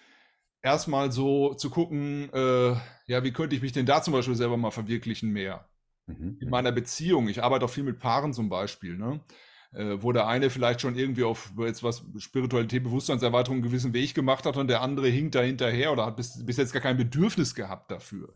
erstmal 0.62 1.12
so 1.12 1.54
zu 1.54 1.70
gucken, 1.70 2.32
äh, 2.32 2.70
ja, 3.06 3.24
wie 3.24 3.32
könnte 3.32 3.56
ich 3.56 3.62
mich 3.62 3.72
denn 3.72 3.86
da 3.86 4.02
zum 4.02 4.12
Beispiel 4.12 4.34
selber 4.34 4.56
mal 4.56 4.70
verwirklichen 4.70 5.30
mehr? 5.30 5.68
Mhm. 6.06 6.38
In 6.40 6.46
mhm. 6.46 6.50
meiner 6.50 6.72
Beziehung. 6.72 7.28
Ich 7.28 7.42
arbeite 7.42 7.64
auch 7.64 7.70
viel 7.70 7.84
mit 7.84 7.98
Paaren 7.98 8.32
zum 8.32 8.48
Beispiel, 8.48 8.96
ne? 8.96 9.20
Äh, 9.74 10.02
wo 10.02 10.12
der 10.12 10.26
eine 10.26 10.48
vielleicht 10.48 10.80
schon 10.80 10.96
irgendwie 10.96 11.24
auf 11.24 11.52
jetzt 11.58 11.82
was 11.82 12.02
Spiritualität, 12.16 12.84
Bewusstseinserweiterung 12.84 13.56
einen 13.56 13.64
gewissen 13.64 13.92
Weg 13.92 14.14
gemacht 14.14 14.46
hat 14.46 14.56
und 14.56 14.68
der 14.68 14.80
andere 14.80 15.08
hinkt 15.08 15.34
da 15.34 15.42
hinterher 15.42 15.92
oder 15.92 16.06
hat 16.06 16.16
bis, 16.16 16.42
bis 16.46 16.56
jetzt 16.56 16.72
gar 16.72 16.80
kein 16.80 16.96
Bedürfnis 16.96 17.54
gehabt 17.54 17.90
dafür. 17.90 18.34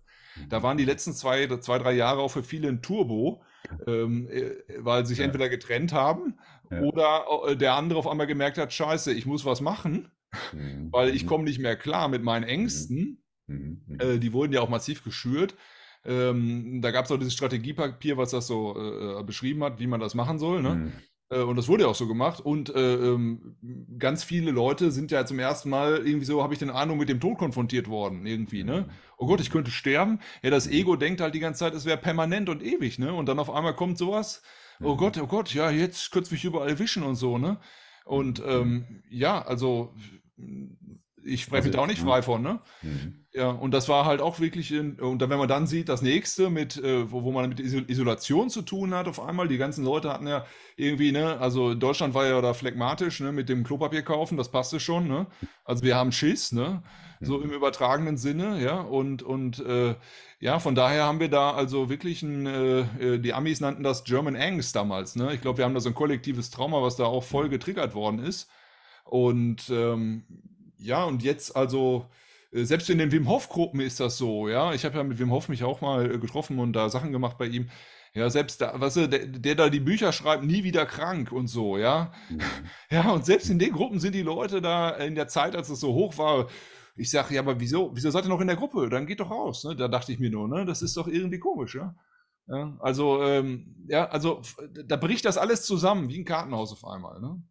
Da 0.51 0.63
waren 0.63 0.77
die 0.77 0.85
letzten 0.85 1.15
zwei, 1.15 1.47
zwei, 1.59 1.79
drei 1.79 1.93
Jahre 1.93 2.21
auch 2.21 2.29
für 2.29 2.43
viele 2.43 2.69
ein 2.69 2.83
Turbo, 2.83 3.43
ähm, 3.87 4.29
äh, 4.29 4.57
weil 4.79 5.07
sich 5.07 5.19
ja. 5.19 5.25
entweder 5.25 5.49
getrennt 5.49 5.95
haben 5.95 6.39
ja. 6.73 6.81
oder 6.81 7.25
äh, 7.49 7.57
der 7.57 7.75
andere 7.75 7.99
auf 7.99 8.09
einmal 8.09 8.27
gemerkt 8.27 8.59
hat, 8.59 8.73
scheiße, 8.73 9.13
ich 9.13 9.27
muss 9.27 9.45
was 9.45 9.61
machen, 9.61 10.11
mhm. 10.53 10.89
weil 10.91 11.15
ich 11.15 11.25
mhm. 11.25 11.29
komme 11.29 11.45
nicht 11.45 11.59
mehr 11.59 11.77
klar 11.77 12.09
mit 12.09 12.23
meinen 12.23 12.45
Ängsten. 12.45 13.23
Mhm. 13.47 13.83
mhm. 13.87 14.01
Äh, 14.01 14.19
die 14.19 14.33
wurden 14.33 14.53
ja 14.53 14.61
auch 14.61 14.69
massiv 14.69 15.05
geschürt. 15.05 15.55
Ähm, 16.05 16.81
da 16.83 16.91
gab 16.91 17.05
es 17.05 17.13
auch 17.13 17.19
dieses 17.19 17.35
Strategiepapier, 17.35 18.17
was 18.17 18.31
das 18.31 18.47
so 18.47 18.77
äh, 18.77 19.21
äh, 19.21 19.23
beschrieben 19.23 19.63
hat, 19.63 19.79
wie 19.79 19.87
man 19.87 20.01
das 20.01 20.15
machen 20.15 20.39
soll. 20.39 20.63
Ne? 20.63 20.75
Mhm. 20.75 20.93
Äh, 21.33 21.43
und 21.43 21.57
das 21.57 21.69
wurde 21.69 21.85
ja 21.85 21.89
auch 21.89 21.95
so 21.95 22.07
gemacht. 22.07 22.41
Und 22.41 22.75
äh, 22.75 22.95
ähm, 22.95 23.57
ganz 23.99 24.23
viele 24.23 24.51
Leute 24.51 24.91
sind 24.91 25.11
ja 25.11 25.25
zum 25.25 25.39
ersten 25.39 25.71
Mal 25.71 26.07
irgendwie 26.07 26.27
so, 26.27 26.43
habe 26.43 26.53
ich 26.53 26.59
den 26.59 26.71
Ahnung, 26.71 26.99
mit 26.99 27.09
dem 27.09 27.21
Tod 27.21 27.39
konfrontiert 27.39 27.89
worden, 27.89 28.27
irgendwie, 28.27 28.65
ne? 28.65 28.89
Oh 29.17 29.27
Gott, 29.27 29.41
ich 29.41 29.51
könnte 29.51 29.71
sterben. 29.71 30.19
Ja, 30.43 30.51
das 30.51 30.67
Ego 30.67 30.97
denkt 30.97 31.21
halt 31.21 31.35
die 31.35 31.41
ganze 31.41 31.61
Zeit, 31.61 31.75
es 31.75 31.87
wäre 31.87 31.99
permanent 31.99 32.49
und 32.49 32.63
ewig, 32.63 32.99
ne? 32.99 33.15
Und 33.15 33.27
dann 33.27 33.39
auf 33.39 33.51
einmal 33.51 33.75
kommt 33.75 33.97
sowas. 33.97 34.43
Oh 34.85 34.97
Gott, 34.97 35.17
oh 35.19 35.27
Gott, 35.27 35.55
ja, 35.55 35.71
jetzt 35.71 36.11
könnte 36.11 36.27
es 36.27 36.31
mich 36.33 36.45
überall 36.45 36.79
wischen 36.79 37.05
und 37.05 37.15
so, 37.15 37.39
ne? 37.39 37.59
Und 38.05 38.43
ähm, 38.45 39.03
ja, 39.09 39.41
also 39.43 39.95
ich 41.25 41.43
spreche 41.43 41.57
also 41.57 41.69
mich 41.69 41.77
da 41.77 41.83
auch 41.83 41.87
nicht 41.87 42.01
frei 42.01 42.23
von, 42.23 42.43
ne? 42.43 42.61
Mhm. 42.83 43.23
Ja, 43.35 43.49
und 43.51 43.73
das 43.73 43.89
war 43.89 44.05
halt 44.05 44.21
auch 44.21 44.41
wirklich, 44.41 44.73
in, 44.73 45.01
und 45.01 45.21
dann, 45.21 45.31
wenn 45.31 45.39
man 45.39 45.49
dann 45.49 45.67
sieht, 45.67 45.89
das 45.89 46.03
nächste 46.03 46.51
mit, 46.51 46.77
äh, 46.77 47.11
wo, 47.11 47.23
wo 47.23 47.33
man 47.33 47.49
mit 47.49 47.61
Isolation 47.61 48.51
zu 48.51 48.61
tun 48.61 48.95
hat, 48.95 49.09
auf 49.09 49.21
einmal, 49.21 49.49
die 49.49 49.57
ganzen 49.57 49.85
Leute 49.85 50.13
hatten 50.13 50.27
ja 50.27 50.45
irgendwie, 50.77 51.13
ne, 51.13 51.39
also 51.41 51.75
Deutschland 51.75 52.13
war 52.13 52.27
ja 52.27 52.41
da 52.43 52.53
phlegmatisch, 52.53 53.21
ne, 53.21 53.33
mit 53.33 53.49
dem 53.49 53.65
Klopapier 53.65 54.03
kaufen, 54.03 54.37
das 54.37 54.51
passte 54.51 54.81
schon, 54.81 55.09
ne? 55.09 55.27
Also 55.65 55.83
wir 55.83 55.97
haben 55.97 56.13
Schiss, 56.13 56.53
ne? 56.53 56.83
So 57.25 57.41
im 57.41 57.53
übertragenen 57.53 58.17
Sinne, 58.17 58.61
ja, 58.61 58.81
und, 58.81 59.23
und 59.23 59.61
äh, 59.61 59.95
ja, 60.41 60.59
von 60.59 60.75
daher 60.75 61.05
haben 61.05 61.21
wir 61.21 61.31
da 61.31 61.53
also 61.53 61.89
wirklich 61.89 62.23
ein, 62.23 62.47
äh, 62.47 62.81
äh 62.81 63.19
die 63.19 63.33
Amis 63.33 63.61
nannten 63.61 63.85
das 63.85 64.05
German 64.05 64.35
Angst 64.37 64.75
damals, 64.75 65.17
ne? 65.17 65.33
Ich 65.33 65.41
glaube, 65.41 65.59
wir 65.59 65.65
haben 65.65 65.75
da 65.75 65.81
so 65.81 65.89
ein 65.89 65.95
kollektives 65.95 66.51
Trauma, 66.51 66.83
was 66.83 66.97
da 66.97 67.05
auch 67.05 67.23
voll 67.23 67.49
getriggert 67.49 67.95
worden 67.95 68.19
ist. 68.19 68.51
Und 69.05 69.69
ähm, 69.71 70.25
ja, 70.83 71.05
und 71.05 71.23
jetzt 71.23 71.57
also, 71.57 72.07
äh, 72.53 72.65
selbst 72.65 72.91
in 72.91 72.99
den 72.99 73.13
Wim 73.13 73.29
Hof-Gruppen 73.29 73.81
ist 73.81 74.01
das 74.01 74.19
so, 74.19 74.49
ja. 74.49 74.73
Ich 74.75 74.85
habe 74.85 74.97
ja 74.97 75.05
mit 75.05 75.19
Wim 75.19 75.31
Hof 75.31 75.49
mich 75.49 75.65
auch 75.65 75.81
mal 75.81 76.15
äh, 76.15 76.19
getroffen 76.19 76.59
und 76.59 76.73
da 76.75 76.89
Sachen 76.89 77.13
gemacht 77.13 77.39
bei 77.39 77.47
ihm. 77.47 77.71
Ja, 78.15 78.29
selbst 78.29 78.61
da, 78.61 78.79
weißt 78.79 78.97
du, 78.97 79.09
der, 79.09 79.27
der 79.27 79.55
da 79.55 79.71
die 79.71 79.81
Bücher 79.81 80.13
schreibt, 80.13 80.45
nie 80.45 80.65
wieder 80.65 80.85
krank 80.85 81.33
und 81.33 81.47
so, 81.49 81.79
ja. 81.79 82.13
Mhm. 82.31 82.41
Ja, 82.91 83.11
und 83.11 83.25
selbst 83.25 83.49
in 83.49 83.59
den 83.59 83.73
Gruppen 83.73 84.01
sind 84.01 84.15
die 84.15 84.23
Leute 84.23 84.61
da 84.61 84.91
in 84.91 85.15
der 85.15 85.29
Zeit, 85.29 85.57
als 85.57 85.71
es 85.71 85.81
so 85.81 85.95
hoch 85.95 86.19
war, 86.19 86.49
ich 86.95 87.11
sage, 87.11 87.35
ja, 87.35 87.41
aber 87.41 87.59
wieso, 87.59 87.91
wieso 87.95 88.11
seid 88.11 88.27
ihr 88.27 88.29
noch 88.29 88.41
in 88.41 88.49
der 88.49 88.57
Gruppe? 88.57 88.91
Dann 88.91 89.07
geht 89.07 89.21
doch 89.21 89.31
raus. 89.31 89.65
Ne? 89.65 89.75
Da 89.77 89.89
dachte 89.89 90.13
ich 90.13 90.19
mir 90.19 90.31
nur, 90.31 90.47
ne? 90.49 90.67
Das 90.67 90.83
ist 90.83 90.97
doch 90.97 91.09
irgendwie 91.09 91.39
komisch, 91.39 91.75
ja. 91.75 91.95
ja 92.49 92.77
also, 92.81 93.23
ähm, 93.23 93.75
ja, 93.89 94.09
also 94.09 94.43
da 94.85 94.97
bricht 94.97 95.25
das 95.25 95.39
alles 95.39 95.65
zusammen, 95.65 96.09
wie 96.11 96.21
ein 96.21 96.27
Kartenhaus 96.27 96.73
auf 96.73 96.85
einmal, 96.85 97.21
ne? 97.21 97.43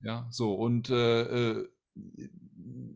Ja, 0.00 0.26
so, 0.30 0.54
und 0.54 0.90
äh, 0.90 1.22
äh 1.22 1.68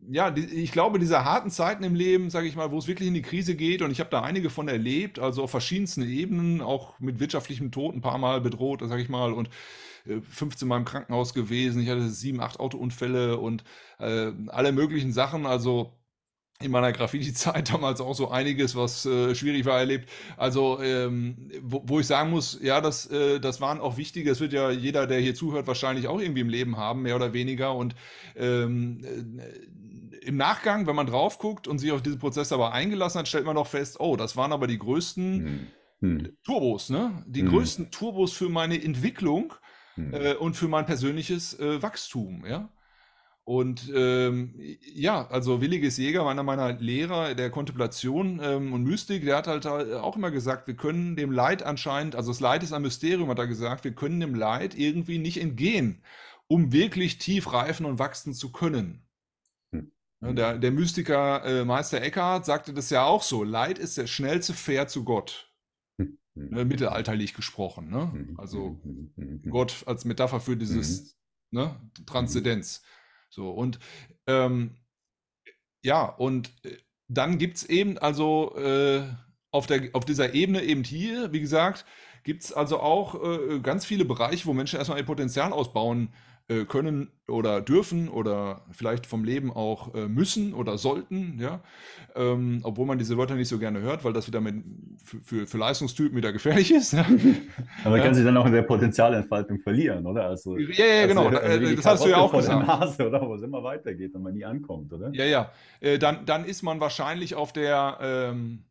ja, 0.09 0.31
die, 0.31 0.45
ich 0.45 0.71
glaube, 0.71 0.99
diese 0.99 1.25
harten 1.25 1.49
Zeiten 1.49 1.83
im 1.83 1.95
Leben, 1.95 2.29
sage 2.29 2.47
ich 2.47 2.55
mal, 2.55 2.71
wo 2.71 2.77
es 2.77 2.87
wirklich 2.87 3.07
in 3.07 3.13
die 3.13 3.21
Krise 3.21 3.55
geht, 3.55 3.81
und 3.81 3.91
ich 3.91 3.99
habe 3.99 4.09
da 4.09 4.21
einige 4.21 4.49
von 4.49 4.67
erlebt, 4.67 5.19
also 5.19 5.43
auf 5.43 5.51
verschiedensten 5.51 6.03
Ebenen, 6.03 6.61
auch 6.61 6.99
mit 6.99 7.19
wirtschaftlichem 7.19 7.71
Tod 7.71 7.95
ein 7.95 8.01
paar 8.01 8.17
Mal 8.17 8.41
bedroht, 8.41 8.81
sage 8.83 9.01
ich 9.01 9.09
mal, 9.09 9.33
und 9.33 9.49
15 10.31 10.65
äh, 10.65 10.69
Mal 10.69 10.77
im 10.77 10.85
Krankenhaus 10.85 11.33
gewesen. 11.33 11.81
Ich 11.81 11.89
hatte 11.89 12.09
sieben, 12.09 12.39
acht 12.39 12.59
Autounfälle 12.59 13.37
und 13.37 13.63
äh, 13.99 14.31
alle 14.47 14.71
möglichen 14.71 15.11
Sachen. 15.11 15.45
Also 15.45 15.96
in 16.61 16.71
meiner 16.71 16.91
Graffiti-Zeit 16.91 17.69
damals 17.73 18.01
auch 18.01 18.15
so 18.15 18.29
einiges, 18.29 18.75
was 18.75 19.05
äh, 19.05 19.35
schwierig 19.35 19.65
war, 19.65 19.79
erlebt. 19.79 20.09
Also, 20.37 20.81
ähm, 20.81 21.51
wo, 21.61 21.83
wo, 21.85 21.99
ich 21.99 22.07
sagen 22.07 22.31
muss, 22.31 22.59
ja, 22.61 22.81
das, 22.81 23.05
äh, 23.07 23.39
das 23.39 23.61
waren 23.61 23.79
auch 23.79 23.97
wichtige, 23.97 24.29
das 24.29 24.39
wird 24.39 24.53
ja 24.53 24.71
jeder, 24.71 25.07
der 25.07 25.19
hier 25.19 25.35
zuhört, 25.35 25.67
wahrscheinlich 25.67 26.07
auch 26.07 26.19
irgendwie 26.19 26.41
im 26.41 26.49
Leben 26.49 26.77
haben, 26.77 27.03
mehr 27.03 27.15
oder 27.15 27.33
weniger. 27.33 27.75
Und 27.75 27.95
ähm, 28.35 29.01
äh, 29.03 30.25
im 30.25 30.35
Nachgang, 30.35 30.87
wenn 30.87 30.95
man 30.95 31.07
drauf 31.07 31.37
guckt 31.37 31.67
und 31.67 31.79
sich 31.79 31.91
auf 31.91 32.01
diesen 32.01 32.19
Prozess 32.19 32.51
aber 32.51 32.73
eingelassen 32.73 33.19
hat, 33.19 33.27
stellt 33.27 33.45
man 33.45 33.55
doch 33.55 33.67
fest, 33.67 33.99
oh, 33.99 34.15
das 34.15 34.35
waren 34.35 34.51
aber 34.51 34.67
die 34.67 34.79
größten 34.79 35.45
hm. 35.45 35.67
Hm. 35.99 36.37
Turbos, 36.43 36.89
ne? 36.89 37.23
Die 37.27 37.41
hm. 37.41 37.49
größten 37.49 37.91
Turbos 37.91 38.33
für 38.33 38.49
meine 38.49 38.81
Entwicklung 38.81 39.53
hm. 39.95 40.13
äh, 40.13 40.33
und 40.33 40.55
für 40.55 40.67
mein 40.67 40.85
persönliches 40.85 41.57
äh, 41.59 41.81
Wachstum, 41.81 42.45
ja. 42.47 42.69
Und 43.47 43.89
ähm, 43.95 44.55
ja, 44.93 45.25
also 45.29 45.61
Williges 45.61 45.95
Jäger, 45.95 46.27
einer 46.27 46.43
meiner 46.43 46.73
Lehrer 46.73 47.33
der 47.33 47.49
Kontemplation 47.49 48.41
ähm, 48.43 48.73
und 48.73 48.83
Mystik, 48.83 49.23
der 49.23 49.37
hat 49.37 49.47
halt 49.47 49.65
auch 49.65 50.17
immer 50.17 50.31
gesagt, 50.31 50.67
wir 50.67 50.75
können 50.75 51.15
dem 51.15 51.31
Leid 51.31 51.63
anscheinend, 51.63 52.17
also 52.17 52.29
das 52.31 52.41
Leid 52.41 52.61
ist 52.61 52.73
ein 52.73 52.81
Mysterium, 52.81 53.29
hat 53.29 53.39
er 53.39 53.47
gesagt, 53.47 53.85
wir 53.85 53.93
können 53.93 54.19
dem 54.19 54.35
Leid 54.35 54.77
irgendwie 54.77 55.17
nicht 55.17 55.39
entgehen, 55.39 56.03
um 56.47 56.73
wirklich 56.73 57.19
tief 57.19 57.53
reifen 57.53 57.85
und 57.85 57.99
wachsen 57.99 58.33
zu 58.33 58.51
können. 58.51 59.07
Hm. 59.71 59.93
Der, 60.21 60.57
der, 60.57 60.71
Mystiker 60.71 61.45
äh, 61.45 61.63
Meister 61.63 62.01
Eckhart 62.01 62.45
sagte 62.45 62.73
das 62.73 62.89
ja 62.89 63.05
auch 63.05 63.23
so, 63.23 63.45
Leid 63.45 63.79
ist 63.79 63.97
der 63.97 64.07
schnellste 64.07 64.55
Pferd 64.55 64.89
zu 64.89 65.05
Gott. 65.05 65.53
Hm. 66.01 66.17
Äh, 66.35 66.65
mittelalterlich 66.65 67.33
gesprochen. 67.33 67.91
Ne? 67.91 68.11
Hm. 68.11 68.37
Also 68.37 68.77
Gott 69.49 69.83
als 69.85 70.03
Metapher 70.03 70.41
für 70.41 70.57
dieses 70.57 71.17
ne, 71.51 71.79
Transzendenz. 72.05 72.81
So, 73.29 73.51
und 73.51 73.79
ähm, 74.27 74.75
ja, 75.83 76.05
und 76.05 76.51
äh, 76.65 76.77
dann 77.07 77.37
gibt 77.37 77.57
es 77.57 77.63
eben 77.65 77.97
also 77.97 78.55
äh, 78.57 79.03
auf, 79.51 79.67
der, 79.67 79.89
auf 79.93 80.05
dieser 80.05 80.33
Ebene 80.33 80.63
eben 80.63 80.83
hier, 80.83 81.31
wie 81.31 81.39
gesagt, 81.39 81.85
gibt 82.23 82.43
es 82.43 82.53
also 82.53 82.79
auch 82.79 83.15
äh, 83.23 83.59
ganz 83.59 83.85
viele 83.85 84.05
Bereiche, 84.05 84.45
wo 84.45 84.53
Menschen 84.53 84.77
erstmal 84.77 84.99
ihr 84.99 85.05
Potenzial 85.05 85.53
ausbauen 85.53 86.13
äh, 86.49 86.63
können 86.63 87.09
oder 87.27 87.59
dürfen 87.59 88.07
oder 88.07 88.61
vielleicht 88.71 89.05
vom 89.05 89.25
Leben 89.25 89.51
auch 89.51 89.93
äh, 89.93 90.07
müssen 90.07 90.53
oder 90.53 90.77
sollten, 90.77 91.39
ja. 91.41 91.61
Ähm, 92.15 92.61
obwohl 92.63 92.85
man 92.85 92.97
diese 92.97 93.17
Wörter 93.17 93.35
nicht 93.35 93.49
so 93.49 93.59
gerne 93.59 93.81
hört, 93.81 94.05
weil 94.05 94.13
das 94.13 94.27
wieder 94.27 94.39
mit, 94.39 94.63
für, 95.03 95.19
für, 95.19 95.47
für 95.47 95.57
Leistungstypen 95.57 96.15
wieder 96.15 96.31
gefährlich 96.31 96.73
ist. 96.73 96.93
Ja. 96.93 97.05
Aber 97.83 97.97
man 97.97 98.01
kann 98.01 98.15
sich 98.15 98.23
dann 98.23 98.37
auch 98.37 98.45
in 98.45 98.53
der 98.53 98.61
Potenzialentfaltung 98.61 99.59
verlieren, 99.59 100.05
oder? 100.05 100.27
Also, 100.27 100.57
ja, 100.57 100.85
ja, 100.85 101.01
also, 101.01 101.07
genau. 101.09 101.27
Also 101.37 101.75
das 101.75 101.85
hast 101.85 102.05
du 102.05 102.09
ja 102.09 102.17
auch 102.17 102.31
gesagt. 102.31 102.65
Nase, 102.65 103.07
oder? 103.07 103.27
Wo 103.27 103.35
es 103.35 103.41
immer 103.41 103.61
weitergeht 103.61 104.15
und 104.15 104.23
man 104.23 104.33
nie 104.33 104.45
ankommt, 104.45 104.93
oder? 104.93 105.09
Ja, 105.11 105.25
ja. 105.25 105.51
Äh, 105.81 105.99
dann, 105.99 106.25
dann 106.25 106.45
ist 106.45 106.63
man 106.63 106.79
wahrscheinlich 106.79 107.35
auf 107.35 107.51
der, 107.51 107.97
ähm, 108.01 108.63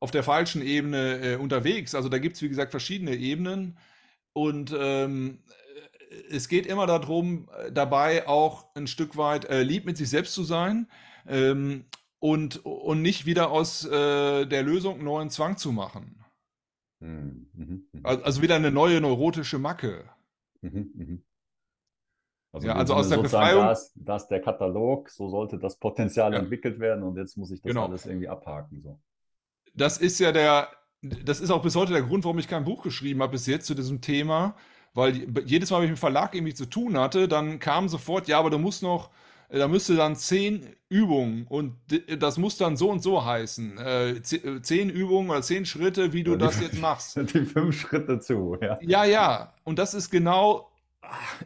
auf 0.00 0.10
der 0.10 0.24
falschen 0.24 0.62
Ebene 0.62 1.34
äh, 1.34 1.36
unterwegs. 1.36 1.94
Also 1.94 2.08
da 2.08 2.18
gibt 2.18 2.34
es, 2.34 2.42
wie 2.42 2.48
gesagt, 2.48 2.72
verschiedene 2.72 3.14
Ebenen. 3.14 3.78
Und 4.32 4.74
ähm, 4.76 5.38
es 6.30 6.48
geht 6.48 6.66
immer 6.66 6.86
darum, 6.86 7.48
äh, 7.58 7.72
dabei 7.72 8.26
auch 8.26 8.66
ein 8.74 8.86
Stück 8.86 9.16
weit 9.16 9.44
äh, 9.46 9.62
lieb 9.62 9.86
mit 9.86 9.96
sich 9.96 10.10
selbst 10.10 10.34
zu 10.34 10.44
sein 10.44 10.88
ähm, 11.26 11.84
und, 12.18 12.64
und 12.64 13.02
nicht 13.02 13.26
wieder 13.26 13.50
aus 13.50 13.84
äh, 13.84 14.46
der 14.46 14.62
Lösung 14.62 14.96
einen 14.96 15.04
neuen 15.04 15.30
Zwang 15.30 15.56
zu 15.56 15.72
machen. 15.72 16.24
Mhm. 17.00 17.48
Mhm. 17.54 17.88
mhm. 17.92 18.06
Also 18.06 18.42
wieder 18.42 18.56
eine 18.56 18.70
neue 18.70 19.00
neurotische 19.00 19.58
Macke. 19.58 20.04
Mhm. 20.60 20.90
mhm. 20.94 21.22
Also, 22.52 22.66
ja, 22.66 22.74
also 22.74 22.94
aus 22.94 23.08
der 23.08 23.18
Befreiung. 23.18 23.64
Das, 23.64 23.92
das 23.94 24.26
der 24.26 24.40
Katalog, 24.40 25.08
so 25.08 25.28
sollte 25.28 25.56
das 25.56 25.78
Potenzial 25.78 26.32
ja. 26.32 26.40
entwickelt 26.40 26.80
werden 26.80 27.04
und 27.04 27.16
jetzt 27.16 27.36
muss 27.36 27.52
ich 27.52 27.62
das 27.62 27.70
genau. 27.70 27.86
alles 27.86 28.06
irgendwie 28.06 28.28
abhaken. 28.28 28.80
So. 28.80 29.00
Das 29.72 29.98
ist 29.98 30.18
ja 30.18 30.32
der, 30.32 30.68
das 31.00 31.40
ist 31.40 31.50
auch 31.50 31.62
bis 31.62 31.76
heute 31.76 31.92
der 31.92 32.02
Grund, 32.02 32.24
warum 32.24 32.40
ich 32.40 32.48
kein 32.48 32.64
Buch 32.64 32.82
geschrieben 32.82 33.22
habe 33.22 33.32
bis 33.32 33.46
jetzt 33.46 33.66
zu 33.66 33.74
diesem 33.74 34.00
Thema, 34.00 34.56
weil 34.94 35.26
jedes 35.44 35.70
Mal, 35.70 35.78
wenn 35.78 35.84
ich 35.84 35.90
mit 35.90 35.98
dem 35.98 36.00
Verlag 36.00 36.34
irgendwie 36.34 36.54
zu 36.54 36.66
tun 36.66 36.98
hatte, 36.98 37.28
dann 37.28 37.58
kam 37.58 37.88
sofort, 37.88 38.28
ja, 38.28 38.38
aber 38.38 38.50
du 38.50 38.58
musst 38.58 38.82
noch, 38.82 39.10
äh, 39.48 39.58
da 39.58 39.68
müsste 39.68 39.96
dann 39.96 40.16
zehn 40.16 40.74
Übungen 40.88 41.46
und 41.48 41.76
das 42.18 42.38
muss 42.38 42.56
dann 42.56 42.76
so 42.76 42.90
und 42.90 43.02
so 43.02 43.24
heißen. 43.24 43.78
Äh, 43.78 44.10
äh, 44.10 44.62
zehn 44.62 44.90
Übungen 44.90 45.30
oder 45.30 45.42
zehn 45.42 45.64
Schritte, 45.64 46.12
wie 46.12 46.24
du 46.24 46.32
die, 46.32 46.38
das 46.38 46.60
jetzt 46.60 46.80
machst. 46.80 47.16
Die 47.34 47.44
fünf 47.44 47.80
Schritte 47.80 48.18
zu, 48.20 48.56
ja. 48.60 48.78
Ja, 48.82 49.04
ja. 49.04 49.54
Und 49.64 49.78
das 49.78 49.94
ist 49.94 50.10
genau, 50.10 50.70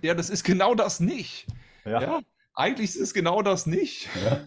ja, 0.02 0.14
das 0.14 0.30
ist 0.30 0.44
genau 0.44 0.74
das 0.74 1.00
nicht. 1.00 1.46
Ja. 1.84 2.00
ja? 2.00 2.20
Eigentlich 2.54 2.90
ist 2.90 3.00
es 3.00 3.14
genau 3.14 3.42
das 3.42 3.66
nicht. 3.66 4.08
Ja. 4.24 4.46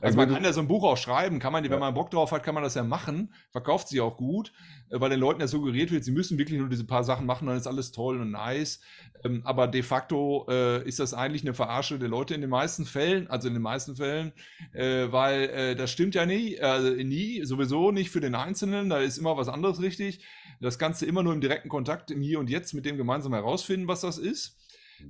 Also 0.00 0.16
man 0.16 0.32
kann 0.32 0.44
ja 0.44 0.52
so 0.52 0.60
ein 0.60 0.68
Buch 0.68 0.84
auch 0.84 0.96
schreiben, 0.96 1.38
kann 1.38 1.52
man, 1.52 1.68
wenn 1.68 1.78
man 1.78 1.94
Bock 1.94 2.10
drauf 2.10 2.32
hat, 2.32 2.42
kann 2.42 2.54
man 2.54 2.64
das 2.64 2.74
ja 2.74 2.82
machen, 2.82 3.34
verkauft 3.50 3.88
sich 3.88 4.00
auch 4.00 4.16
gut, 4.16 4.52
äh, 4.90 5.00
weil 5.00 5.10
den 5.10 5.20
Leuten 5.20 5.40
ja 5.40 5.46
suggeriert 5.46 5.90
wird, 5.90 6.04
sie 6.04 6.12
müssen 6.12 6.38
wirklich 6.38 6.58
nur 6.58 6.68
diese 6.68 6.84
paar 6.84 7.04
Sachen 7.04 7.26
machen, 7.26 7.46
dann 7.46 7.56
ist 7.56 7.66
alles 7.66 7.92
toll 7.92 8.20
und 8.20 8.30
nice. 8.30 8.80
Ähm, 9.24 9.42
aber 9.44 9.68
de 9.68 9.82
facto 9.82 10.46
äh, 10.48 10.86
ist 10.86 10.98
das 11.00 11.12
eigentlich 11.12 11.42
eine 11.42 11.54
Verarsche 11.54 11.98
der 11.98 12.08
Leute 12.08 12.34
in 12.34 12.40
den 12.40 12.50
meisten 12.50 12.86
Fällen, 12.86 13.28
also 13.28 13.48
in 13.48 13.54
den 13.54 13.62
meisten 13.62 13.96
Fällen, 13.96 14.32
äh, 14.72 15.12
weil 15.12 15.76
das 15.76 15.90
stimmt 15.90 16.14
ja 16.14 16.26
nie, 16.26 16.54
äh, 16.54 17.04
nie, 17.04 17.44
sowieso 17.44 17.90
nicht 17.90 18.10
für 18.10 18.20
den 18.20 18.34
Einzelnen, 18.34 18.88
da 18.88 18.98
ist 18.98 19.18
immer 19.18 19.36
was 19.36 19.48
anderes 19.48 19.80
richtig. 19.80 20.24
Das 20.60 20.78
Ganze 20.78 21.06
immer 21.06 21.22
nur 21.22 21.32
im 21.32 21.40
direkten 21.40 21.68
Kontakt 21.68 22.10
im 22.10 22.22
Hier 22.22 22.38
und 22.38 22.50
Jetzt 22.50 22.74
mit 22.74 22.84
dem 22.84 22.96
gemeinsam 22.96 23.32
herausfinden, 23.32 23.88
was 23.88 24.00
das 24.00 24.18
ist. 24.18 24.58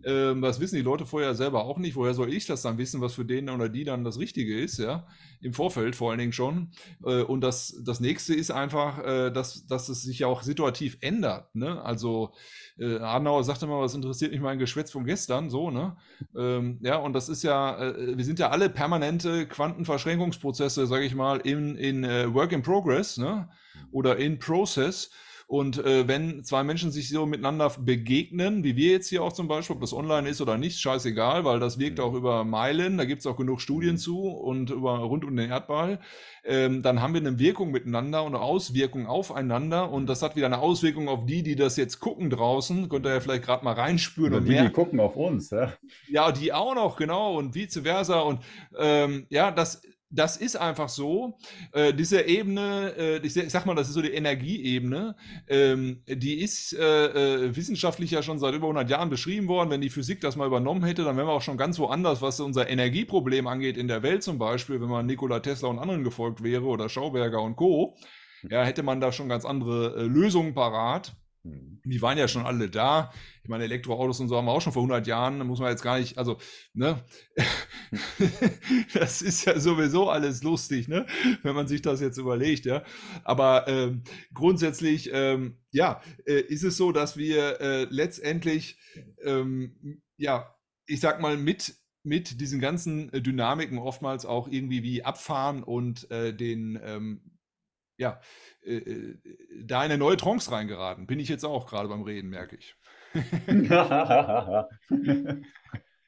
Ähm, 0.04 0.42
das 0.42 0.60
wissen 0.60 0.76
die 0.76 0.82
Leute 0.82 1.06
vorher 1.06 1.34
selber 1.34 1.64
auch 1.64 1.78
nicht. 1.78 1.96
Woher 1.96 2.14
soll 2.14 2.32
ich 2.32 2.46
das 2.46 2.62
dann 2.62 2.78
wissen, 2.78 3.00
was 3.00 3.14
für 3.14 3.24
den 3.24 3.50
oder 3.50 3.68
die 3.68 3.84
dann 3.84 4.04
das 4.04 4.18
Richtige 4.18 4.58
ist, 4.58 4.78
ja? 4.78 5.06
Im 5.40 5.52
Vorfeld 5.52 5.96
vor 5.96 6.10
allen 6.10 6.18
Dingen 6.18 6.32
schon. 6.32 6.70
Äh, 7.04 7.22
und 7.22 7.40
das, 7.40 7.80
das 7.84 8.00
nächste 8.00 8.34
ist 8.34 8.50
einfach, 8.50 9.04
äh, 9.04 9.30
dass, 9.30 9.66
dass 9.66 9.88
es 9.88 10.02
sich 10.02 10.20
ja 10.20 10.26
auch 10.26 10.42
situativ 10.42 10.98
ändert. 11.00 11.54
Ne? 11.54 11.80
Also 11.82 12.32
äh, 12.78 12.98
Adenauer 12.98 13.44
sagte 13.44 13.66
mal, 13.66 13.80
was 13.80 13.94
interessiert 13.94 14.32
mich 14.32 14.40
mein 14.40 14.58
Geschwätz 14.58 14.90
von 14.90 15.04
gestern, 15.04 15.50
so, 15.50 15.70
ne? 15.70 15.96
Ähm, 16.36 16.78
ja, 16.82 16.96
und 16.96 17.12
das 17.12 17.28
ist 17.28 17.42
ja, 17.42 17.78
äh, 17.78 18.16
wir 18.16 18.24
sind 18.24 18.38
ja 18.38 18.50
alle 18.50 18.70
permanente 18.70 19.46
Quantenverschränkungsprozesse, 19.46 20.86
sage 20.86 21.04
ich 21.04 21.14
mal, 21.14 21.38
in, 21.40 21.76
in 21.76 22.04
uh, 22.04 22.32
Work 22.34 22.52
in 22.52 22.62
Progress, 22.62 23.18
ne? 23.18 23.48
Oder 23.92 24.16
in 24.16 24.38
Process. 24.38 25.10
Und 25.50 25.84
äh, 25.84 26.06
wenn 26.06 26.44
zwei 26.44 26.62
Menschen 26.62 26.92
sich 26.92 27.08
so 27.08 27.26
miteinander 27.26 27.72
begegnen, 27.76 28.62
wie 28.62 28.76
wir 28.76 28.92
jetzt 28.92 29.08
hier 29.08 29.24
auch 29.24 29.32
zum 29.32 29.48
Beispiel, 29.48 29.74
ob 29.74 29.80
das 29.80 29.92
online 29.92 30.28
ist 30.28 30.40
oder 30.40 30.56
nicht, 30.56 30.78
scheißegal, 30.78 31.44
weil 31.44 31.58
das 31.58 31.80
wirkt 31.80 31.98
mhm. 31.98 32.04
auch 32.04 32.14
über 32.14 32.44
Meilen, 32.44 32.96
da 32.96 33.04
gibt 33.04 33.18
es 33.18 33.26
auch 33.26 33.36
genug 33.36 33.60
Studien 33.60 33.94
mhm. 33.94 33.98
zu 33.98 34.28
und 34.28 34.70
über 34.70 34.98
rund 34.98 35.24
um 35.24 35.34
den 35.34 35.50
Erdball, 35.50 35.98
ähm, 36.44 36.82
dann 36.82 37.02
haben 37.02 37.14
wir 37.14 37.20
eine 37.20 37.40
Wirkung 37.40 37.72
miteinander 37.72 38.22
und 38.22 38.36
eine 38.36 38.44
Auswirkung 38.44 39.08
aufeinander 39.08 39.90
und 39.90 40.06
das 40.06 40.22
hat 40.22 40.36
wieder 40.36 40.46
eine 40.46 40.60
Auswirkung 40.60 41.08
auf 41.08 41.26
die, 41.26 41.42
die 41.42 41.56
das 41.56 41.76
jetzt 41.76 41.98
gucken 41.98 42.30
draußen. 42.30 42.88
Könnt 42.88 43.04
ihr 43.04 43.14
ja 43.14 43.20
vielleicht 43.20 43.42
gerade 43.42 43.64
mal 43.64 43.74
reinspüren. 43.74 44.34
Oder 44.34 44.42
und 44.42 44.48
die, 44.48 44.56
die 44.56 44.70
gucken 44.70 45.00
auf 45.00 45.16
uns, 45.16 45.50
ja. 45.50 45.72
Ja, 46.08 46.30
die 46.30 46.52
auch 46.52 46.76
noch, 46.76 46.96
genau, 46.96 47.36
und 47.36 47.56
vice 47.56 47.80
versa. 47.82 48.20
Und 48.20 48.38
ähm, 48.78 49.26
ja, 49.30 49.50
das 49.50 49.82
das 50.10 50.36
ist 50.36 50.56
einfach 50.56 50.88
so. 50.88 51.38
Äh, 51.72 51.94
diese 51.94 52.22
Ebene, 52.22 52.94
äh, 52.98 53.26
ich 53.26 53.34
sag 53.34 53.64
mal, 53.64 53.74
das 53.74 53.88
ist 53.88 53.94
so 53.94 54.02
die 54.02 54.12
Energieebene, 54.12 55.14
ähm, 55.48 56.02
die 56.06 56.40
ist 56.40 56.72
äh, 56.72 57.44
äh, 57.44 57.56
wissenschaftlich 57.56 58.10
ja 58.10 58.22
schon 58.22 58.38
seit 58.38 58.54
über 58.54 58.66
100 58.66 58.90
Jahren 58.90 59.08
beschrieben 59.08 59.46
worden. 59.46 59.70
Wenn 59.70 59.80
die 59.80 59.90
Physik 59.90 60.20
das 60.20 60.36
mal 60.36 60.48
übernommen 60.48 60.84
hätte, 60.84 61.04
dann 61.04 61.16
wären 61.16 61.28
wir 61.28 61.32
auch 61.32 61.42
schon 61.42 61.56
ganz 61.56 61.78
woanders, 61.78 62.20
was 62.20 62.40
unser 62.40 62.68
Energieproblem 62.68 63.46
angeht 63.46 63.76
in 63.76 63.86
der 63.86 64.02
Welt 64.02 64.22
zum 64.24 64.38
Beispiel, 64.38 64.80
wenn 64.80 64.88
man 64.88 65.06
Nikola 65.06 65.40
Tesla 65.40 65.68
und 65.68 65.78
anderen 65.78 66.02
gefolgt 66.02 66.42
wäre 66.42 66.64
oder 66.64 66.88
Schauberger 66.88 67.40
und 67.40 67.54
Co. 67.56 67.96
Ja, 68.48 68.64
hätte 68.64 68.82
man 68.82 69.00
da 69.00 69.12
schon 69.12 69.28
ganz 69.28 69.44
andere 69.44 69.96
äh, 69.96 70.02
Lösungen 70.02 70.54
parat. 70.54 71.14
Mhm. 71.42 71.80
Die 71.84 72.02
waren 72.02 72.18
ja 72.18 72.28
schon 72.28 72.44
alle 72.44 72.68
da. 72.68 73.12
Ich 73.42 73.48
meine, 73.48 73.64
Elektroautos 73.64 74.20
und 74.20 74.28
so 74.28 74.36
haben 74.36 74.44
wir 74.44 74.52
auch 74.52 74.60
schon 74.60 74.72
vor 74.72 74.82
100 74.82 75.06
Jahren. 75.06 75.38
Da 75.38 75.44
muss 75.44 75.60
man 75.60 75.70
jetzt 75.70 75.82
gar 75.82 75.98
nicht, 75.98 76.18
also, 76.18 76.38
ne, 76.74 77.02
das 78.94 79.22
ist 79.22 79.44
ja 79.46 79.58
sowieso 79.58 80.10
alles 80.10 80.42
lustig, 80.42 80.88
ne, 80.88 81.06
wenn 81.42 81.54
man 81.54 81.66
sich 81.66 81.82
das 81.82 82.00
jetzt 82.00 82.18
überlegt, 82.18 82.66
ja. 82.66 82.84
Aber 83.24 83.66
ähm, 83.68 84.02
grundsätzlich, 84.34 85.10
ähm, 85.12 85.58
ja, 85.70 86.02
äh, 86.26 86.40
ist 86.40 86.64
es 86.64 86.76
so, 86.76 86.92
dass 86.92 87.16
wir 87.16 87.60
äh, 87.60 87.84
letztendlich, 87.84 88.78
ähm, 89.22 90.02
ja, 90.16 90.54
ich 90.86 91.00
sag 91.00 91.20
mal, 91.20 91.36
mit 91.36 91.74
mit 92.02 92.40
diesen 92.40 92.60
ganzen 92.60 93.12
äh, 93.12 93.20
Dynamiken 93.20 93.78
oftmals 93.78 94.24
auch 94.24 94.48
irgendwie 94.48 94.82
wie 94.82 95.04
abfahren 95.04 95.62
und 95.62 96.10
äh, 96.10 96.34
den 96.34 96.80
ähm, 96.82 97.39
ja, 98.00 98.18
äh, 98.62 98.76
äh, 98.76 99.18
da 99.62 99.84
in 99.84 99.90
eine 99.90 99.98
neue 99.98 100.16
Trance 100.16 100.50
reingeraten. 100.50 101.06
Bin 101.06 101.20
ich 101.20 101.28
jetzt 101.28 101.44
auch 101.44 101.68
gerade 101.68 101.88
beim 101.88 102.00
Reden, 102.02 102.30
merke 102.30 102.56
ich. 102.56 102.74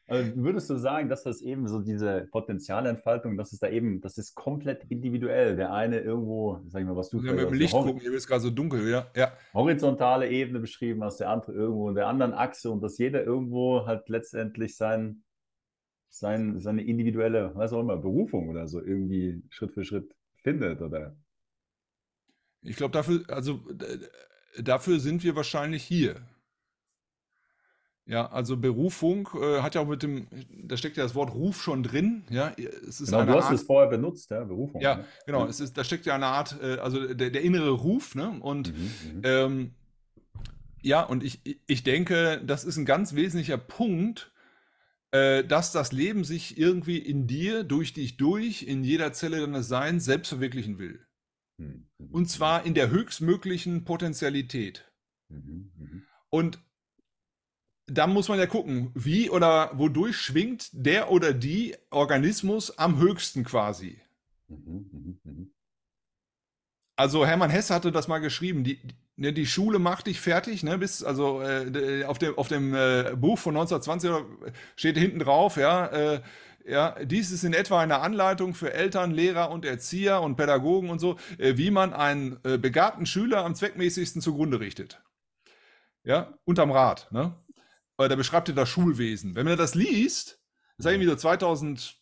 also 0.07 0.37
würdest 0.37 0.71
du 0.71 0.77
sagen, 0.77 1.11
dass 1.11 1.23
das 1.23 1.43
eben 1.43 1.69
so 1.69 1.81
diese 1.81 2.29
Potenzialentfaltung, 2.31 3.37
das 3.37 3.53
ist 3.53 3.63
da 3.63 3.69
eben, 3.69 4.01
das 4.01 4.17
ist 4.17 4.35
komplett 4.35 4.85
individuell. 4.89 5.55
Der 5.55 5.75
eine 5.75 5.99
irgendwo, 6.01 6.63
sag 6.69 6.81
ich 6.81 6.87
mal, 6.87 6.97
was 6.97 7.11
du 7.11 7.21
ja, 7.21 7.35
mit 7.35 7.51
dem 7.51 7.53
Licht 7.53 7.75
gucken, 7.75 8.01
hier 8.01 8.15
ist 8.15 8.27
gerade 8.27 8.41
so 8.41 8.51
dunkel, 8.51 8.89
ja. 8.89 9.09
ja. 9.15 9.33
Horizontale 9.53 10.31
Ebene 10.31 10.61
beschrieben 10.61 11.05
hast, 11.05 11.21
der 11.21 11.29
andere 11.29 11.53
irgendwo 11.53 11.91
in 11.91 11.95
der 11.95 12.07
anderen 12.07 12.33
Achse 12.33 12.71
und 12.71 12.81
dass 12.83 12.97
jeder 12.97 13.23
irgendwo 13.23 13.85
halt 13.85 14.09
letztendlich 14.09 14.79
sein, 14.79 15.25
sein, 16.09 16.59
seine 16.59 16.85
individuelle, 16.85 17.53
was 17.55 17.75
auch 17.75 17.81
immer, 17.81 17.99
Berufung 17.99 18.49
oder 18.49 18.67
so 18.67 18.81
irgendwie 18.81 19.43
Schritt 19.51 19.75
für 19.75 19.85
Schritt 19.85 20.15
findet 20.43 20.81
oder 20.81 21.15
ich 22.63 22.77
glaube, 22.77 22.93
dafür, 22.93 23.25
also 23.29 23.61
dafür 24.59 25.01
sind 25.01 25.23
wir 25.25 25.37
wahrscheinlich 25.37 25.83
hier. 25.83 26.17
Ja, 28.05 28.31
also 28.33 28.57
Berufung 28.57 29.29
äh, 29.41 29.61
hat 29.61 29.77
ja 29.77 29.81
auch 29.81 29.87
mit 29.87 30.03
dem, 30.03 30.27
da 30.65 30.77
steckt 30.77 30.97
ja 30.97 31.05
das 31.05 31.15
Wort 31.15 31.33
Ruf 31.35 31.63
schon 31.63 31.85
drin. 31.85 32.25
Ja, 32.31 32.53
es 32.89 33.01
ist 33.01 33.11
genau, 33.11 33.25
du 33.25 33.33
hast 33.35 33.45
Art, 33.45 33.55
es 33.55 33.63
vorher 33.63 33.89
benutzt, 33.89 34.31
ja, 34.31 34.43
Berufung. 34.43 34.81
Ja, 34.81 34.97
ne? 34.97 35.05
genau, 35.25 35.47
es 35.47 35.61
ist, 35.61 35.79
da 35.79 35.85
steckt 35.85 36.05
ja 36.05 36.17
eine 36.17 36.27
Art, 36.27 36.57
äh, 36.61 36.79
also 36.79 37.15
der, 37.15 37.31
der, 37.31 37.43
innere 37.43 37.71
Ruf, 37.71 38.17
ne? 38.17 38.39
Und 38.41 38.77
mhm, 38.77 38.85
mhm, 39.15 39.21
ähm, 39.23 39.75
ja, 40.83 41.03
und 41.05 41.23
ich, 41.23 41.41
ich 41.69 41.85
denke, 41.85 42.43
das 42.45 42.65
ist 42.65 42.77
ein 42.77 42.87
ganz 42.87 43.15
wesentlicher 43.15 43.57
Punkt, 43.57 44.33
äh, 45.13 45.45
dass 45.45 45.71
das 45.71 45.93
Leben 45.93 46.25
sich 46.25 46.59
irgendwie 46.59 46.99
in 46.99 47.29
dir, 47.29 47.63
durch 47.63 47.93
dich 47.93 48.17
durch, 48.17 48.65
in 48.65 48.83
jeder 48.83 49.13
Zelle 49.13 49.41
deines 49.41 49.69
Seins 49.69 50.05
selbst 50.05 50.31
verwirklichen 50.31 50.79
will. 50.79 51.07
Mhm. 51.59 51.89
Und 52.11 52.31
zwar 52.31 52.65
in 52.65 52.75
der 52.75 52.91
höchstmöglichen 52.91 53.85
Potentialität. 53.85 54.91
Mhm, 55.29 55.73
mhm. 55.77 56.03
Und 56.31 56.59
da 57.87 58.07
muss 58.07 58.29
man 58.29 58.39
ja 58.39 58.47
gucken, 58.47 58.91
wie 58.95 59.29
oder 59.29 59.71
wodurch 59.75 60.17
schwingt 60.17 60.69
der 60.73 61.11
oder 61.11 61.33
die 61.35 61.77
Organismus 61.91 62.79
am 62.79 62.99
höchsten 62.99 63.45
quasi. 63.45 64.01
Also 66.97 67.27
Hermann 67.27 67.51
Hesse 67.51 67.75
hatte 67.75 67.91
das 67.91 68.09
mal 68.09 68.19
geschrieben, 68.19 68.65
die, 68.65 68.81
ne, 69.17 69.33
die 69.33 69.47
Schule 69.47 69.79
macht 69.79 70.07
dich 70.07 70.21
fertig, 70.21 70.63
ne, 70.63 70.79
bis, 70.79 71.03
also 71.03 71.43
äh, 71.43 72.05
auf 72.05 72.19
dem, 72.19 72.39
auf 72.39 72.49
dem 72.49 72.75
äh, 72.75 73.15
Buch 73.17 73.39
von 73.39 73.57
1920 73.57 74.11
steht 74.77 74.97
hinten 74.97 75.19
drauf, 75.19 75.57
ja, 75.57 75.87
äh, 75.87 76.23
ja, 76.67 77.05
dies 77.05 77.31
ist 77.31 77.45
in 77.45 77.55
etwa 77.55 77.81
eine 77.81 78.01
Anleitung 78.01 78.55
für 78.55 78.73
Eltern, 78.73 79.11
Lehrer 79.11 79.51
und 79.51 79.65
Erzieher 79.65 80.21
und 80.21 80.37
Pädagogen 80.37 80.91
und 80.91 80.99
so, 80.99 81.17
äh, 81.39 81.57
wie 81.57 81.71
man 81.71 81.93
einen 81.93 82.39
äh, 82.45 82.59
begabten 82.59 83.07
Schüler 83.07 83.45
am 83.45 83.55
zweckmäßigsten 83.55 84.23
zugrunde 84.23 84.61
richtet. 84.61 85.03
Ja, 86.05 86.35
unterm 86.45 86.71
Rad. 86.71 87.11
Ne? 87.13 87.35
Da 87.97 88.17
beschreibt 88.17 88.49
er 88.49 88.55
das 88.55 88.69
Schulwesen. 88.69 89.35
Wenn 89.35 89.47
man 89.47 89.57
das 89.57 89.75
liest, 89.75 90.41
das 90.77 90.87
ist 90.87 90.93
irgendwie 90.93 91.09
so 91.09 91.17
2000, 91.17 91.97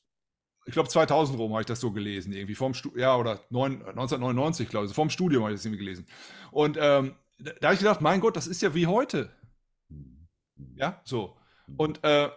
ich 0.64 0.72
glaube 0.72 0.88
2000 0.88 1.38
rum 1.38 1.52
habe 1.52 1.62
ich 1.62 1.66
das 1.66 1.80
so 1.80 1.90
gelesen, 1.90 2.32
irgendwie 2.32 2.54
vom 2.54 2.72
Stu 2.72 2.96
ja, 2.96 3.16
oder 3.16 3.40
9, 3.50 3.82
1999, 3.82 4.68
glaube 4.68 4.86
ich, 4.86 4.94
vom 4.94 5.10
Studium 5.10 5.42
habe 5.42 5.52
ich 5.52 5.58
das 5.58 5.66
irgendwie 5.66 5.84
gelesen. 5.84 6.06
Und 6.50 6.78
ähm, 6.80 7.16
da, 7.38 7.52
da 7.60 7.66
habe 7.68 7.74
ich 7.74 7.80
gedacht, 7.80 8.00
mein 8.00 8.20
Gott, 8.20 8.36
das 8.36 8.46
ist 8.46 8.62
ja 8.62 8.74
wie 8.74 8.86
heute. 8.86 9.30
Ja, 10.74 11.00
so. 11.04 11.36
Und, 11.76 12.02
äh, 12.04 12.30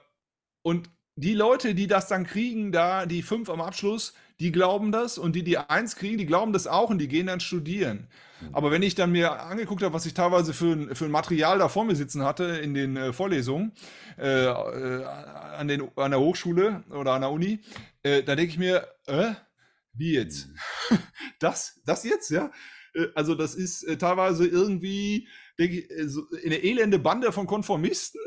und 0.61 0.89
die 1.15 1.33
Leute, 1.33 1.75
die 1.75 1.87
das 1.87 2.07
dann 2.07 2.25
kriegen, 2.25 2.71
da 2.71 3.05
die 3.05 3.21
fünf 3.21 3.49
am 3.49 3.61
Abschluss, 3.61 4.13
die 4.39 4.51
glauben 4.51 4.91
das 4.91 5.17
und 5.17 5.35
die, 5.35 5.43
die 5.43 5.57
eins 5.57 5.95
kriegen, 5.95 6.17
die 6.17 6.25
glauben 6.25 6.53
das 6.53 6.67
auch 6.67 6.89
und 6.89 6.97
die 6.97 7.07
gehen 7.07 7.27
dann 7.27 7.39
studieren. 7.39 8.07
Mhm. 8.41 8.55
Aber 8.55 8.71
wenn 8.71 8.81
ich 8.81 8.95
dann 8.95 9.11
mir 9.11 9.41
angeguckt 9.43 9.83
habe, 9.83 9.93
was 9.93 10.05
ich 10.05 10.13
teilweise 10.13 10.53
für 10.53 10.73
ein, 10.73 10.95
für 10.95 11.05
ein 11.05 11.11
Material 11.11 11.59
da 11.59 11.69
vor 11.69 11.85
mir 11.85 11.95
sitzen 11.95 12.23
hatte 12.23 12.45
in 12.45 12.73
den 12.73 12.97
äh, 12.97 13.13
Vorlesungen 13.13 13.73
äh, 14.17 14.45
äh, 14.45 15.05
an, 15.05 15.67
den, 15.67 15.87
an 15.95 16.11
der 16.11 16.19
Hochschule 16.19 16.83
oder 16.89 17.13
an 17.13 17.21
der 17.21 17.31
Uni, 17.31 17.59
äh, 18.01 18.23
da 18.23 18.35
denke 18.35 18.51
ich 18.51 18.57
mir, 18.57 18.87
äh, 19.05 19.33
wie 19.93 20.13
jetzt? 20.13 20.47
Mhm. 20.89 20.97
das, 21.39 21.79
das 21.85 22.03
jetzt, 22.03 22.31
ja? 22.31 22.51
Äh, 22.95 23.07
also 23.13 23.35
das 23.35 23.53
ist 23.53 23.85
teilweise 23.99 24.47
irgendwie, 24.47 25.27
denke 25.59 25.79
ich, 25.79 25.91
äh, 25.91 26.07
so 26.07 26.23
eine 26.43 26.63
elende 26.63 26.99
Bande 26.99 27.31
von 27.31 27.47
Konformisten. 27.47 28.21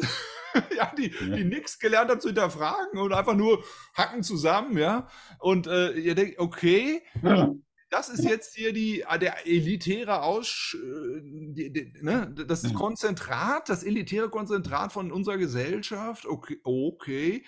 ja, 0.76 0.92
die, 0.96 1.12
ja. 1.12 1.36
die 1.36 1.44
nichts 1.44 1.78
gelernt 1.78 2.10
haben 2.10 2.20
zu 2.20 2.28
hinterfragen 2.28 2.98
und 2.98 3.12
einfach 3.12 3.36
nur 3.36 3.64
hacken 3.94 4.22
zusammen, 4.22 4.78
ja. 4.78 5.08
Und 5.38 5.66
äh, 5.66 5.92
ihr 5.92 6.14
denkt, 6.14 6.38
okay, 6.38 7.02
ja. 7.22 7.52
das 7.90 8.08
ist 8.08 8.24
jetzt 8.24 8.54
hier 8.54 8.72
die, 8.72 9.06
ah, 9.06 9.18
der 9.18 9.46
elitäre 9.46 10.22
Aus, 10.22 10.76
die, 11.22 11.72
die, 11.72 11.92
ne? 12.02 12.32
das 12.46 12.64
ist 12.64 12.74
Konzentrat, 12.74 13.68
das 13.68 13.84
elitäre 13.84 14.28
Konzentrat 14.28 14.92
von 14.92 15.12
unserer 15.12 15.38
Gesellschaft. 15.38 16.26
Okay, 16.26 16.58
okay. 16.64 17.44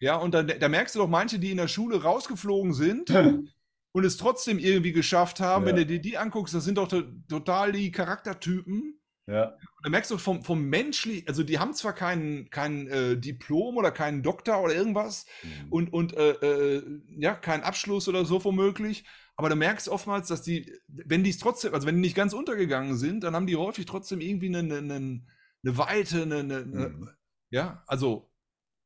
Ja, 0.00 0.16
und 0.16 0.32
dann 0.32 0.46
da 0.46 0.68
merkst 0.68 0.94
du 0.94 1.00
doch 1.00 1.08
manche, 1.08 1.38
die 1.38 1.50
in 1.50 1.56
der 1.56 1.68
Schule 1.68 2.02
rausgeflogen 2.02 2.72
sind 2.72 3.10
und 3.92 4.04
es 4.04 4.16
trotzdem 4.16 4.58
irgendwie 4.58 4.92
geschafft 4.92 5.40
haben. 5.40 5.64
Ja. 5.64 5.70
Wenn 5.70 5.76
du 5.76 5.86
dir 5.86 6.00
die 6.00 6.18
anguckst, 6.18 6.54
das 6.54 6.64
sind 6.64 6.78
doch 6.78 6.88
total 7.28 7.72
die 7.72 7.90
Charaktertypen. 7.90 8.97
Ja. 9.28 9.54
Da 9.82 9.90
merkst 9.90 10.10
du 10.10 10.16
vom, 10.16 10.42
vom 10.42 10.64
menschlich, 10.64 11.28
also 11.28 11.42
die 11.42 11.58
haben 11.58 11.74
zwar 11.74 11.92
kein, 11.92 12.48
kein 12.50 12.88
äh, 12.88 13.16
Diplom 13.16 13.76
oder 13.76 13.90
keinen 13.90 14.22
Doktor 14.22 14.62
oder 14.62 14.74
irgendwas 14.74 15.26
mhm. 15.42 15.72
und, 15.72 15.92
und 15.92 16.16
äh, 16.16 16.30
äh, 16.30 17.00
ja, 17.18 17.34
keinen 17.34 17.62
Abschluss 17.62 18.08
oder 18.08 18.24
so 18.24 18.42
womöglich, 18.42 19.04
aber 19.36 19.50
du 19.50 19.56
merkst 19.56 19.88
oftmals, 19.90 20.28
dass 20.28 20.42
die, 20.42 20.72
wenn 20.88 21.24
die 21.24 21.30
es 21.30 21.38
trotzdem, 21.38 21.74
also 21.74 21.86
wenn 21.86 21.96
die 21.96 22.00
nicht 22.00 22.16
ganz 22.16 22.32
untergegangen 22.32 22.96
sind, 22.96 23.22
dann 23.22 23.36
haben 23.36 23.46
die 23.46 23.56
häufig 23.56 23.84
trotzdem 23.84 24.20
irgendwie 24.20 24.48
eine, 24.48 24.78
eine, 24.78 24.94
eine 24.94 25.78
Weite, 25.78 26.22
eine, 26.22 26.38
eine, 26.38 26.64
mhm. 26.64 27.10
ja, 27.50 27.84
also 27.86 28.32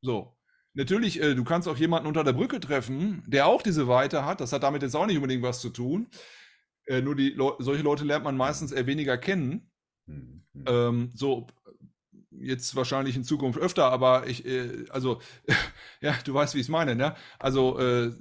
so. 0.02 0.36
Natürlich, 0.74 1.20
äh, 1.22 1.34
du 1.34 1.44
kannst 1.44 1.68
auch 1.68 1.76
jemanden 1.76 2.08
unter 2.08 2.24
der 2.24 2.32
Brücke 2.32 2.58
treffen, 2.58 3.22
der 3.26 3.46
auch 3.46 3.62
diese 3.62 3.88
Weite 3.88 4.24
hat. 4.24 4.40
Das 4.40 4.52
hat 4.52 4.62
damit 4.62 4.82
jetzt 4.82 4.96
auch 4.96 5.06
nicht 5.06 5.16
unbedingt 5.16 5.42
was 5.42 5.60
zu 5.60 5.70
tun. 5.70 6.08
Äh, 6.86 7.02
nur 7.02 7.14
die 7.14 7.30
Le 7.30 7.54
solche 7.58 7.82
Leute 7.82 8.04
lernt 8.04 8.24
man 8.24 8.36
meistens 8.36 8.72
eher 8.72 8.86
weniger 8.86 9.18
kennen. 9.18 9.71
Mhm. 10.12 10.64
Ähm, 10.66 11.10
so, 11.14 11.46
jetzt 12.30 12.74
wahrscheinlich 12.76 13.16
in 13.16 13.24
Zukunft 13.24 13.58
öfter, 13.58 13.90
aber 13.90 14.26
ich, 14.26 14.44
äh, 14.46 14.84
also, 14.90 15.20
ja, 16.00 16.14
du 16.24 16.34
weißt, 16.34 16.54
wie 16.54 16.58
ich 16.58 16.66
es 16.66 16.70
meine, 16.70 16.94
ne? 16.94 17.14
Also, 17.38 17.78
äh, 17.78 18.12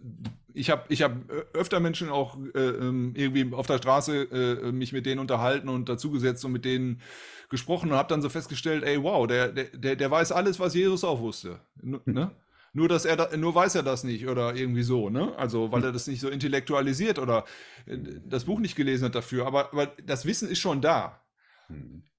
ich 0.54 0.70
habe 0.70 0.84
ich 0.89 1.02
hab 1.02 1.14
öfter 1.54 1.80
Menschen 1.80 2.10
auch 2.10 2.38
äh, 2.54 2.60
ähm, 2.60 3.14
irgendwie 3.16 3.54
auf 3.54 3.68
der 3.68 3.78
Straße 3.78 4.24
äh, 4.24 4.72
mich 4.72 4.92
mit 4.92 5.06
denen 5.06 5.20
unterhalten 5.20 5.70
und 5.70 5.88
dazugesetzt 5.88 6.44
und 6.44 6.52
mit 6.52 6.66
denen 6.66 7.02
gesprochen 7.50 7.92
und 7.92 7.98
habe 7.98 8.10
dann 8.10 8.22
so 8.22 8.30
festgestellt, 8.30 8.84
ey, 8.84 9.02
wow, 9.02 9.28
der, 9.28 9.50
der, 9.50 9.96
der 9.96 10.12
weiß 10.12 10.32
alles, 10.32 10.60
was 10.60 10.74
Jesus 10.74 11.04
auch 11.04 11.20
wusste. 11.20 11.60
Hm. 11.82 12.02
Ne? 12.06 12.32
Nur, 12.74 12.88
dass 12.88 13.04
er 13.04 13.18
da, 13.18 13.36
nur 13.36 13.54
weiß 13.54 13.76
er 13.76 13.84
das 13.84 14.04
nicht 14.04 14.28
oder 14.28 14.56
irgendwie 14.56 14.84
so, 14.84 15.10
ne? 15.10 15.34
Also, 15.38 15.72
weil 15.72 15.82
hm. 15.82 15.89
er 15.89 15.92
das 15.92 16.08
nicht 16.08 16.22
so 16.22 16.30
intellektualisiert 16.30 17.20
oder 17.20 17.46
äh, 17.86 17.98
das 18.26 18.46
Buch 18.46 18.60
nicht 18.60 18.76
gelesen 18.76 19.06
hat 19.06 19.16
dafür. 19.16 19.46
Aber, 19.46 19.72
aber 19.72 19.88
das 20.04 20.26
Wissen 20.26 20.50
ist 20.50 20.60
schon 20.60 20.82
da. 20.82 21.22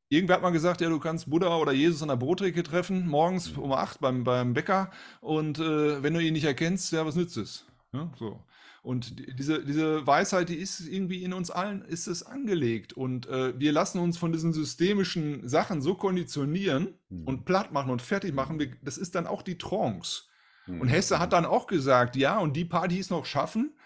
Irgendwer 0.09 0.37
hat 0.37 0.43
mal 0.43 0.51
gesagt, 0.51 0.83
ja, 0.83 0.91
du 0.91 0.99
kannst 0.99 1.31
Buddha 1.31 1.57
oder 1.57 1.73
Jesus 1.73 2.03
an 2.03 2.09
der 2.09 2.17
Brottheke 2.17 2.63
treffen, 2.63 3.07
morgens 3.07 3.57
mhm. 3.57 3.63
um 3.63 3.73
acht 3.73 4.01
beim, 4.01 4.25
beim 4.25 4.53
Bäcker 4.53 4.91
und 5.21 5.59
äh, 5.59 6.03
wenn 6.03 6.13
du 6.13 6.21
ihn 6.21 6.35
nicht 6.35 6.45
erkennst, 6.45 6.93
ja, 6.93 7.07
was 7.07 7.17
nützt 7.17 7.39
es? 7.39 7.65
Ja, 7.93 8.13
so. 8.19 8.39
Und 8.83 9.39
diese, 9.39 9.65
diese 9.65 10.07
Weisheit, 10.09 10.49
die 10.49 10.57
ist 10.57 10.81
irgendwie 10.81 11.23
in 11.23 11.33
uns 11.33 11.53
allen, 11.53 11.83
ist 11.83 12.09
es 12.09 12.25
angelegt. 12.25 12.93
Und 12.93 13.29
äh, 13.29 13.59
wir 13.59 13.71
lassen 13.71 14.01
uns 14.01 14.19
von 14.19 14.33
diesen 14.33 14.53
systemischen 14.53 15.49
Sachen 15.49 15.81
so 15.81 15.95
konditionieren 15.95 16.99
mhm. 17.09 17.25
und 17.25 17.45
platt 17.45 17.73
machen 17.73 17.93
und 17.93 18.03
fertig 18.03 18.35
machen. 18.35 18.59
Wir, 18.59 18.73
das 18.83 18.99
ist 18.99 19.15
dann 19.15 19.29
auch 19.29 19.43
die 19.43 19.57
Trance. 19.57 20.25
Mhm. 20.67 20.81
Und 20.81 20.89
Hesse 20.89 21.21
hat 21.21 21.33
dann 21.33 21.47
auch 21.47 21.69
gesagt, 21.69 22.17
ja, 22.17 22.39
und 22.39 22.55
die 22.57 22.65
Partys 22.65 23.09
noch 23.09 23.25
schaffen, 23.25 23.79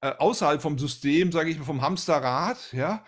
äh, 0.00 0.12
außerhalb 0.16 0.62
vom 0.62 0.78
System, 0.78 1.30
sage 1.30 1.50
ich 1.50 1.58
mal, 1.58 1.64
vom 1.64 1.82
Hamsterrad, 1.82 2.72
ja, 2.72 3.04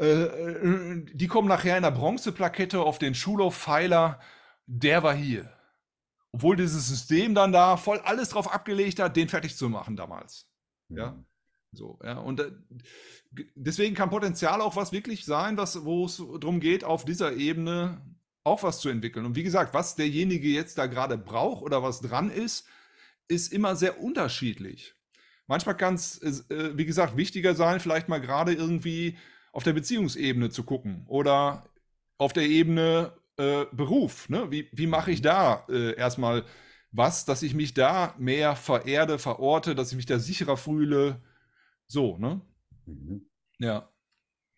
äh, 0.00 0.22
äh, 0.22 1.04
die 1.12 1.26
kommen 1.26 1.48
nachher 1.48 1.76
in 1.76 1.82
der 1.82 1.90
Bronzeplakette 1.90 2.80
auf 2.80 2.98
den 2.98 3.14
Schulhof-Pfeiler, 3.14 4.18
der 4.66 5.02
war 5.02 5.14
hier. 5.14 5.52
Obwohl 6.32 6.56
dieses 6.56 6.88
System 6.88 7.34
dann 7.34 7.52
da 7.52 7.76
voll 7.76 7.98
alles 7.98 8.30
drauf 8.30 8.52
abgelegt 8.52 8.98
hat, 8.98 9.16
den 9.16 9.28
fertig 9.28 9.56
zu 9.56 9.68
machen 9.68 9.96
damals. 9.96 10.48
Ja. 10.88 11.12
Mhm. 11.12 11.26
So, 11.72 11.98
ja. 12.02 12.18
Und 12.18 12.40
äh, 12.40 12.50
deswegen 13.54 13.94
kann 13.94 14.10
Potenzial 14.10 14.60
auch 14.60 14.74
was 14.76 14.92
wirklich 14.92 15.24
sein, 15.24 15.56
was, 15.56 15.84
wo 15.84 16.06
es 16.06 16.16
darum 16.16 16.60
geht, 16.60 16.82
auf 16.82 17.04
dieser 17.04 17.34
Ebene 17.34 18.00
auch 18.42 18.62
was 18.62 18.80
zu 18.80 18.88
entwickeln. 18.88 19.26
Und 19.26 19.36
wie 19.36 19.42
gesagt, 19.42 19.74
was 19.74 19.96
derjenige 19.96 20.48
jetzt 20.48 20.78
da 20.78 20.86
gerade 20.86 21.18
braucht 21.18 21.62
oder 21.62 21.82
was 21.82 22.00
dran 22.00 22.30
ist, 22.30 22.66
ist 23.28 23.52
immer 23.52 23.76
sehr 23.76 24.00
unterschiedlich. 24.00 24.94
Manchmal 25.46 25.76
kann 25.76 25.94
es, 25.94 26.18
äh, 26.22 26.76
wie 26.76 26.86
gesagt, 26.86 27.16
wichtiger 27.16 27.54
sein, 27.54 27.80
vielleicht 27.80 28.08
mal 28.08 28.20
gerade 28.20 28.54
irgendwie 28.54 29.18
auf 29.52 29.64
der 29.64 29.72
Beziehungsebene 29.72 30.50
zu 30.50 30.64
gucken 30.64 31.04
oder 31.08 31.64
auf 32.18 32.32
der 32.32 32.44
Ebene 32.44 33.12
äh, 33.36 33.64
Beruf. 33.72 34.28
Ne? 34.28 34.50
Wie, 34.50 34.68
wie 34.72 34.86
mache 34.86 35.10
ich 35.10 35.20
mhm. 35.20 35.24
da 35.24 35.66
äh, 35.68 35.94
erstmal 35.96 36.44
was, 36.92 37.24
dass 37.24 37.42
ich 37.42 37.54
mich 37.54 37.74
da 37.74 38.14
mehr 38.18 38.56
vererde, 38.56 39.18
verorte, 39.18 39.74
dass 39.74 39.90
ich 39.90 39.96
mich 39.96 40.06
da 40.06 40.18
sicherer 40.18 40.56
fühle? 40.56 41.22
So, 41.86 42.18
ne? 42.18 42.40
Mhm. 42.86 43.26
Ja. 43.58 43.88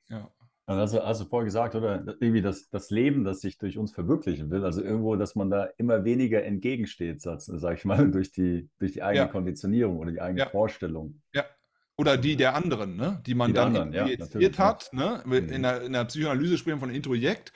Ja. 0.09 0.31
Also, 0.67 1.01
also 1.01 1.25
vorher 1.25 1.45
gesagt, 1.45 1.75
oder? 1.75 2.05
Irgendwie 2.21 2.41
das, 2.41 2.71
das 2.71 2.91
Leben, 2.91 3.25
das 3.25 3.41
sich 3.41 3.59
durch 3.59 3.77
uns 3.79 3.93
verwirklichen 3.93 4.51
will. 4.51 4.65
Also 4.65 4.83
irgendwo, 4.83 5.17
dass 5.17 5.35
man 5.35 5.51
da 5.51 5.65
immer 5.77 6.05
weniger 6.05 6.43
entgegensteht, 6.45 7.21
sag 7.21 7.77
ich 7.77 7.85
mal, 7.85 8.11
durch 8.11 8.33
die, 8.33 8.71
durch 8.79 8.93
die 8.93 9.03
eigene 9.03 9.27
ja. 9.27 9.31
Konditionierung 9.31 9.99
oder 9.99 10.13
die 10.13 10.21
eigene 10.21 10.41
ja. 10.41 10.49
Vorstellung. 10.49 11.21
Ja, 11.35 11.45
oder 12.03 12.17
die 12.17 12.37
der 12.37 12.57
anderen, 12.57 12.97
ne? 12.97 13.23
die 13.27 13.35
man 13.35 13.49
die 13.49 13.55
dann 13.55 13.77
anderen, 13.77 13.93
introjiziert 13.93 14.57
ja, 14.57 14.65
hat. 14.65 14.91
Ne? 14.93 15.23
Mhm. 15.25 15.33
In, 15.33 15.63
der, 15.63 15.83
in 15.83 15.93
der 15.93 16.05
Psychoanalyse 16.05 16.59
sprechen 16.59 16.79
wir 16.79 16.81
von 16.81 16.91
Introjekt, 16.91 17.53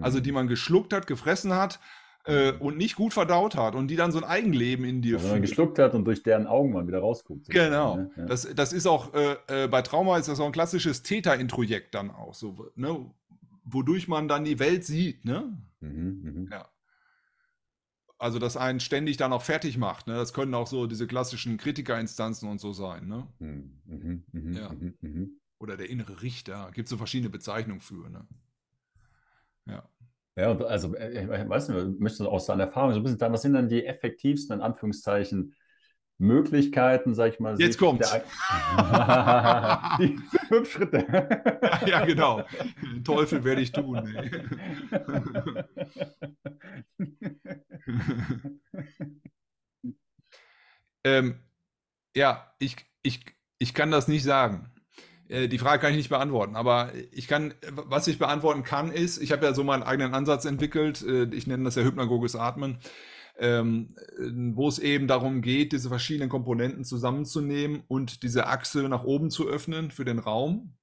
also 0.00 0.18
die 0.18 0.30
mhm. 0.30 0.34
man 0.34 0.48
geschluckt 0.48 0.92
hat, 0.92 1.06
gefressen 1.06 1.54
hat 1.54 1.78
äh, 2.26 2.52
mhm. 2.52 2.60
und 2.60 2.76
nicht 2.76 2.96
gut 2.96 3.12
verdaut 3.12 3.54
hat 3.54 3.76
und 3.76 3.86
die 3.86 3.94
dann 3.94 4.10
so 4.10 4.18
ein 4.18 4.24
Eigenleben 4.24 4.84
in 4.84 5.00
dir 5.00 5.18
also 5.18 5.28
man 5.28 5.42
geschluckt 5.42 5.78
hat 5.78 5.94
und 5.94 6.04
durch 6.04 6.24
deren 6.24 6.48
Augen 6.48 6.72
man 6.72 6.88
wieder 6.88 6.98
rausguckt. 6.98 7.48
Genau. 7.48 7.96
Ne? 7.96 8.10
Ja. 8.16 8.24
Das, 8.26 8.52
das 8.52 8.72
ist 8.72 8.88
auch, 8.88 9.14
äh, 9.14 9.36
äh, 9.46 9.68
bei 9.68 9.82
Trauma 9.82 10.18
ist 10.18 10.28
das 10.28 10.40
auch 10.40 10.46
ein 10.46 10.52
klassisches 10.52 11.04
Täter-Introjekt 11.04 11.94
dann 11.94 12.10
auch, 12.10 12.34
so, 12.34 12.72
ne? 12.74 13.06
wodurch 13.64 14.08
man 14.08 14.26
dann 14.26 14.44
die 14.44 14.58
Welt 14.58 14.84
sieht. 14.84 15.24
Ne? 15.24 15.56
Mhm, 15.80 16.48
mh. 16.48 16.56
Ja 16.56 16.66
also 18.18 18.38
das 18.38 18.56
einen 18.56 18.80
ständig 18.80 19.16
dann 19.16 19.32
auch 19.32 19.42
fertig 19.42 19.76
macht. 19.78 20.06
Ne? 20.06 20.14
Das 20.14 20.32
können 20.32 20.54
auch 20.54 20.66
so 20.66 20.86
diese 20.86 21.06
klassischen 21.06 21.56
Kritikerinstanzen 21.56 22.48
und 22.48 22.60
so 22.60 22.72
sein. 22.72 23.06
Ne? 23.06 23.26
Mhm, 23.38 24.24
mh, 24.32 24.58
ja. 24.58 24.70
mh, 24.70 24.92
mh. 25.00 25.26
Oder 25.58 25.76
der 25.76 25.88
innere 25.90 26.22
Richter. 26.22 26.70
Gibt 26.74 26.86
es 26.86 26.90
so 26.90 26.96
verschiedene 26.96 27.30
Bezeichnungen 27.30 27.80
für. 27.80 28.08
Ne? 28.08 28.26
Ja. 29.66 29.88
Ja, 30.36 30.56
also, 30.58 30.96
äh, 30.96 31.22
ich 31.22 31.48
weiß 31.48 31.68
nicht, 31.68 32.00
möchtest 32.00 32.22
du 32.22 32.28
aus 32.28 32.46
deiner 32.46 32.64
Erfahrung 32.64 32.92
so 32.92 32.98
ein 32.98 33.04
bisschen 33.04 33.18
sagen, 33.18 33.32
was 33.32 33.42
sind 33.42 33.52
dann 33.52 33.68
die 33.68 33.86
effektivsten, 33.86 34.56
in 34.56 34.62
Anführungszeichen, 34.62 35.54
Möglichkeiten, 36.18 37.14
sag 37.14 37.32
ich 37.32 37.40
mal. 37.40 37.60
Jetzt 37.60 37.78
kommt's. 37.78 38.12
die 39.98 40.16
fünf 40.48 40.70
Schritte. 40.70 41.06
ja, 41.10 41.86
ja, 41.86 42.04
genau. 42.04 42.44
Teufel 43.04 43.42
werde 43.44 43.60
ich 43.62 43.72
tun. 43.72 44.16
ähm, 51.04 51.40
ja, 52.14 52.54
ich, 52.58 52.76
ich, 53.02 53.24
ich 53.58 53.74
kann 53.74 53.90
das 53.90 54.08
nicht 54.08 54.24
sagen. 54.24 54.72
Äh, 55.28 55.48
die 55.48 55.58
Frage 55.58 55.80
kann 55.80 55.90
ich 55.90 55.96
nicht 55.96 56.08
beantworten, 56.08 56.56
aber 56.56 56.92
ich 57.12 57.28
kann, 57.28 57.54
was 57.72 58.06
ich 58.08 58.18
beantworten 58.18 58.62
kann, 58.62 58.92
ist, 58.92 59.18
ich 59.18 59.32
habe 59.32 59.44
ja 59.46 59.54
so 59.54 59.64
meinen 59.64 59.82
eigenen 59.82 60.14
Ansatz 60.14 60.44
entwickelt, 60.44 61.02
äh, 61.02 61.24
ich 61.32 61.46
nenne 61.46 61.64
das 61.64 61.74
ja 61.74 61.82
hypnagoges 61.82 62.36
Atmen 62.36 62.78
ähm, 63.38 63.96
wo 64.54 64.68
es 64.68 64.78
eben 64.78 65.08
darum 65.08 65.42
geht, 65.42 65.72
diese 65.72 65.88
verschiedenen 65.88 66.28
Komponenten 66.28 66.84
zusammenzunehmen 66.84 67.82
und 67.88 68.22
diese 68.22 68.46
Achse 68.46 68.88
nach 68.88 69.04
oben 69.04 69.30
zu 69.30 69.48
öffnen 69.48 69.90
für 69.90 70.04
den 70.04 70.18
Raum. 70.18 70.76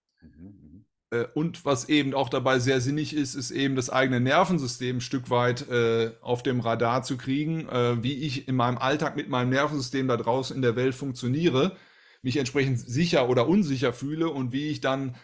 Äh, 1.11 1.25
und 1.33 1.65
was 1.65 1.89
eben 1.89 2.13
auch 2.13 2.29
dabei 2.29 2.59
sehr 2.59 2.81
sinnig 2.81 3.15
ist, 3.15 3.35
ist 3.35 3.51
eben 3.51 3.75
das 3.75 3.89
eigene 3.89 4.19
Nervensystem 4.19 4.97
ein 4.97 5.01
Stück 5.01 5.29
weit 5.29 5.69
äh, 5.69 6.11
auf 6.21 6.43
dem 6.43 6.59
Radar 6.59 7.03
zu 7.03 7.17
kriegen, 7.17 7.67
äh, 7.69 8.01
wie 8.03 8.13
ich 8.13 8.47
in 8.47 8.55
meinem 8.55 8.77
Alltag 8.77 9.15
mit 9.15 9.29
meinem 9.29 9.49
Nervensystem 9.49 10.07
da 10.07 10.17
draußen 10.17 10.55
in 10.55 10.61
der 10.61 10.75
Welt 10.75 10.95
funktioniere, 10.95 11.77
mich 12.21 12.37
entsprechend 12.37 12.79
sicher 12.79 13.29
oder 13.29 13.47
unsicher 13.47 13.93
fühle 13.93 14.29
und 14.29 14.51
wie 14.53 14.69
ich 14.69 14.81
dann 14.81 15.15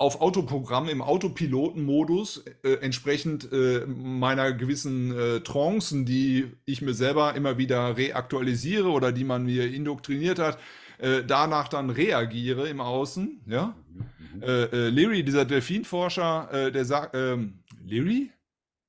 auf 0.00 0.22
Autoprogramm 0.22 0.88
im 0.88 1.02
Autopilotenmodus 1.02 2.44
äh, 2.62 2.76
entsprechend 2.80 3.52
äh, 3.52 3.84
meiner 3.86 4.54
gewissen 4.54 5.14
äh, 5.14 5.40
Trancen, 5.40 6.06
die 6.06 6.52
ich 6.64 6.80
mir 6.80 6.94
selber 6.94 7.34
immer 7.34 7.58
wieder 7.58 7.98
reaktualisiere 7.98 8.88
oder 8.88 9.12
die 9.12 9.24
man 9.24 9.44
mir 9.44 9.70
indoktriniert 9.70 10.38
hat, 10.38 10.58
äh, 11.00 11.24
danach 11.24 11.68
dann 11.68 11.90
reagiere 11.90 12.68
im 12.68 12.80
Außen. 12.80 13.42
Ja? 13.46 13.74
Mhm. 13.88 14.04
mhm. 14.36 14.42
Äh, 14.42 14.64
äh, 14.64 14.88
Leary, 14.90 15.24
dieser 15.24 15.44
Delfinforscher, 15.44 16.70
der 16.72 16.84
sagt, 16.84 17.14
ähm, 17.14 17.60
Leary? 17.84 18.30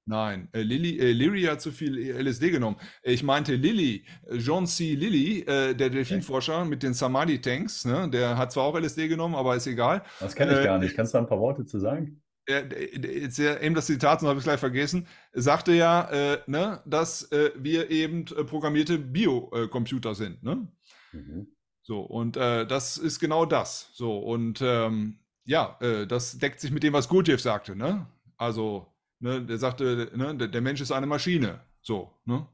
Nein, 0.05 0.49
äh, 0.51 0.62
Lilly, 0.62 0.99
äh, 0.99 1.12
Lily 1.12 1.43
hat 1.43 1.62
zu 1.62 1.72
viel 1.72 1.95
LSD 1.97 2.49
genommen. 2.49 2.76
Ich 3.03 3.22
meinte 3.22 3.55
Lilly, 3.55 4.03
John 4.32 4.66
C. 4.66 4.95
Lilly, 4.95 5.41
äh, 5.41 5.76
der 5.76 5.89
Delfinforscher 5.89 6.66
mit 6.66 6.82
den 6.82 6.93
Samadhi-Tanks, 6.93 7.86
ne? 7.86 8.09
der 8.09 8.38
hat 8.38 8.51
zwar 8.51 8.66
auch 8.66 8.78
LSD 8.78 9.07
genommen, 9.07 9.36
aber 9.36 9.55
ist 9.55 9.68
egal. 9.68 10.03
Das 10.20 10.36
kenne 10.36 10.53
ich 10.53 10.59
äh, 10.59 10.64
gar 10.64 10.80
nicht. 10.80 10.95
Kannst 10.95 11.14
du 11.14 11.18
da 11.18 11.24
ein 11.24 11.30
paar 11.30 11.39
Worte 11.39 11.66
zu 11.66 11.80
sagen? 11.80 12.22
Jetzt 12.47 13.39
eben 13.39 13.76
das 13.76 13.86
Zitat, 13.86 14.20
sonst 14.20 14.30
habe 14.30 14.38
ich 14.39 14.41
es 14.41 14.45
gleich 14.45 14.59
vergessen, 14.59 15.07
sagte 15.32 15.72
ja, 15.74 16.09
äh, 16.09 16.39
ne, 16.47 16.82
dass 16.86 17.32
äh, 17.32 17.51
wir 17.55 17.91
eben 17.91 18.26
programmierte 18.26 18.97
Biocomputer 18.97 20.16
sind. 20.16 20.41
Ne? 20.41 20.68
Mhm. 21.14 21.47
So, 21.84 22.01
und 22.01 22.36
das 22.36 22.97
ist 22.97 23.19
genau 23.19 23.45
das. 23.45 23.89
So, 23.93 24.19
und 24.19 24.61
ähm, 24.61 25.19
ja, 25.45 25.77
das 26.07 26.38
deckt 26.38 26.59
sich 26.59 26.71
mit 26.71 26.84
dem, 26.84 26.93
was 26.93 27.09
Gurdjieff 27.09 27.41
sagte. 27.41 27.75
Ne? 27.75 28.05
Also 28.38 28.91
Ne, 29.21 29.39
der 29.39 29.59
sagte, 29.59 30.09
ne, 30.15 30.36
der, 30.36 30.47
der, 30.47 30.61
Mensch 30.61 30.82
ist 30.82 30.91
eine 30.91 31.05
Maschine. 31.05 31.61
So, 31.84 32.11
ne? 32.25 32.47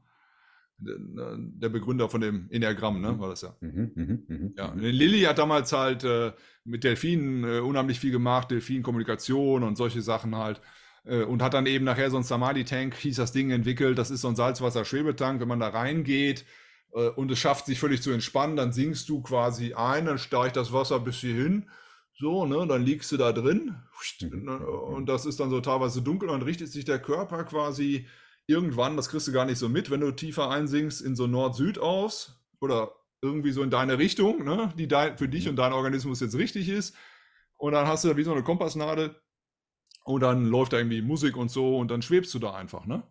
Der 0.80 1.70
Begründer 1.70 2.08
von 2.08 2.20
dem 2.20 2.48
Enneagramm, 2.50 3.00
ne, 3.00 3.18
war 3.18 3.30
das 3.30 3.40
ja. 3.40 3.56
Mhm, 3.60 3.92
mh, 3.94 4.18
mh, 4.28 4.50
ja. 4.56 4.74
Mhm. 4.74 4.80
Lilly 4.80 5.22
hat 5.22 5.38
damals 5.38 5.72
halt 5.72 6.04
äh, 6.04 6.32
mit 6.64 6.84
Delfinen 6.84 7.42
äh, 7.42 7.60
unheimlich 7.60 7.98
viel 7.98 8.12
gemacht, 8.12 8.50
Delfinkommunikation 8.50 9.62
und 9.62 9.76
solche 9.76 10.02
Sachen 10.02 10.36
halt. 10.36 10.60
Äh, 11.04 11.22
und 11.22 11.42
hat 11.42 11.54
dann 11.54 11.64
eben 11.64 11.86
nachher 11.86 12.10
so 12.10 12.18
ein 12.18 12.22
Samadhi-Tank, 12.22 12.94
hieß 12.94 13.16
das 13.16 13.32
Ding, 13.32 13.50
entwickelt. 13.50 13.96
Das 13.96 14.10
ist 14.10 14.20
so 14.20 14.28
ein 14.28 14.36
Salzwasser-Schwebetank. 14.36 15.40
Wenn 15.40 15.48
man 15.48 15.60
da 15.60 15.68
reingeht 15.68 16.42
äh, 16.42 16.44
und 17.06 17.30
es 17.30 17.38
schafft, 17.38 17.66
sich 17.66 17.78
völlig 17.78 18.02
zu 18.02 18.10
entspannen, 18.10 18.56
dann 18.56 18.72
sinkst 18.72 19.08
du 19.08 19.22
quasi 19.22 19.74
ein, 19.74 20.06
dann 20.06 20.18
steigt 20.18 20.56
das 20.56 20.72
Wasser 20.72 21.00
bis 21.00 21.16
hierhin 21.16 21.70
so, 22.18 22.46
ne, 22.46 22.66
dann 22.66 22.84
liegst 22.84 23.12
du 23.12 23.16
da 23.16 23.32
drin 23.32 23.76
mhm. 24.20 24.44
ne, 24.44 24.58
und 24.58 25.06
das 25.06 25.24
ist 25.24 25.38
dann 25.38 25.50
so 25.50 25.60
teilweise 25.60 26.02
dunkel 26.02 26.30
und 26.30 26.42
richtet 26.42 26.68
sich 26.68 26.84
der 26.84 26.98
Körper 26.98 27.44
quasi 27.44 28.06
irgendwann, 28.46 28.96
das 28.96 29.08
kriegst 29.08 29.28
du 29.28 29.32
gar 29.32 29.44
nicht 29.44 29.58
so 29.58 29.68
mit, 29.68 29.90
wenn 29.90 30.00
du 30.00 30.10
tiefer 30.10 30.50
einsinkst, 30.50 31.00
in 31.00 31.14
so 31.14 31.26
Nord-Süd 31.26 31.78
aus 31.78 32.40
oder 32.60 32.92
irgendwie 33.20 33.52
so 33.52 33.62
in 33.62 33.70
deine 33.70 33.98
Richtung, 33.98 34.44
ne, 34.44 34.72
die 34.76 34.88
für 35.16 35.28
dich 35.28 35.44
mhm. 35.44 35.50
und 35.50 35.56
dein 35.56 35.72
Organismus 35.72 36.20
jetzt 36.20 36.36
richtig 36.36 36.68
ist. 36.68 36.96
Und 37.56 37.72
dann 37.72 37.86
hast 37.86 38.04
du 38.04 38.08
da 38.08 38.16
wie 38.16 38.22
so 38.22 38.32
eine 38.32 38.42
Kompassnadel 38.42 39.14
und 40.04 40.20
dann 40.20 40.46
läuft 40.46 40.72
da 40.72 40.78
irgendwie 40.78 41.02
Musik 41.02 41.36
und 41.36 41.50
so 41.50 41.76
und 41.78 41.90
dann 41.90 42.02
schwebst 42.02 42.32
du 42.34 42.38
da 42.38 42.54
einfach, 42.54 42.86
ne? 42.86 43.02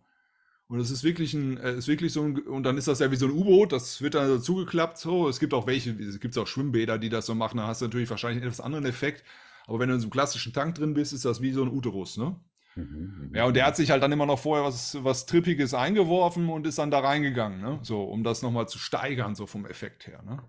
Und 0.68 0.80
es 0.80 0.90
ist 0.90 1.02
wirklich 1.02 1.32
ein, 1.32 1.56
äh, 1.56 1.74
ist 1.74 1.88
wirklich 1.88 2.12
so 2.12 2.22
ein, 2.22 2.38
und 2.40 2.62
dann 2.62 2.76
ist 2.76 2.88
das 2.88 2.98
ja 2.98 3.10
wie 3.10 3.16
so 3.16 3.26
ein 3.26 3.32
U-Boot, 3.32 3.72
das 3.72 4.02
wird 4.02 4.14
dann 4.14 4.28
so 4.28 4.38
zugeklappt, 4.38 4.98
so. 4.98 5.28
Es 5.28 5.40
gibt 5.40 5.54
auch 5.54 5.66
welche, 5.66 5.90
es 5.92 6.20
gibt 6.20 6.36
auch 6.36 6.46
Schwimmbäder, 6.46 6.98
die 6.98 7.08
das 7.08 7.26
so 7.26 7.34
machen, 7.34 7.56
da 7.56 7.66
hast 7.66 7.80
du 7.80 7.86
natürlich 7.86 8.10
wahrscheinlich 8.10 8.42
einen 8.42 8.50
etwas 8.50 8.60
anderen 8.64 8.84
Effekt. 8.84 9.24
Aber 9.66 9.78
wenn 9.78 9.88
du 9.88 9.94
in 9.94 10.00
so 10.00 10.06
einem 10.06 10.12
klassischen 10.12 10.52
Tank 10.52 10.74
drin 10.74 10.94
bist, 10.94 11.12
ist 11.12 11.24
das 11.24 11.40
wie 11.40 11.52
so 11.52 11.62
ein 11.62 11.68
Uterus, 11.68 12.18
ne? 12.18 12.36
Mhm, 12.76 13.32
ja, 13.34 13.46
und 13.46 13.54
der 13.54 13.66
hat 13.66 13.76
sich 13.76 13.90
halt 13.90 14.02
dann 14.02 14.12
immer 14.12 14.26
noch 14.26 14.38
vorher 14.38 14.64
was, 14.64 15.02
was 15.02 15.26
Trippiges 15.26 15.72
eingeworfen 15.74 16.48
und 16.48 16.66
ist 16.66 16.78
dann 16.78 16.90
da 16.90 17.00
reingegangen, 17.00 17.60
ne? 17.60 17.78
So, 17.82 18.04
um 18.04 18.22
das 18.22 18.42
nochmal 18.42 18.68
zu 18.68 18.78
steigern, 18.78 19.34
so 19.34 19.46
vom 19.46 19.64
Effekt 19.66 20.06
her, 20.06 20.22
ne? 20.22 20.42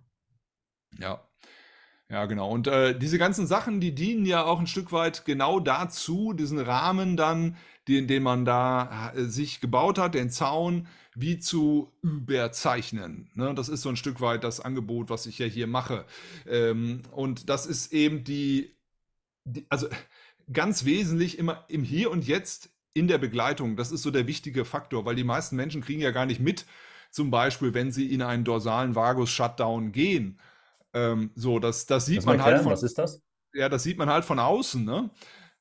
Ja. 0.99 1.28
Ja, 2.11 2.25
genau. 2.25 2.49
Und 2.49 2.65
äh, 2.67 2.97
diese 2.97 3.19
ganzen 3.19 3.45
Sachen, 3.45 3.79
die 3.79 3.93
dienen 3.93 4.25
ja 4.25 4.43
auch 4.43 4.59
ein 4.59 4.65
Stück 4.65 4.91
weit 4.91 5.25
genau 5.25 5.59
dazu, 5.59 6.33
diesen 6.33 6.57
Rahmen 6.59 7.15
dann, 7.17 7.55
den, 7.87 8.07
den 8.07 8.23
man 8.23 8.45
da 8.45 9.13
äh, 9.15 9.25
sich 9.25 9.61
gebaut 9.61 9.99
hat, 9.99 10.15
den 10.15 10.31
Zaun, 10.31 10.87
wie 11.13 11.37
zu 11.37 11.93
überzeichnen. 12.01 13.29
Ne? 13.35 13.53
Das 13.53 13.69
ist 13.69 13.83
so 13.83 13.89
ein 13.89 13.95
Stück 13.95 14.21
weit 14.21 14.43
das 14.43 14.59
Angebot, 14.59 15.11
was 15.11 15.27
ich 15.27 15.37
ja 15.37 15.45
hier 15.45 15.67
mache. 15.67 16.05
Ähm, 16.47 17.03
und 17.11 17.47
das 17.49 17.67
ist 17.67 17.93
eben 17.93 18.23
die, 18.23 18.75
die, 19.45 19.67
also 19.69 19.87
ganz 20.51 20.85
wesentlich 20.85 21.37
immer 21.37 21.65
im 21.67 21.83
Hier 21.83 22.09
und 22.09 22.25
Jetzt 22.25 22.71
in 22.93 23.07
der 23.07 23.19
Begleitung. 23.19 23.75
Das 23.75 23.91
ist 23.91 24.01
so 24.01 24.09
der 24.09 24.25
wichtige 24.25 24.65
Faktor, 24.65 25.05
weil 25.05 25.15
die 25.15 25.23
meisten 25.23 25.55
Menschen 25.55 25.81
kriegen 25.81 26.01
ja 26.01 26.11
gar 26.11 26.25
nicht 26.25 26.39
mit, 26.39 26.65
zum 27.11 27.29
Beispiel, 27.29 27.75
wenn 27.75 27.91
sie 27.91 28.11
in 28.11 28.23
einen 28.23 28.43
dorsalen 28.45 28.95
Vagus-Shutdown 28.95 29.91
gehen 29.91 30.39
ähm, 30.93 31.31
so, 31.35 31.59
das, 31.59 31.85
das 31.85 32.05
sieht 32.05 32.19
das 32.19 32.25
man 32.25 32.43
halt 32.43 32.61
von. 32.61 32.71
Was 32.71 32.83
ist 32.83 32.97
das? 32.97 33.21
Ja, 33.53 33.69
das 33.69 33.83
sieht 33.83 33.97
man 33.97 34.09
halt 34.09 34.25
von 34.25 34.39
außen, 34.39 34.83
ne? 34.83 35.09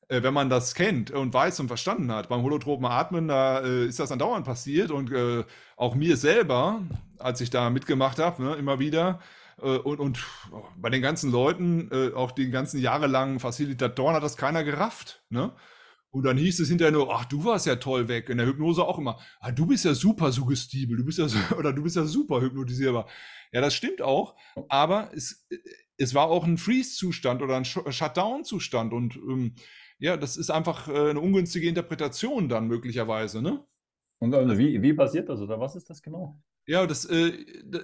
Äh, 0.07 0.23
wenn 0.23 0.33
man 0.33 0.49
das 0.49 0.73
kennt 0.75 1.11
und 1.11 1.33
weiß 1.33 1.59
und 1.59 1.67
verstanden 1.67 2.11
hat. 2.11 2.29
Beim 2.29 2.41
holotropen 2.41 2.85
Atmen, 2.85 3.27
da 3.27 3.61
äh, 3.61 3.85
ist 3.85 3.99
das 3.99 4.11
andauernd 4.11 4.45
passiert 4.45 4.91
und 4.91 5.11
äh, 5.11 5.43
auch 5.77 5.95
mir 5.95 6.17
selber, 6.17 6.81
als 7.19 7.41
ich 7.41 7.49
da 7.49 7.69
mitgemacht 7.69 8.19
habe, 8.19 8.43
ne, 8.43 8.55
immer 8.55 8.79
wieder. 8.79 9.19
Äh, 9.61 9.77
und, 9.77 9.99
und 9.99 10.19
bei 10.77 10.89
den 10.89 11.01
ganzen 11.01 11.31
Leuten, 11.31 11.89
äh, 11.91 12.13
auch 12.13 12.31
die 12.31 12.49
ganzen 12.49 12.79
jahrelangen 12.79 13.39
Facilitatoren, 13.39 14.15
hat 14.15 14.23
das 14.23 14.37
keiner 14.37 14.63
gerafft. 14.63 15.23
Ne? 15.29 15.51
Und 16.11 16.23
dann 16.23 16.37
hieß 16.37 16.59
es 16.59 16.69
hinterher 16.69 16.91
nur, 16.91 17.13
ach, 17.13 17.25
du 17.25 17.43
warst 17.45 17.67
ja 17.67 17.75
toll 17.75 18.07
weg. 18.07 18.29
In 18.29 18.37
der 18.37 18.47
Hypnose 18.47 18.83
auch 18.83 18.97
immer, 18.97 19.19
ah, 19.39 19.51
du 19.51 19.67
bist 19.67 19.85
ja 19.85 19.93
super 19.93 20.31
suggestibel, 20.31 20.97
du 20.97 21.05
bist 21.05 21.19
ja, 21.19 21.27
oder 21.57 21.71
du 21.73 21.83
bist 21.83 21.95
ja 21.95 22.05
super 22.05 22.41
hypnotisierbar. 22.41 23.07
Ja, 23.51 23.61
das 23.61 23.73
stimmt 23.75 24.01
auch, 24.01 24.35
aber 24.69 25.11
es, 25.13 25.47
es 25.97 26.13
war 26.13 26.27
auch 26.27 26.45
ein 26.45 26.57
Freeze-Zustand 26.57 27.41
oder 27.41 27.57
ein 27.57 27.65
Shutdown-Zustand 27.65 28.93
und 28.93 29.15
ähm, 29.17 29.55
ja, 29.99 30.17
das 30.17 30.37
ist 30.37 30.49
einfach 30.49 30.87
äh, 30.87 31.09
eine 31.09 31.19
ungünstige 31.19 31.67
Interpretation 31.67 32.47
dann 32.47 32.67
möglicherweise, 32.67 33.41
ne? 33.41 33.65
Und 34.19 34.33
also 34.33 34.57
wie, 34.57 34.81
wie 34.81 34.93
passiert 34.93 35.29
das 35.29 35.39
oder 35.39 35.59
was 35.59 35.75
ist 35.75 35.89
das 35.89 36.01
genau? 36.01 36.41
Ja, 36.65 36.85
das, 36.85 37.05
äh, 37.05 37.33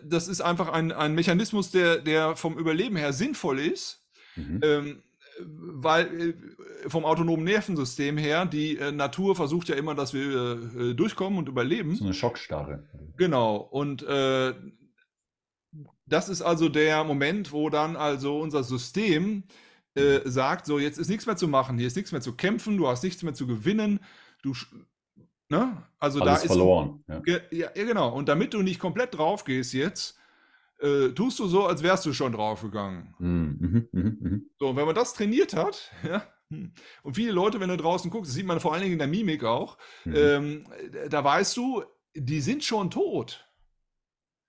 das 0.04 0.28
ist 0.28 0.42
einfach 0.42 0.70
ein, 0.70 0.92
ein 0.92 1.16
Mechanismus, 1.16 1.72
der, 1.72 1.98
der 1.98 2.36
vom 2.36 2.58
Überleben 2.58 2.98
her 2.98 3.14
sinnvoll 3.14 3.60
ist. 3.60 4.06
Mhm. 4.36 4.60
Ähm, 4.64 5.04
weil 5.40 6.36
äh, 6.86 6.90
vom 6.90 7.06
autonomen 7.06 7.44
Nervensystem 7.44 8.18
her, 8.18 8.46
die 8.46 8.78
äh, 8.78 8.92
Natur 8.92 9.36
versucht 9.36 9.70
ja 9.70 9.76
immer, 9.76 9.96
dass 9.96 10.14
wir 10.14 10.62
äh, 10.78 10.94
durchkommen 10.94 11.40
und 11.40 11.50
überleben. 11.50 11.96
So 11.96 12.06
eine 12.06 12.14
Schockstarre. 12.14 12.84
Genau. 13.18 13.58
Und 13.58 14.04
äh, 14.04 14.54
das 16.06 16.30
ist 16.30 16.42
also 16.42 16.70
der 16.70 17.04
Moment, 17.04 17.52
wo 17.52 17.70
dann 17.70 17.96
also 17.96 18.40
unser 18.40 18.64
System 18.64 19.44
äh, 19.96 20.20
sagt, 20.26 20.66
so 20.66 20.80
jetzt 20.80 20.98
ist 20.98 21.10
nichts 21.10 21.26
mehr 21.26 21.38
zu 21.38 21.48
machen, 21.48 21.78
hier 21.78 21.88
ist 21.88 21.96
nichts 21.96 22.12
mehr 22.12 22.22
zu 22.22 22.34
kämpfen, 22.34 22.78
du 22.78 22.88
hast 22.88 23.04
nichts 23.04 23.24
mehr 23.24 23.34
zu 23.34 23.48
gewinnen, 23.48 24.00
du 24.44 24.54
ne? 25.50 25.84
Also 26.00 26.20
Alles 26.22 26.34
da 26.34 26.42
ist 26.42 26.48
verloren. 26.48 27.04
Ja. 27.08 27.40
ja. 27.52 27.70
genau. 27.74 28.14
Und 28.14 28.30
damit 28.30 28.54
du 28.54 28.62
nicht 28.62 28.80
komplett 28.80 29.18
drauf 29.18 29.44
gehst 29.44 29.74
jetzt, 29.74 30.15
äh, 30.80 31.10
tust 31.10 31.40
du 31.40 31.48
so, 31.48 31.66
als 31.66 31.84
wärst 31.84 32.06
du 32.06 32.14
schon 32.14 32.34
draufgegangen. 32.34 33.16
Hm, 33.18 33.58
mhm, 33.60 33.90
mhm, 33.92 34.18
mhm. 34.20 34.50
So, 34.60 34.70
und 34.70 34.76
wenn 34.76 34.86
man 34.86 34.96
das 34.96 35.14
trainiert 35.14 35.56
hat, 35.56 35.92
ja, 36.08 36.24
hm, 36.50 36.74
und 37.04 37.14
viele 37.16 37.32
Leute, 37.32 37.60
wenn 37.60 37.70
du 37.70 37.78
draußen 37.78 38.12
guckst, 38.12 38.30
das 38.30 38.36
sieht 38.36 38.46
man 38.46 38.60
vor 38.60 38.74
allen 38.74 38.82
Dingen 38.82 38.94
in 38.94 39.00
der 39.00 39.08
Mimik 39.08 39.44
auch, 39.44 39.78
mhm. 40.04 40.16
ähm, 40.16 40.66
da 41.10 41.24
weißt 41.24 41.56
du, 41.58 41.84
die 42.14 42.42
sind 42.42 42.64
schon 42.64 42.90
tot. 42.90 43.46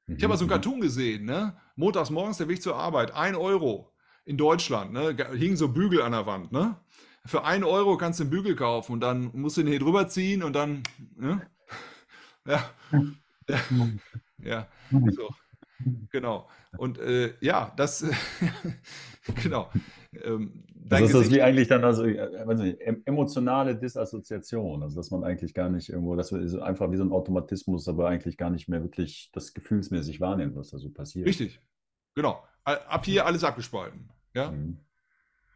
Ich 0.08 0.22
habe 0.22 0.28
mal 0.28 0.36
so 0.36 0.44
ein. 0.44 0.48
Cartoon 0.48 0.80
gesehen, 0.80 1.24
ne? 1.24 1.56
Montags 1.74 2.10
morgens 2.10 2.38
der 2.38 2.48
Weg 2.48 2.62
zur 2.62 2.76
Arbeit, 2.76 3.12
ein 3.12 3.34
Euro 3.34 3.92
in 4.24 4.36
Deutschland, 4.36 4.92
ne? 4.92 5.16
Hingen 5.34 5.56
so 5.56 5.68
Bügel 5.68 6.00
an 6.00 6.12
der 6.12 6.26
Wand, 6.26 6.52
ne? 6.52 6.76
Für 7.24 7.44
ein 7.44 7.64
Euro 7.64 7.96
kannst 7.96 8.20
du 8.20 8.24
einen 8.24 8.30
Bügel 8.30 8.54
kaufen 8.54 8.92
und 8.92 9.00
dann 9.00 9.30
musst 9.34 9.56
du 9.56 9.62
den 9.62 9.70
hier 9.70 9.80
drüber 9.80 10.08
ziehen 10.08 10.42
und 10.42 10.52
dann, 10.52 10.82
ne? 11.16 11.48
Ja. 12.46 12.70
Ja. 13.48 13.60
ja. 14.38 14.68
So. 15.12 15.32
Genau. 16.10 16.48
Und 16.78 16.98
äh, 16.98 17.34
ja, 17.40 17.72
das, 17.76 18.04
genau. 19.42 19.70
Ähm, 20.24 20.64
das 20.74 21.02
ist 21.02 21.14
das 21.14 21.30
wie 21.30 21.42
eigentlich 21.42 21.68
dann 21.68 21.84
also 21.84 22.04
nicht, 22.04 22.80
emotionale 23.04 23.76
Disassoziation, 23.76 24.82
also 24.82 24.96
dass 24.96 25.10
man 25.10 25.24
eigentlich 25.24 25.52
gar 25.52 25.68
nicht 25.68 25.88
irgendwo, 25.88 26.16
das 26.16 26.32
ist 26.32 26.54
einfach 26.56 26.90
wie 26.92 26.96
so 26.96 27.02
ein 27.02 27.12
Automatismus, 27.12 27.88
aber 27.88 28.08
eigentlich 28.08 28.36
gar 28.36 28.50
nicht 28.50 28.68
mehr 28.68 28.82
wirklich 28.82 29.30
das 29.32 29.52
gefühlsmäßig 29.52 30.20
wahrnimmt, 30.20 30.56
was 30.56 30.70
da 30.70 30.78
so 30.78 30.90
passiert. 30.90 31.26
Richtig, 31.26 31.60
genau. 32.14 32.42
Ab 32.64 33.04
hier 33.04 33.26
alles 33.26 33.44
abgespalten. 33.44 34.08
Ja. 34.34 34.50
Mhm. 34.50 34.78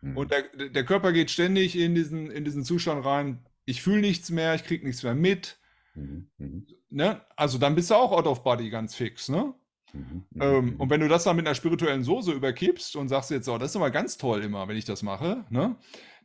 Mhm. 0.03 0.17
Und 0.17 0.31
der, 0.31 0.43
der 0.71 0.85
Körper 0.85 1.13
geht 1.13 1.31
ständig 1.31 1.77
in 1.77 1.95
diesen, 1.95 2.31
in 2.31 2.45
diesen 2.45 2.65
Zustand 2.65 3.05
rein. 3.05 3.45
Ich 3.65 3.83
fühle 3.83 4.01
nichts 4.01 4.31
mehr, 4.31 4.55
ich 4.55 4.65
kriege 4.65 4.87
nichts 4.87 5.03
mehr 5.03 5.15
mit. 5.15 5.59
Mhm. 5.95 6.31
mhm. 6.39 6.67
Ne? 6.89 7.21
Also 7.37 7.59
dann 7.59 7.77
bist 7.77 7.91
du 7.91 7.95
auch 7.95 8.11
out 8.11 8.27
of 8.27 8.43
body 8.43 8.69
ganz 8.69 8.97
fix, 8.97 9.29
ne? 9.29 9.55
Mhm, 9.93 10.25
mhm, 10.31 10.43
ähm, 10.43 10.65
mhm. 10.65 10.77
und 10.77 10.91
wenn 10.91 11.01
du 11.01 11.09
das 11.09 11.25
dann 11.25 11.37
mit 11.37 11.47
einer 11.47 11.55
spirituellen 11.55 12.05
Soße 12.05 12.33
überkippst 12.33 12.97
und 12.97 13.09
sagst 13.09 13.31
jetzt, 13.31 13.49
oh, 13.49 13.59
das 13.59 13.71
ist 13.71 13.77
immer 13.77 13.91
ganz 13.91 14.17
toll 14.17 14.43
immer, 14.43 14.69
wenn 14.69 14.77
ich 14.77 14.85
das 14.85 15.03
mache, 15.03 15.45
ne? 15.51 15.77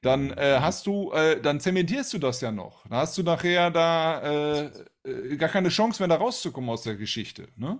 dann 0.02 0.32
äh, 0.32 0.60
hast 0.60 0.86
du, 0.86 1.12
äh, 1.12 1.42
dann 1.42 1.60
zementierst 1.60 2.14
du 2.14 2.20
das 2.20 2.42
ja 2.42 2.52
noch. 2.52 2.84
Dann 2.84 3.00
hast 3.00 3.18
du 3.18 3.24
nachher 3.24 3.72
da 3.72 4.22
äh, 4.22 4.72
äh 5.04 5.38
gar 5.38 5.50
keine 5.50 5.70
Chance 5.70 6.02
mehr, 6.02 6.08
da 6.08 6.16
rauszukommen 6.16 6.70
aus 6.70 6.84
der 6.84 6.96
Geschichte. 6.96 7.48
Ne? 7.56 7.80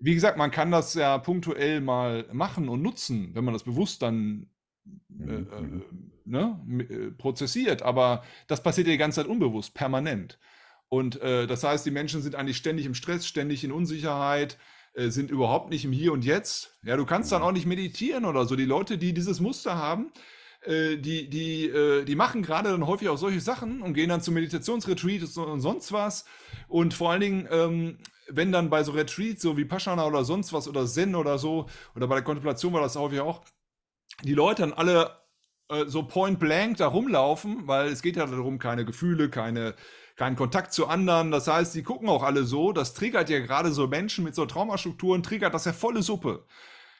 Wie 0.00 0.14
gesagt, 0.14 0.36
man 0.36 0.50
kann 0.50 0.70
das 0.70 0.94
ja 0.94 1.18
punktuell 1.18 1.80
mal 1.80 2.26
machen 2.32 2.68
und 2.68 2.82
nutzen, 2.82 3.30
wenn 3.34 3.44
man 3.44 3.54
das 3.54 3.62
bewusst 3.62 4.02
dann 4.02 4.48
äh, 5.20 5.34
äh, 5.34 5.82
ne, 6.24 7.14
prozessiert, 7.18 7.82
aber 7.82 8.22
das 8.46 8.62
passiert 8.62 8.86
ja 8.86 8.92
die 8.92 8.98
ganze 8.98 9.22
Zeit 9.22 9.30
unbewusst, 9.30 9.74
permanent. 9.74 10.38
Und 10.88 11.20
äh, 11.20 11.46
das 11.46 11.64
heißt, 11.64 11.84
die 11.84 11.90
Menschen 11.90 12.22
sind 12.22 12.34
eigentlich 12.34 12.56
ständig 12.56 12.86
im 12.86 12.94
Stress, 12.94 13.26
ständig 13.26 13.62
in 13.64 13.72
Unsicherheit, 13.72 14.58
äh, 14.94 15.10
sind 15.10 15.30
überhaupt 15.30 15.70
nicht 15.70 15.84
im 15.84 15.92
Hier 15.92 16.12
und 16.12 16.24
Jetzt. 16.24 16.78
Ja, 16.82 16.96
du 16.96 17.04
kannst 17.04 17.30
dann 17.30 17.42
auch 17.42 17.52
nicht 17.52 17.66
meditieren 17.66 18.24
oder 18.24 18.46
so. 18.46 18.56
Die 18.56 18.64
Leute, 18.64 18.96
die 18.98 19.12
dieses 19.12 19.40
Muster 19.40 19.76
haben, 19.76 20.10
äh, 20.62 20.96
die, 20.96 21.28
die, 21.28 21.66
äh, 21.66 22.04
die 22.04 22.16
machen 22.16 22.42
gerade 22.42 22.70
dann 22.70 22.86
häufig 22.86 23.08
auch 23.08 23.18
solche 23.18 23.40
Sachen 23.40 23.82
und 23.82 23.94
gehen 23.94 24.08
dann 24.08 24.22
zu 24.22 24.32
Meditationsretreats 24.32 25.36
und 25.36 25.60
sonst 25.60 25.92
was. 25.92 26.24
Und 26.68 26.94
vor 26.94 27.10
allen 27.10 27.20
Dingen, 27.20 27.48
ähm, 27.50 27.98
wenn 28.28 28.50
dann 28.52 28.70
bei 28.70 28.82
so 28.82 28.92
Retreats, 28.92 29.42
so 29.42 29.56
wie 29.56 29.64
Paschana 29.64 30.06
oder 30.06 30.24
sonst 30.24 30.52
was 30.52 30.68
oder 30.68 30.86
Zen 30.86 31.14
oder 31.14 31.38
so, 31.38 31.66
oder 31.94 32.06
bei 32.08 32.16
der 32.16 32.24
Kontemplation 32.24 32.72
war 32.72 32.80
das 32.80 32.96
häufig 32.96 33.20
auch, 33.20 33.42
die 34.24 34.34
Leute 34.34 34.62
dann 34.62 34.72
alle 34.72 35.18
äh, 35.68 35.86
so 35.86 36.02
point 36.02 36.38
blank 36.38 36.78
da 36.78 36.88
rumlaufen, 36.88 37.66
weil 37.66 37.88
es 37.88 38.02
geht 38.02 38.16
ja 38.16 38.26
darum, 38.26 38.58
keine 38.58 38.84
Gefühle, 38.84 39.30
keine 39.30 39.74
keinen 40.18 40.36
Kontakt 40.36 40.72
zu 40.72 40.88
anderen. 40.88 41.30
Das 41.30 41.46
heißt, 41.46 41.74
die 41.74 41.84
gucken 41.84 42.08
auch 42.08 42.24
alle 42.24 42.44
so. 42.44 42.72
Das 42.72 42.92
triggert 42.92 43.30
ja 43.30 43.38
gerade 43.38 43.72
so 43.72 43.86
Menschen 43.86 44.24
mit 44.24 44.34
so 44.34 44.44
Traumastrukturen, 44.44 45.22
triggert 45.22 45.54
das 45.54 45.64
ja 45.64 45.72
volle 45.72 46.02
Suppe. 46.02 46.44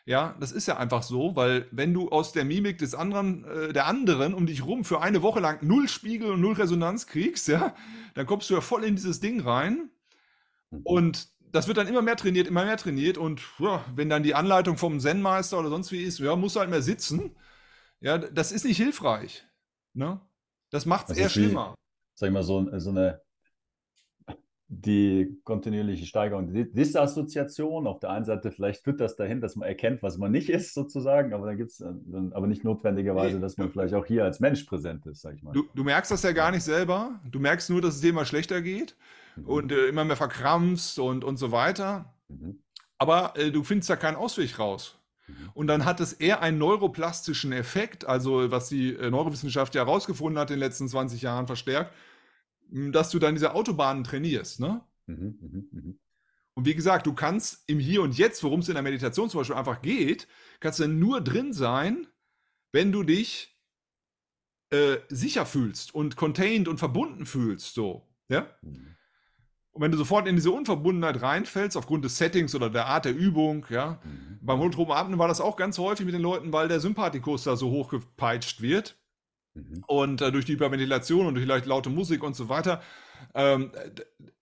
Ja, 0.06 0.36
das 0.40 0.52
ist 0.52 0.68
ja 0.68 0.78
einfach 0.78 1.02
so, 1.02 1.36
weil 1.36 1.66
wenn 1.70 1.92
du 1.92 2.08
aus 2.08 2.32
der 2.32 2.46
Mimik 2.46 2.78
des 2.78 2.94
anderen, 2.94 3.44
äh, 3.44 3.72
der 3.74 3.86
anderen 3.86 4.32
um 4.32 4.46
dich 4.46 4.64
rum 4.64 4.84
für 4.84 5.02
eine 5.02 5.20
Woche 5.20 5.40
lang 5.40 5.58
null 5.60 5.88
Spiegel 5.88 6.30
und 6.30 6.40
null 6.40 6.54
Resonanz 6.54 7.06
kriegst, 7.06 7.48
ja, 7.48 7.74
dann 8.14 8.24
kommst 8.24 8.48
du 8.48 8.54
ja 8.54 8.62
voll 8.62 8.84
in 8.84 8.96
dieses 8.96 9.20
Ding 9.20 9.40
rein. 9.40 9.90
Mhm. 10.70 10.80
Und 10.84 11.28
das 11.50 11.66
wird 11.66 11.76
dann 11.76 11.88
immer 11.88 12.02
mehr 12.02 12.16
trainiert, 12.16 12.46
immer 12.46 12.64
mehr 12.64 12.76
trainiert. 12.76 13.18
Und 13.18 13.42
ja, 13.58 13.84
wenn 13.96 14.08
dann 14.08 14.22
die 14.22 14.34
Anleitung 14.34 14.78
vom 14.78 15.00
Zen-Meister 15.00 15.58
oder 15.58 15.70
sonst 15.70 15.90
wie 15.92 16.02
ist, 16.02 16.20
ja, 16.20 16.36
musst 16.36 16.54
du 16.56 16.60
halt 16.60 16.70
mehr 16.70 16.82
sitzen. 16.82 17.36
Ja, 18.00 18.16
das 18.16 18.52
ist 18.52 18.64
nicht 18.64 18.76
hilfreich. 18.76 19.44
Ne? 19.92 20.20
Das 20.70 20.86
macht 20.86 21.10
es 21.10 21.18
eher 21.18 21.28
schlimmer 21.28 21.74
sag 22.18 22.28
ich 22.28 22.32
mal, 22.32 22.42
so, 22.42 22.68
so 22.78 22.90
eine 22.90 23.20
die 24.70 25.40
kontinuierliche 25.44 26.04
Steigerung, 26.04 26.52
die 26.52 26.70
Disassoziation. 26.70 27.86
Auf 27.86 28.00
der 28.00 28.10
einen 28.10 28.26
Seite 28.26 28.50
vielleicht 28.50 28.84
führt 28.84 29.00
das 29.00 29.16
dahin, 29.16 29.40
dass 29.40 29.56
man 29.56 29.66
erkennt, 29.66 30.02
was 30.02 30.18
man 30.18 30.30
nicht 30.30 30.48
ist, 30.50 30.74
sozusagen, 30.74 31.32
aber 31.32 31.46
dann 31.46 31.56
gibt 31.56 31.70
es 31.70 31.80
aber 31.80 32.46
nicht 32.46 32.64
notwendigerweise, 32.64 33.40
dass 33.40 33.56
man 33.56 33.70
vielleicht 33.70 33.94
auch 33.94 34.04
hier 34.04 34.24
als 34.24 34.40
Mensch 34.40 34.64
präsent 34.64 35.06
ist, 35.06 35.22
sag 35.22 35.36
ich 35.36 35.42
mal. 35.42 35.52
Du, 35.52 35.64
du 35.74 35.84
merkst 35.84 36.10
das 36.10 36.22
ja 36.22 36.32
gar 36.32 36.50
nicht 36.50 36.64
selber. 36.64 37.20
Du 37.30 37.38
merkst 37.38 37.70
nur, 37.70 37.80
dass 37.80 37.94
es 37.94 38.00
dir 38.00 38.10
immer 38.10 38.26
schlechter 38.26 38.60
geht 38.60 38.96
mhm. 39.36 39.46
und 39.46 39.72
äh, 39.72 39.86
immer 39.86 40.04
mehr 40.04 40.16
verkrampfst 40.16 40.98
und, 40.98 41.24
und 41.24 41.36
so 41.38 41.52
weiter. 41.52 42.12
Mhm. 42.28 42.58
Aber 42.98 43.34
äh, 43.36 43.52
du 43.52 43.62
findest 43.62 43.88
da 43.88 43.96
keinen 43.96 44.16
Ausweg 44.16 44.58
raus. 44.58 44.98
Mhm. 45.28 45.50
Und 45.54 45.66
dann 45.66 45.84
hat 45.84 46.00
es 46.00 46.12
eher 46.12 46.42
einen 46.42 46.58
neuroplastischen 46.58 47.52
Effekt, 47.52 48.06
also 48.06 48.50
was 48.50 48.68
die 48.68 48.94
äh, 48.94 49.10
Neurowissenschaft 49.10 49.74
ja 49.74 49.84
herausgefunden 49.84 50.38
hat 50.38 50.50
in 50.50 50.56
den 50.56 50.60
letzten 50.60 50.88
20 50.88 51.22
Jahren 51.22 51.46
verstärkt, 51.46 51.94
dass 52.70 53.10
du 53.10 53.18
dann 53.18 53.34
diese 53.34 53.54
Autobahnen 53.54 54.04
trainierst. 54.04 54.60
Ne? 54.60 54.80
Mhm, 55.06 55.38
mh, 55.40 55.62
mh. 55.70 55.94
Und 56.54 56.64
wie 56.66 56.74
gesagt, 56.74 57.06
du 57.06 57.14
kannst 57.14 57.62
im 57.68 57.78
Hier 57.78 58.02
und 58.02 58.18
Jetzt, 58.18 58.42
worum 58.42 58.60
es 58.60 58.68
in 58.68 58.74
der 58.74 58.82
Meditation 58.82 59.30
zum 59.30 59.40
Beispiel 59.40 59.56
einfach 59.56 59.80
geht, 59.80 60.26
kannst 60.58 60.80
du 60.80 60.88
nur 60.88 61.20
drin 61.20 61.52
sein, 61.52 62.08
wenn 62.72 62.90
du 62.90 63.04
dich 63.04 63.56
äh, 64.70 64.98
sicher 65.08 65.46
fühlst 65.46 65.94
und 65.94 66.16
contained 66.16 66.66
und 66.66 66.78
verbunden 66.78 67.26
fühlst. 67.26 67.74
So, 67.74 68.06
ja? 68.28 68.48
Mhm. 68.62 68.96
Und 69.78 69.84
wenn 69.84 69.92
du 69.92 69.96
sofort 69.96 70.26
in 70.26 70.34
diese 70.34 70.50
Unverbundenheit 70.50 71.22
reinfällst, 71.22 71.76
aufgrund 71.76 72.04
des 72.04 72.18
Settings 72.18 72.52
oder 72.52 72.68
der 72.68 72.86
Art 72.86 73.04
der 73.04 73.14
Übung, 73.14 73.64
ja, 73.70 74.00
mhm. 74.02 74.40
beim 74.40 74.58
holotropen 74.58 74.92
Atmen 74.92 75.20
war 75.20 75.28
das 75.28 75.40
auch 75.40 75.54
ganz 75.54 75.78
häufig 75.78 76.04
mit 76.04 76.16
den 76.16 76.20
Leuten, 76.20 76.52
weil 76.52 76.66
der 76.66 76.80
Sympathikus 76.80 77.44
da 77.44 77.54
so 77.54 77.70
hochgepeitscht 77.70 78.60
wird. 78.60 78.96
Mhm. 79.54 79.84
Und 79.86 80.20
äh, 80.20 80.32
durch 80.32 80.46
die 80.46 80.54
Hyperventilation 80.54 81.26
und 81.26 81.34
durch 81.34 81.46
vielleicht 81.46 81.66
laute 81.66 81.90
Musik 81.90 82.24
und 82.24 82.34
so 82.34 82.48
weiter, 82.48 82.82
ähm, 83.36 83.70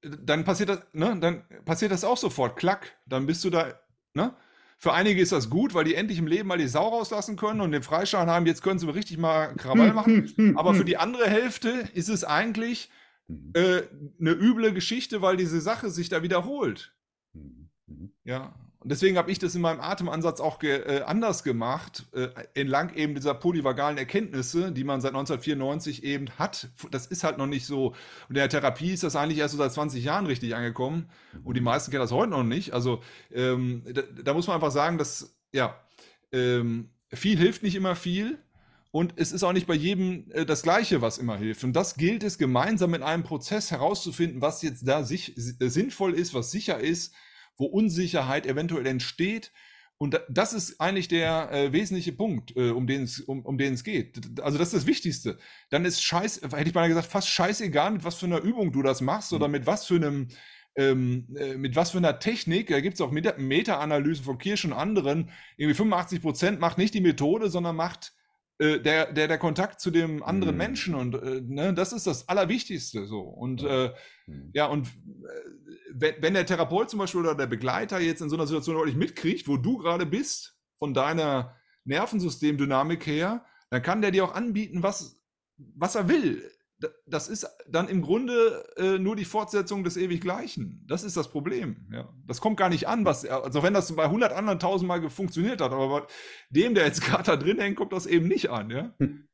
dann 0.01 0.45
passiert 0.45 0.71
das, 0.71 0.81
ne, 0.95 1.19
dann 1.21 1.43
passiert 1.67 1.93
das 1.93 2.03
auch 2.03 2.17
sofort, 2.17 2.57
klack, 2.57 2.97
dann 3.05 3.27
bist 3.27 3.45
du 3.45 3.51
da, 3.51 3.75
ne? 4.15 4.35
Für 4.79 4.95
einige 4.95 5.21
ist 5.21 5.33
das 5.33 5.51
gut, 5.51 5.75
weil 5.75 5.85
die 5.85 5.97
endlich 5.97 6.19
im 6.19 6.27
Leben 6.27 6.49
mal 6.49 6.57
die 6.57 6.67
Sau 6.67 6.89
rauslassen 6.89 7.37
können 7.37 7.61
und 7.61 7.73
den 7.73 7.83
Freischein 7.83 8.31
haben, 8.31 8.47
jetzt 8.47 8.63
können 8.63 8.79
sie 8.79 8.91
richtig 8.91 9.19
mal 9.19 9.55
Krawall 9.57 9.93
machen. 9.93 10.33
Aber 10.57 10.73
für 10.73 10.87
die 10.87 10.97
andere 10.97 11.29
Hälfte 11.29 11.69
ist 11.93 12.09
es 12.09 12.25
eigentlich 12.25 12.89
mhm. 13.29 13.53
äh, 13.55 13.83
eine 14.21 14.33
üble 14.33 14.73
Geschichte, 14.73 15.23
weil 15.23 15.37
diese 15.37 15.61
Sache 15.61 15.91
sich 15.91 16.09
da 16.09 16.23
wiederholt. 16.23 16.95
Mhm. 17.33 17.69
Mhm. 17.87 18.13
Ja, 18.25 18.55
und 18.87 18.91
deswegen 18.91 19.19
habe 19.19 19.33
ich 19.33 19.41
das 19.41 19.53
in 19.57 19.63
meinem 19.63 19.81
Atemansatz 19.81 20.39
auch 20.39 20.61
ge, 20.61 20.77
äh, 20.77 21.03
anders 21.03 21.43
gemacht, 21.43 22.07
äh, 22.13 22.29
entlang 22.55 22.95
eben 22.95 23.17
dieser 23.17 23.35
polyvagalen 23.35 23.99
Erkenntnisse, 23.99 24.71
die 24.71 24.85
man 24.85 25.01
seit 25.01 25.11
1994 25.11 26.05
eben 26.05 26.31
hat. 26.39 26.69
Das 26.93 27.07
ist 27.07 27.25
halt 27.25 27.37
noch 27.37 27.49
nicht 27.49 27.67
so. 27.67 27.89
Und 27.89 27.97
in 28.29 28.35
der 28.37 28.49
Therapie 28.49 28.93
ist 28.93 29.03
das 29.03 29.17
eigentlich 29.17 29.39
erst 29.39 29.53
so 29.53 29.59
seit 29.59 29.73
20 29.73 30.05
Jahren 30.05 30.27
richtig 30.27 30.55
angekommen. 30.55 31.11
Und 31.43 31.57
die 31.57 31.61
meisten 31.61 31.91
kennen 31.91 32.03
das 32.03 32.13
heute 32.13 32.31
noch 32.31 32.45
nicht. 32.45 32.75
Also 32.75 33.03
ähm, 33.33 33.83
da, 33.93 34.03
da, 34.03 34.35
muss 34.35 34.47
man 34.47 34.55
einfach 34.55 34.71
sagen, 34.71 34.99
dass 34.99 35.37
ja, 35.53 35.75
ähm, 36.31 36.91
viel 37.13 37.37
hilft 37.39 37.65
nicht 37.65 37.75
immer 37.75 37.97
viel. 37.97 38.39
Und 38.97 39.15
es 39.17 39.33
ist 39.33 39.43
auch 39.43 39.53
nicht 39.53 39.67
bei 39.67 39.75
jedem 39.75 40.31
äh, 40.31 40.47
das 40.47 40.63
Gleiche, 40.63 41.03
was 41.03 41.19
immer 41.19 41.37
hilft. 41.37 41.65
Und 41.65 41.75
das 41.75 41.97
gilt 41.97 42.23
es 42.23 42.39
gemeinsam 42.39 42.95
in 42.95 43.03
einem 43.03 43.25
Prozess 43.25 43.71
herauszufinden, 43.71 44.41
was 44.41 44.63
jetzt 44.63 44.89
da 44.89 45.05
sich, 45.05 45.35
sinnvoll 45.37 46.15
ist, 46.15 46.33
was 46.33 46.51
sicher 46.51 46.81
ist 46.81 47.15
wo 47.57 47.67
Unsicherheit 47.67 48.47
eventuell 48.47 48.87
entsteht. 48.87 49.53
Und 49.99 50.21
das 50.29 50.53
ist 50.53 50.79
eigentlich 50.79 51.09
der 51.09 51.51
äh, 51.51 51.73
wesentliche 51.73 52.13
Punkt, 52.13 52.55
äh, 52.55 52.71
um, 52.71 52.87
den 52.87 53.05
es, 53.05 53.21
um, 53.21 53.45
um 53.47 53.57
den 53.57 53.75
es 53.75 53.83
geht. 53.83 54.41
Also 54.43 54.59
das 54.59 54.69
ist 54.69 54.83
das 54.83 54.87
Wichtigste. 54.87 55.39
Dann 55.71 55.87
ist 55.87 56.03
scheiß, 56.03 56.43
hätte 56.43 56.69
ich 56.69 56.75
mal 56.75 56.89
gesagt, 56.89 57.07
fast 57.07 57.29
scheißegal, 57.29 57.93
mit 57.93 58.05
was 58.05 58.17
für 58.17 58.27
einer 58.27 58.43
Übung 58.43 58.73
du 58.73 58.83
das 58.83 59.01
machst 59.01 59.33
mhm. 59.33 59.37
oder 59.37 59.49
mit 59.49 59.67
was 59.67 59.87
für 59.87 59.97
einem, 59.97 60.29
ähm, 60.77 61.35
äh, 61.39 61.57
mit 61.57 61.77
was 61.77 61.93
für 61.93 61.99
einer 61.99 62.19
Technik. 62.19 62.69
Da 62.69 62.81
gibt 62.81 62.97
es 62.97 63.01
auch 63.01 63.11
Meta-Analysen 63.11 64.25
von 64.25 64.37
Kirsch 64.37 64.67
und 64.67 64.75
anderen. 64.75 65.31
Irgendwie 65.57 65.77
85 65.77 66.21
Prozent 66.21 66.61
macht 66.61 66.77
nicht 66.77 66.93
die 66.93 67.01
Methode, 67.01 67.49
sondern 67.49 67.75
macht 67.75 68.13
äh, 68.59 68.81
der, 68.81 69.13
der, 69.13 69.29
der 69.29 69.39
Kontakt 69.39 69.81
zu 69.81 69.91
dem 69.91 70.23
anderen 70.23 70.55
mhm. 70.55 70.59
Menschen 70.59 70.95
und 70.95 71.15
äh, 71.15 71.43
ne, 71.43 71.75
das 71.75 71.93
ist 71.93 72.07
das 72.07 72.29
Allerwichtigste 72.29 73.07
so. 73.07 73.21
Und 73.21 73.63
äh, 73.63 73.93
mhm. 74.27 74.51
ja, 74.55 74.67
und 74.67 74.89
äh, 74.89 74.91
wenn, 75.93 76.15
wenn 76.21 76.35
der 76.35 76.47
Therapeut 76.47 76.91
zum 76.91 76.99
Beispiel 76.99 77.21
oder 77.21 77.35
der 77.35 77.47
Begleiter 77.47 78.01
jetzt 78.01 78.21
in 78.21 78.29
so 78.29 78.37
einer 78.37 78.47
Situation 78.47 78.77
deutlich 78.77 78.97
mitkriegt, 78.97 79.49
wo 79.49 79.57
du 79.57 79.79
gerade 79.79 80.07
bist, 80.07 80.57
von 80.79 80.95
deiner 80.95 81.57
Nervensystemdynamik 81.85 83.07
her, 83.07 83.45
dann 83.71 83.83
kann 83.83 84.03
der 84.03 84.11
dir 84.11 84.25
auch 84.25 84.35
anbieten, 84.35 84.83
was, 84.83 85.21
was 85.57 85.95
er 85.95 86.09
will. 86.09 86.51
Das 87.07 87.29
ist 87.29 87.47
dann 87.69 87.89
im 87.89 88.03
Grunde 88.03 88.65
äh, 88.77 88.99
nur 88.99 89.17
die 89.17 89.25
Fortsetzung 89.25 89.83
des 89.83 89.97
ewig 89.97 90.21
Gleichen. 90.21 90.85
Das 90.87 91.05
ist 91.05 91.17
das 91.17 91.29
Problem. 91.29 91.89
Ja. 91.91 92.09
Das 92.27 92.41
kommt 92.41 92.59
gar 92.59 92.69
nicht 92.69 92.87
an, 92.87 93.07
was 93.07 93.25
also 93.25 93.63
wenn 93.63 93.73
das 93.73 93.95
bei 93.97 94.05
100 94.05 94.33
anderen 94.33 94.59
tausendmal 94.59 95.09
funktioniert 95.09 95.63
hat, 95.63 95.73
aber 95.73 95.89
bei 95.89 96.07
dem, 96.51 96.75
der 96.75 96.85
jetzt 96.85 97.01
gerade 97.05 97.25
da 97.25 97.37
drin 97.37 97.59
hängt, 97.59 97.77
kommt 97.77 97.93
das 97.93 98.05
eben 98.07 98.29
nicht 98.29 98.51
an. 98.51 98.71
Ja. 98.71 98.95
Hm. 98.99 99.27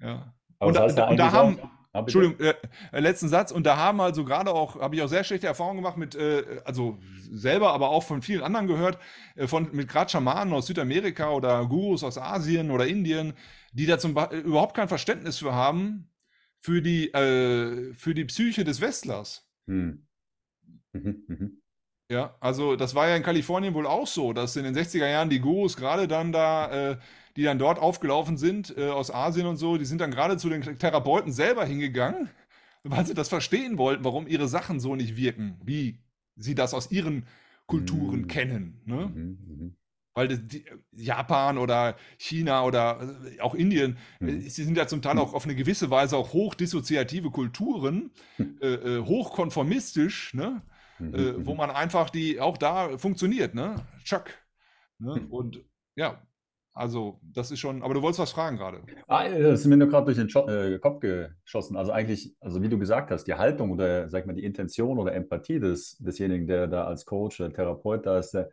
ja. 0.00 0.34
Aber 0.58 0.68
und, 0.68 0.96
ja 0.96 1.08
und 1.08 1.16
da 1.18 1.32
haben, 1.32 1.58
Ah, 1.92 2.00
Entschuldigung, 2.00 2.38
äh, 2.40 2.54
äh, 2.92 3.00
letzten 3.00 3.28
Satz. 3.28 3.50
Und 3.50 3.64
da 3.64 3.76
haben 3.76 4.00
also 4.00 4.24
gerade 4.24 4.50
auch, 4.50 4.78
habe 4.80 4.94
ich 4.94 5.02
auch 5.02 5.08
sehr 5.08 5.24
schlechte 5.24 5.46
Erfahrungen 5.46 5.78
gemacht 5.78 5.96
mit, 5.96 6.14
äh, 6.14 6.60
also 6.64 6.98
selber, 7.30 7.72
aber 7.72 7.88
auch 7.88 8.02
von 8.02 8.20
vielen 8.20 8.42
anderen 8.42 8.66
gehört, 8.66 8.98
äh, 9.36 9.46
von, 9.46 9.70
mit 9.72 9.88
gerade 9.88 10.10
Schamanen 10.10 10.52
aus 10.52 10.66
Südamerika 10.66 11.30
oder 11.30 11.64
Gurus 11.66 12.04
aus 12.04 12.18
Asien 12.18 12.70
oder 12.70 12.86
Indien, 12.86 13.32
die 13.72 13.86
da 13.86 13.98
zum 13.98 14.10
überhaupt 14.10 14.76
kein 14.76 14.88
Verständnis 14.88 15.38
für 15.38 15.54
haben, 15.54 16.10
für 16.60 16.82
die, 16.82 17.12
äh, 17.12 17.94
für 17.94 18.14
die 18.14 18.24
Psyche 18.24 18.64
des 18.64 18.80
Westlers. 18.80 19.48
Hm. 19.66 20.06
Mhm, 20.92 21.24
mhm. 21.26 21.62
Ja, 22.10 22.36
also 22.40 22.74
das 22.76 22.94
war 22.94 23.08
ja 23.08 23.16
in 23.16 23.22
Kalifornien 23.22 23.74
wohl 23.74 23.86
auch 23.86 24.06
so, 24.06 24.32
dass 24.32 24.56
in 24.56 24.64
den 24.64 24.74
60er 24.74 25.06
Jahren 25.06 25.28
die 25.28 25.40
Gurus 25.40 25.76
gerade 25.76 26.08
dann 26.08 26.32
da 26.32 26.92
äh, 26.92 26.98
die 27.38 27.44
dann 27.44 27.60
dort 27.60 27.78
aufgelaufen 27.78 28.36
sind, 28.36 28.76
äh, 28.76 28.88
aus 28.88 29.12
Asien 29.12 29.46
und 29.46 29.58
so, 29.58 29.78
die 29.78 29.84
sind 29.84 30.00
dann 30.00 30.10
gerade 30.10 30.38
zu 30.38 30.48
den 30.48 30.60
Therapeuten 30.76 31.30
selber 31.30 31.64
hingegangen, 31.64 32.28
weil 32.82 33.06
sie 33.06 33.14
das 33.14 33.28
verstehen 33.28 33.78
wollten, 33.78 34.02
warum 34.02 34.26
ihre 34.26 34.48
Sachen 34.48 34.80
so 34.80 34.96
nicht 34.96 35.16
wirken, 35.16 35.56
wie 35.64 36.00
sie 36.34 36.56
das 36.56 36.74
aus 36.74 36.90
ihren 36.90 37.26
Kulturen 37.66 38.22
mhm. 38.22 38.26
kennen. 38.26 38.82
Ne? 38.86 39.76
Mhm. 40.18 40.24
mhm. 40.24 40.30
Weil 40.30 40.38
die, 40.38 40.64
Japan 40.92 41.58
oder 41.58 41.96
China 42.16 42.64
oder 42.64 43.00
äh, 43.36 43.40
auch 43.40 43.54
Indien, 43.54 43.98
äh, 44.20 44.24
mhm. 44.24 44.40
sie 44.42 44.64
sind 44.64 44.76
ja 44.76 44.86
zum 44.86 45.02
Teil 45.02 45.18
auch 45.18 45.34
auf 45.34 45.44
eine 45.44 45.54
gewisse 45.54 45.90
Weise 45.90 46.16
auch 46.16 46.32
hochdissoziative 46.32 47.30
Kulturen, 47.30 48.10
hm. 48.36 48.58
äh, 48.60 48.98
hochkonformistisch, 48.98 50.34
ne? 50.34 50.62
Mhm. 50.98 51.14
Äh, 51.14 51.46
wo 51.46 51.52
mhm. 51.52 51.58
man 51.58 51.70
einfach 51.70 52.10
die 52.10 52.40
auch 52.40 52.58
da 52.58 52.98
funktioniert, 52.98 53.54
ne? 53.54 53.76
Chuck. 54.04 54.30
Ne? 54.98 55.14
Hm. 55.14 55.30
Und 55.30 55.64
ja, 55.94 56.20
also, 56.78 57.18
das 57.22 57.50
ist 57.50 57.58
schon, 57.58 57.82
aber 57.82 57.94
du 57.94 58.02
wolltest 58.02 58.20
was 58.20 58.30
fragen 58.30 58.56
gerade. 58.56 58.82
Ah, 59.08 59.28
das 59.28 59.60
ist 59.60 59.66
mir 59.66 59.76
nur 59.76 59.88
gerade 59.88 60.14
durch 60.14 60.16
den 60.16 60.28
äh, 60.48 60.78
Kopf 60.78 61.00
geschossen. 61.00 61.76
Also 61.76 61.90
eigentlich, 61.90 62.36
also 62.38 62.62
wie 62.62 62.68
du 62.68 62.78
gesagt 62.78 63.10
hast, 63.10 63.24
die 63.24 63.34
Haltung 63.34 63.72
oder 63.72 64.08
sag 64.08 64.26
mal 64.26 64.32
die 64.32 64.44
Intention 64.44 64.96
oder 65.00 65.12
Empathie 65.12 65.58
des, 65.58 65.98
desjenigen, 65.98 66.46
der 66.46 66.68
da 66.68 66.84
als 66.84 67.04
Coach 67.04 67.40
oder 67.40 67.52
Therapeut 67.52 68.06
da 68.06 68.20
ist, 68.20 68.30
der, 68.30 68.50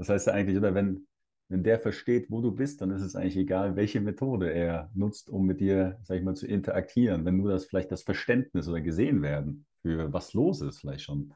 das 0.00 0.08
heißt 0.08 0.26
ja 0.28 0.32
eigentlich, 0.32 0.56
oder 0.56 0.74
wenn, 0.74 1.06
wenn 1.48 1.62
der 1.62 1.78
versteht, 1.78 2.30
wo 2.30 2.40
du 2.40 2.52
bist, 2.52 2.80
dann 2.80 2.90
ist 2.90 3.02
es 3.02 3.14
eigentlich 3.14 3.36
egal, 3.36 3.76
welche 3.76 4.00
Methode 4.00 4.50
er 4.50 4.90
nutzt, 4.94 5.28
um 5.28 5.44
mit 5.44 5.60
dir, 5.60 5.98
sag 6.02 6.16
ich 6.16 6.22
mal, 6.22 6.34
zu 6.34 6.46
interagieren. 6.46 7.26
Wenn 7.26 7.36
nur 7.36 7.50
das 7.50 7.66
vielleicht 7.66 7.92
das 7.92 8.02
Verständnis 8.02 8.66
oder 8.66 8.80
gesehen 8.80 9.20
werden 9.20 9.66
für 9.82 10.10
was 10.10 10.32
los 10.32 10.62
ist, 10.62 10.78
vielleicht 10.78 11.04
schon 11.04 11.34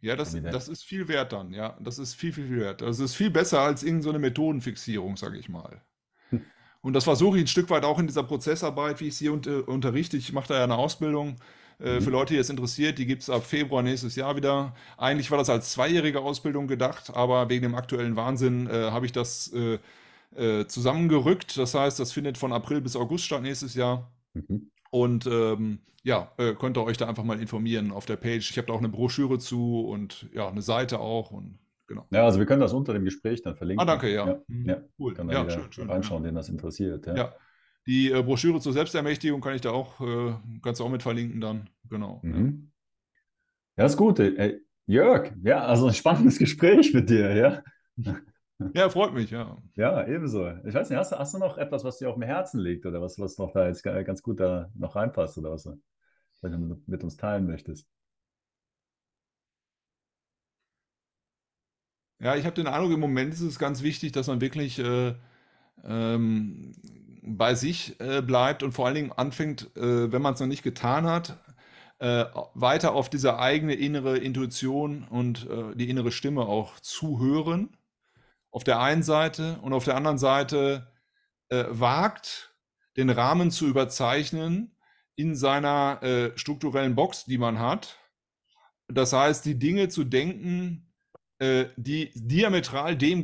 ja, 0.00 0.16
das, 0.16 0.34
das 0.40 0.68
ist 0.68 0.84
viel 0.84 1.08
wert 1.08 1.32
dann, 1.32 1.52
ja. 1.52 1.76
Das 1.80 1.98
ist 1.98 2.14
viel, 2.14 2.32
viel, 2.32 2.46
viel 2.46 2.60
wert. 2.60 2.80
Das 2.80 2.98
ist 2.98 3.14
viel 3.14 3.30
besser 3.30 3.60
als 3.60 3.82
irgendeine 3.82 4.14
so 4.14 4.18
Methodenfixierung, 4.20 5.16
sage 5.16 5.38
ich 5.38 5.48
mal. 5.48 5.82
Hm. 6.30 6.42
Und 6.80 6.92
das 6.92 7.04
versuche 7.04 7.36
ich 7.38 7.44
ein 7.44 7.48
Stück 7.48 7.68
weit 7.70 7.84
auch 7.84 7.98
in 7.98 8.06
dieser 8.06 8.22
Prozessarbeit, 8.22 9.00
wie 9.00 9.08
ich 9.08 9.16
sie 9.16 9.28
unter, 9.28 9.66
unterrichte. 9.68 10.16
Ich 10.16 10.32
mache 10.32 10.48
da 10.48 10.58
ja 10.58 10.64
eine 10.64 10.76
Ausbildung 10.76 11.36
äh, 11.80 11.96
mhm. 11.96 12.02
für 12.02 12.10
Leute, 12.10 12.34
die 12.34 12.40
es 12.40 12.50
interessiert. 12.50 12.98
Die 12.98 13.06
gibt 13.06 13.22
es 13.22 13.30
ab 13.30 13.44
Februar 13.44 13.82
nächstes 13.82 14.16
Jahr 14.16 14.36
wieder. 14.36 14.74
Eigentlich 14.96 15.30
war 15.30 15.38
das 15.38 15.50
als 15.50 15.72
zweijährige 15.72 16.20
Ausbildung 16.20 16.66
gedacht, 16.66 17.14
aber 17.14 17.48
wegen 17.48 17.62
dem 17.62 17.74
aktuellen 17.74 18.16
Wahnsinn 18.16 18.66
äh, 18.68 18.90
habe 18.90 19.06
ich 19.06 19.12
das 19.12 19.52
äh, 19.52 19.78
äh 20.36 20.66
zusammengerückt. 20.66 21.56
Das 21.58 21.74
heißt, 21.74 21.98
das 22.00 22.12
findet 22.12 22.38
von 22.38 22.52
April 22.52 22.80
bis 22.80 22.96
August 22.96 23.24
statt 23.24 23.42
nächstes 23.42 23.74
Jahr. 23.74 24.10
Mhm. 24.34 24.70
Und 24.90 25.26
ähm, 25.26 25.80
ja, 26.02 26.30
könnt 26.36 26.78
ihr 26.78 26.84
euch 26.84 26.96
da 26.96 27.08
einfach 27.08 27.24
mal 27.24 27.40
informieren 27.40 27.90
auf 27.90 28.06
der 28.06 28.14
Page. 28.14 28.48
Ich 28.48 28.56
habe 28.56 28.68
da 28.68 28.74
auch 28.74 28.78
eine 28.78 28.88
Broschüre 28.88 29.40
zu 29.40 29.80
und 29.80 30.28
ja, 30.32 30.48
eine 30.48 30.62
Seite 30.62 31.00
auch 31.00 31.32
und 31.32 31.58
genau. 31.88 32.06
Ja, 32.12 32.24
also 32.24 32.38
wir 32.38 32.46
können 32.46 32.60
das 32.60 32.72
unter 32.72 32.92
dem 32.92 33.04
Gespräch 33.04 33.42
dann 33.42 33.56
verlinken. 33.56 33.82
Ah, 33.82 33.84
danke, 33.84 34.12
ja. 34.12 34.26
Ja, 34.26 34.38
mhm. 34.46 34.68
ja. 34.68 34.82
cool. 35.00 35.14
Kann 35.14 35.28
ja, 35.28 35.50
schön, 35.50 35.72
schön. 35.72 35.90
Reinschauen, 35.90 36.22
ja. 36.22 36.30
den 36.30 36.36
das 36.36 36.48
interessiert. 36.48 37.06
Ja. 37.06 37.16
ja. 37.16 37.34
Die 37.86 38.10
äh, 38.10 38.22
Broschüre 38.22 38.60
zur 38.60 38.72
Selbstermächtigung 38.72 39.40
kann 39.40 39.54
ich 39.54 39.60
da 39.60 39.70
auch, 39.70 40.00
äh, 40.00 40.34
kannst 40.62 40.80
du 40.80 40.84
auch 40.84 40.90
mit 40.90 41.02
verlinken 41.02 41.40
dann. 41.40 41.70
Genau. 41.88 42.20
Mhm. 42.22 42.72
Ja, 43.76 43.84
ist 43.86 43.96
gut. 43.96 44.18
Ey, 44.18 44.60
Jörg, 44.86 45.32
ja, 45.42 45.64
also 45.64 45.86
ein 45.86 45.94
spannendes 45.94 46.38
Gespräch 46.38 46.92
mit 46.94 47.10
dir, 47.10 47.34
ja. 47.34 47.62
Ja, 48.74 48.88
freut 48.88 49.12
mich, 49.12 49.30
ja. 49.30 49.56
Ja, 49.74 50.06
ebenso. 50.06 50.48
Ich 50.64 50.74
weiß 50.74 50.88
nicht, 50.88 50.98
hast 50.98 51.12
du, 51.12 51.18
hast 51.18 51.34
du 51.34 51.38
noch 51.38 51.58
etwas, 51.58 51.84
was 51.84 51.98
dir 51.98 52.08
auf 52.08 52.14
dem 52.14 52.22
Herzen 52.22 52.60
liegt 52.60 52.86
oder 52.86 53.02
was, 53.02 53.18
was 53.18 53.36
noch 53.38 53.52
da 53.52 53.66
jetzt 53.66 53.82
ganz 53.82 54.22
gut 54.22 54.40
da 54.40 54.70
noch 54.74 54.96
reinpasst 54.96 55.38
oder 55.38 55.50
was 55.50 55.64
du 55.64 55.78
mit 56.86 57.04
uns 57.04 57.16
teilen 57.16 57.46
möchtest? 57.46 57.86
Ja, 62.18 62.34
ich 62.34 62.46
habe 62.46 62.54
den 62.54 62.66
Eindruck, 62.66 62.92
im 62.92 63.00
Moment 63.00 63.34
ist 63.34 63.42
es 63.42 63.58
ganz 63.58 63.82
wichtig, 63.82 64.12
dass 64.12 64.26
man 64.26 64.40
wirklich 64.40 64.78
äh, 64.78 65.14
ähm, 65.84 66.72
bei 67.26 67.54
sich 67.54 67.98
äh, 68.00 68.22
bleibt 68.22 68.62
und 68.62 68.72
vor 68.72 68.86
allen 68.86 68.94
Dingen 68.94 69.12
anfängt, 69.12 69.76
äh, 69.76 70.12
wenn 70.12 70.22
man 70.22 70.34
es 70.34 70.40
noch 70.40 70.46
nicht 70.46 70.62
getan 70.62 71.06
hat, 71.06 71.38
äh, 71.98 72.26
weiter 72.54 72.92
auf 72.92 73.10
diese 73.10 73.38
eigene 73.38 73.74
innere 73.74 74.18
Intuition 74.18 75.04
und 75.08 75.48
äh, 75.48 75.74
die 75.74 75.88
innere 75.88 76.12
Stimme 76.12 76.42
auch 76.42 76.78
zuhören 76.80 77.76
auf 78.50 78.64
der 78.64 78.80
einen 78.80 79.02
Seite 79.02 79.58
und 79.62 79.72
auf 79.72 79.84
der 79.84 79.96
anderen 79.96 80.18
Seite 80.18 80.92
äh, 81.48 81.64
wagt, 81.68 82.54
den 82.96 83.10
Rahmen 83.10 83.50
zu 83.50 83.66
überzeichnen 83.66 84.76
in 85.14 85.34
seiner 85.34 86.02
äh, 86.02 86.38
strukturellen 86.38 86.94
Box, 86.94 87.24
die 87.24 87.38
man 87.38 87.58
hat. 87.58 87.98
Das 88.88 89.12
heißt, 89.12 89.44
die 89.44 89.58
Dinge 89.58 89.88
zu 89.88 90.04
denken, 90.04 90.82
die 91.76 92.12
diametral 92.14 92.96
dem 92.96 93.22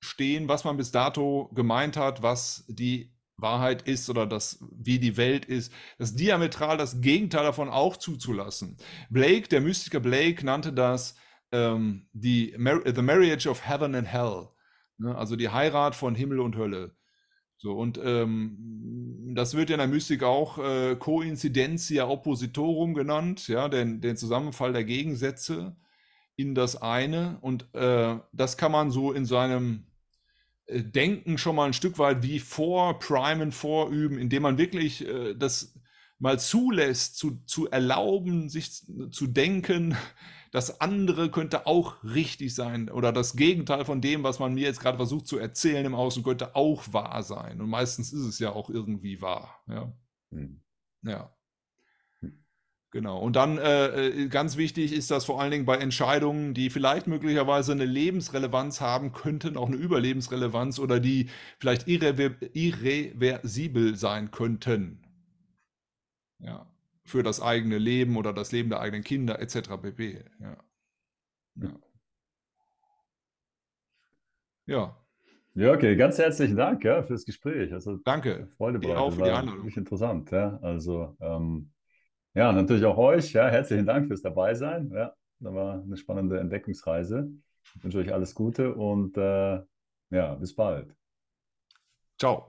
gegenüberstehen, 0.00 0.48
was 0.48 0.64
man 0.64 0.76
bis 0.76 0.90
dato 0.90 1.50
gemeint 1.54 1.96
hat, 1.96 2.22
was 2.22 2.64
die 2.68 3.12
Wahrheit 3.36 3.82
ist 3.82 4.10
oder 4.10 4.26
das, 4.26 4.64
wie 4.72 4.98
die 4.98 5.16
Welt 5.16 5.44
ist, 5.44 5.72
das 5.98 6.14
diametral 6.14 6.76
das 6.76 7.00
Gegenteil 7.00 7.44
davon 7.44 7.68
auch 7.68 7.96
zuzulassen. 7.96 8.76
Blake, 9.10 9.48
der 9.48 9.60
Mystiker 9.60 10.00
Blake, 10.00 10.44
nannte 10.44 10.72
das 10.72 11.14
ähm, 11.52 12.08
die 12.12 12.54
Mar 12.58 12.80
The 12.84 13.02
Marriage 13.02 13.48
of 13.48 13.66
Heaven 13.66 13.94
and 13.94 14.08
Hell. 14.08 14.48
Ne? 14.98 15.16
Also 15.16 15.36
die 15.36 15.50
Heirat 15.50 15.94
von 15.94 16.14
Himmel 16.14 16.40
und 16.40 16.56
Hölle. 16.56 16.96
So, 17.60 17.72
und 17.72 17.98
ähm, 18.02 19.32
das 19.34 19.54
wird 19.54 19.70
in 19.70 19.78
der 19.78 19.88
Mystik 19.88 20.22
auch 20.22 20.58
äh, 20.58 20.96
Coincidentia 20.96 22.06
Oppositorum 22.06 22.94
genannt, 22.94 23.48
ja, 23.48 23.68
den, 23.68 24.00
den 24.00 24.16
Zusammenfall 24.16 24.72
der 24.72 24.84
Gegensätze 24.84 25.76
in 26.38 26.54
das 26.54 26.80
eine. 26.80 27.38
Und 27.40 27.74
äh, 27.74 28.16
das 28.32 28.56
kann 28.56 28.72
man 28.72 28.90
so 28.90 29.12
in 29.12 29.26
seinem 29.26 29.86
äh, 30.66 30.82
Denken 30.82 31.36
schon 31.36 31.56
mal 31.56 31.66
ein 31.66 31.72
Stück 31.72 31.98
weit 31.98 32.22
wie 32.22 32.38
vorprimen, 32.38 33.50
vorüben, 33.50 34.18
indem 34.18 34.44
man 34.44 34.56
wirklich 34.56 35.06
äh, 35.06 35.34
das 35.34 35.74
mal 36.20 36.38
zulässt, 36.38 37.16
zu, 37.16 37.42
zu 37.44 37.68
erlauben, 37.68 38.48
sich 38.48 38.84
zu 39.10 39.26
denken, 39.26 39.96
das 40.52 40.80
andere 40.80 41.30
könnte 41.30 41.66
auch 41.66 42.02
richtig 42.04 42.54
sein 42.54 42.88
oder 42.88 43.12
das 43.12 43.34
Gegenteil 43.36 43.84
von 43.84 44.00
dem, 44.00 44.22
was 44.22 44.38
man 44.38 44.54
mir 44.54 44.62
jetzt 44.62 44.80
gerade 44.80 44.96
versucht 44.96 45.26
zu 45.26 45.38
erzählen 45.38 45.84
im 45.84 45.94
Außen, 45.94 46.22
könnte 46.22 46.54
auch 46.54 46.92
wahr 46.92 47.22
sein. 47.24 47.60
Und 47.60 47.68
meistens 47.68 48.12
ist 48.12 48.22
es 48.22 48.38
ja 48.38 48.52
auch 48.52 48.70
irgendwie 48.70 49.20
wahr. 49.20 49.60
Ja. 49.68 49.92
Hm. 50.30 50.62
Ja. 51.02 51.36
Genau. 52.90 53.18
Und 53.18 53.36
dann 53.36 53.58
äh, 53.58 54.08
äh, 54.08 54.28
ganz 54.28 54.56
wichtig 54.56 54.92
ist 54.94 55.10
das 55.10 55.26
vor 55.26 55.40
allen 55.40 55.50
Dingen 55.50 55.66
bei 55.66 55.76
Entscheidungen, 55.76 56.54
die 56.54 56.70
vielleicht 56.70 57.06
möglicherweise 57.06 57.72
eine 57.72 57.84
Lebensrelevanz 57.84 58.80
haben 58.80 59.12
könnten, 59.12 59.58
auch 59.58 59.68
eine 59.68 59.76
Überlebensrelevanz 59.76 60.78
oder 60.78 60.98
die 60.98 61.28
vielleicht 61.58 61.86
irrever 61.86 62.34
irreversibel 62.54 63.94
sein 63.96 64.30
könnten. 64.30 65.02
Ja 66.38 66.66
für 67.08 67.22
das 67.22 67.40
eigene 67.40 67.78
Leben 67.78 68.16
oder 68.16 68.32
das 68.32 68.52
Leben 68.52 68.68
der 68.68 68.80
eigenen 68.80 69.02
Kinder 69.02 69.40
etc. 69.40 69.70
pp. 69.82 70.24
Ja. 70.40 70.56
Ja. 71.56 71.80
ja. 74.66 74.96
Ja, 75.54 75.72
okay, 75.72 75.96
ganz 75.96 76.18
herzlichen 76.18 76.56
Dank 76.56 76.84
ja, 76.84 77.02
für 77.02 77.14
das 77.14 77.24
Gespräch. 77.24 77.72
Also, 77.72 77.96
Danke. 78.04 78.48
Freude 78.58 78.78
bereitet. 78.78 78.98
Auch 78.98 79.10
für 79.10 79.24
die 79.24 79.30
Einladung. 79.30 79.56
Wirklich 79.56 79.76
interessant. 79.76 80.30
Ja. 80.30 80.56
Also, 80.62 81.16
ähm, 81.20 81.72
ja, 82.34 82.52
natürlich 82.52 82.84
auch 82.84 82.98
euch. 82.98 83.32
Ja, 83.32 83.48
herzlichen 83.48 83.86
Dank 83.86 84.06
fürs 84.06 84.22
Dabeisein. 84.22 84.90
Ja, 84.92 85.14
da 85.40 85.54
war 85.54 85.82
eine 85.82 85.96
spannende 85.96 86.38
Entdeckungsreise. 86.38 87.30
Ich 87.74 87.84
wünsche 87.84 87.98
euch 87.98 88.12
alles 88.12 88.34
Gute 88.34 88.74
und 88.74 89.16
äh, 89.16 89.60
ja, 90.10 90.34
bis 90.34 90.54
bald. 90.54 90.94
Ciao. 92.18 92.46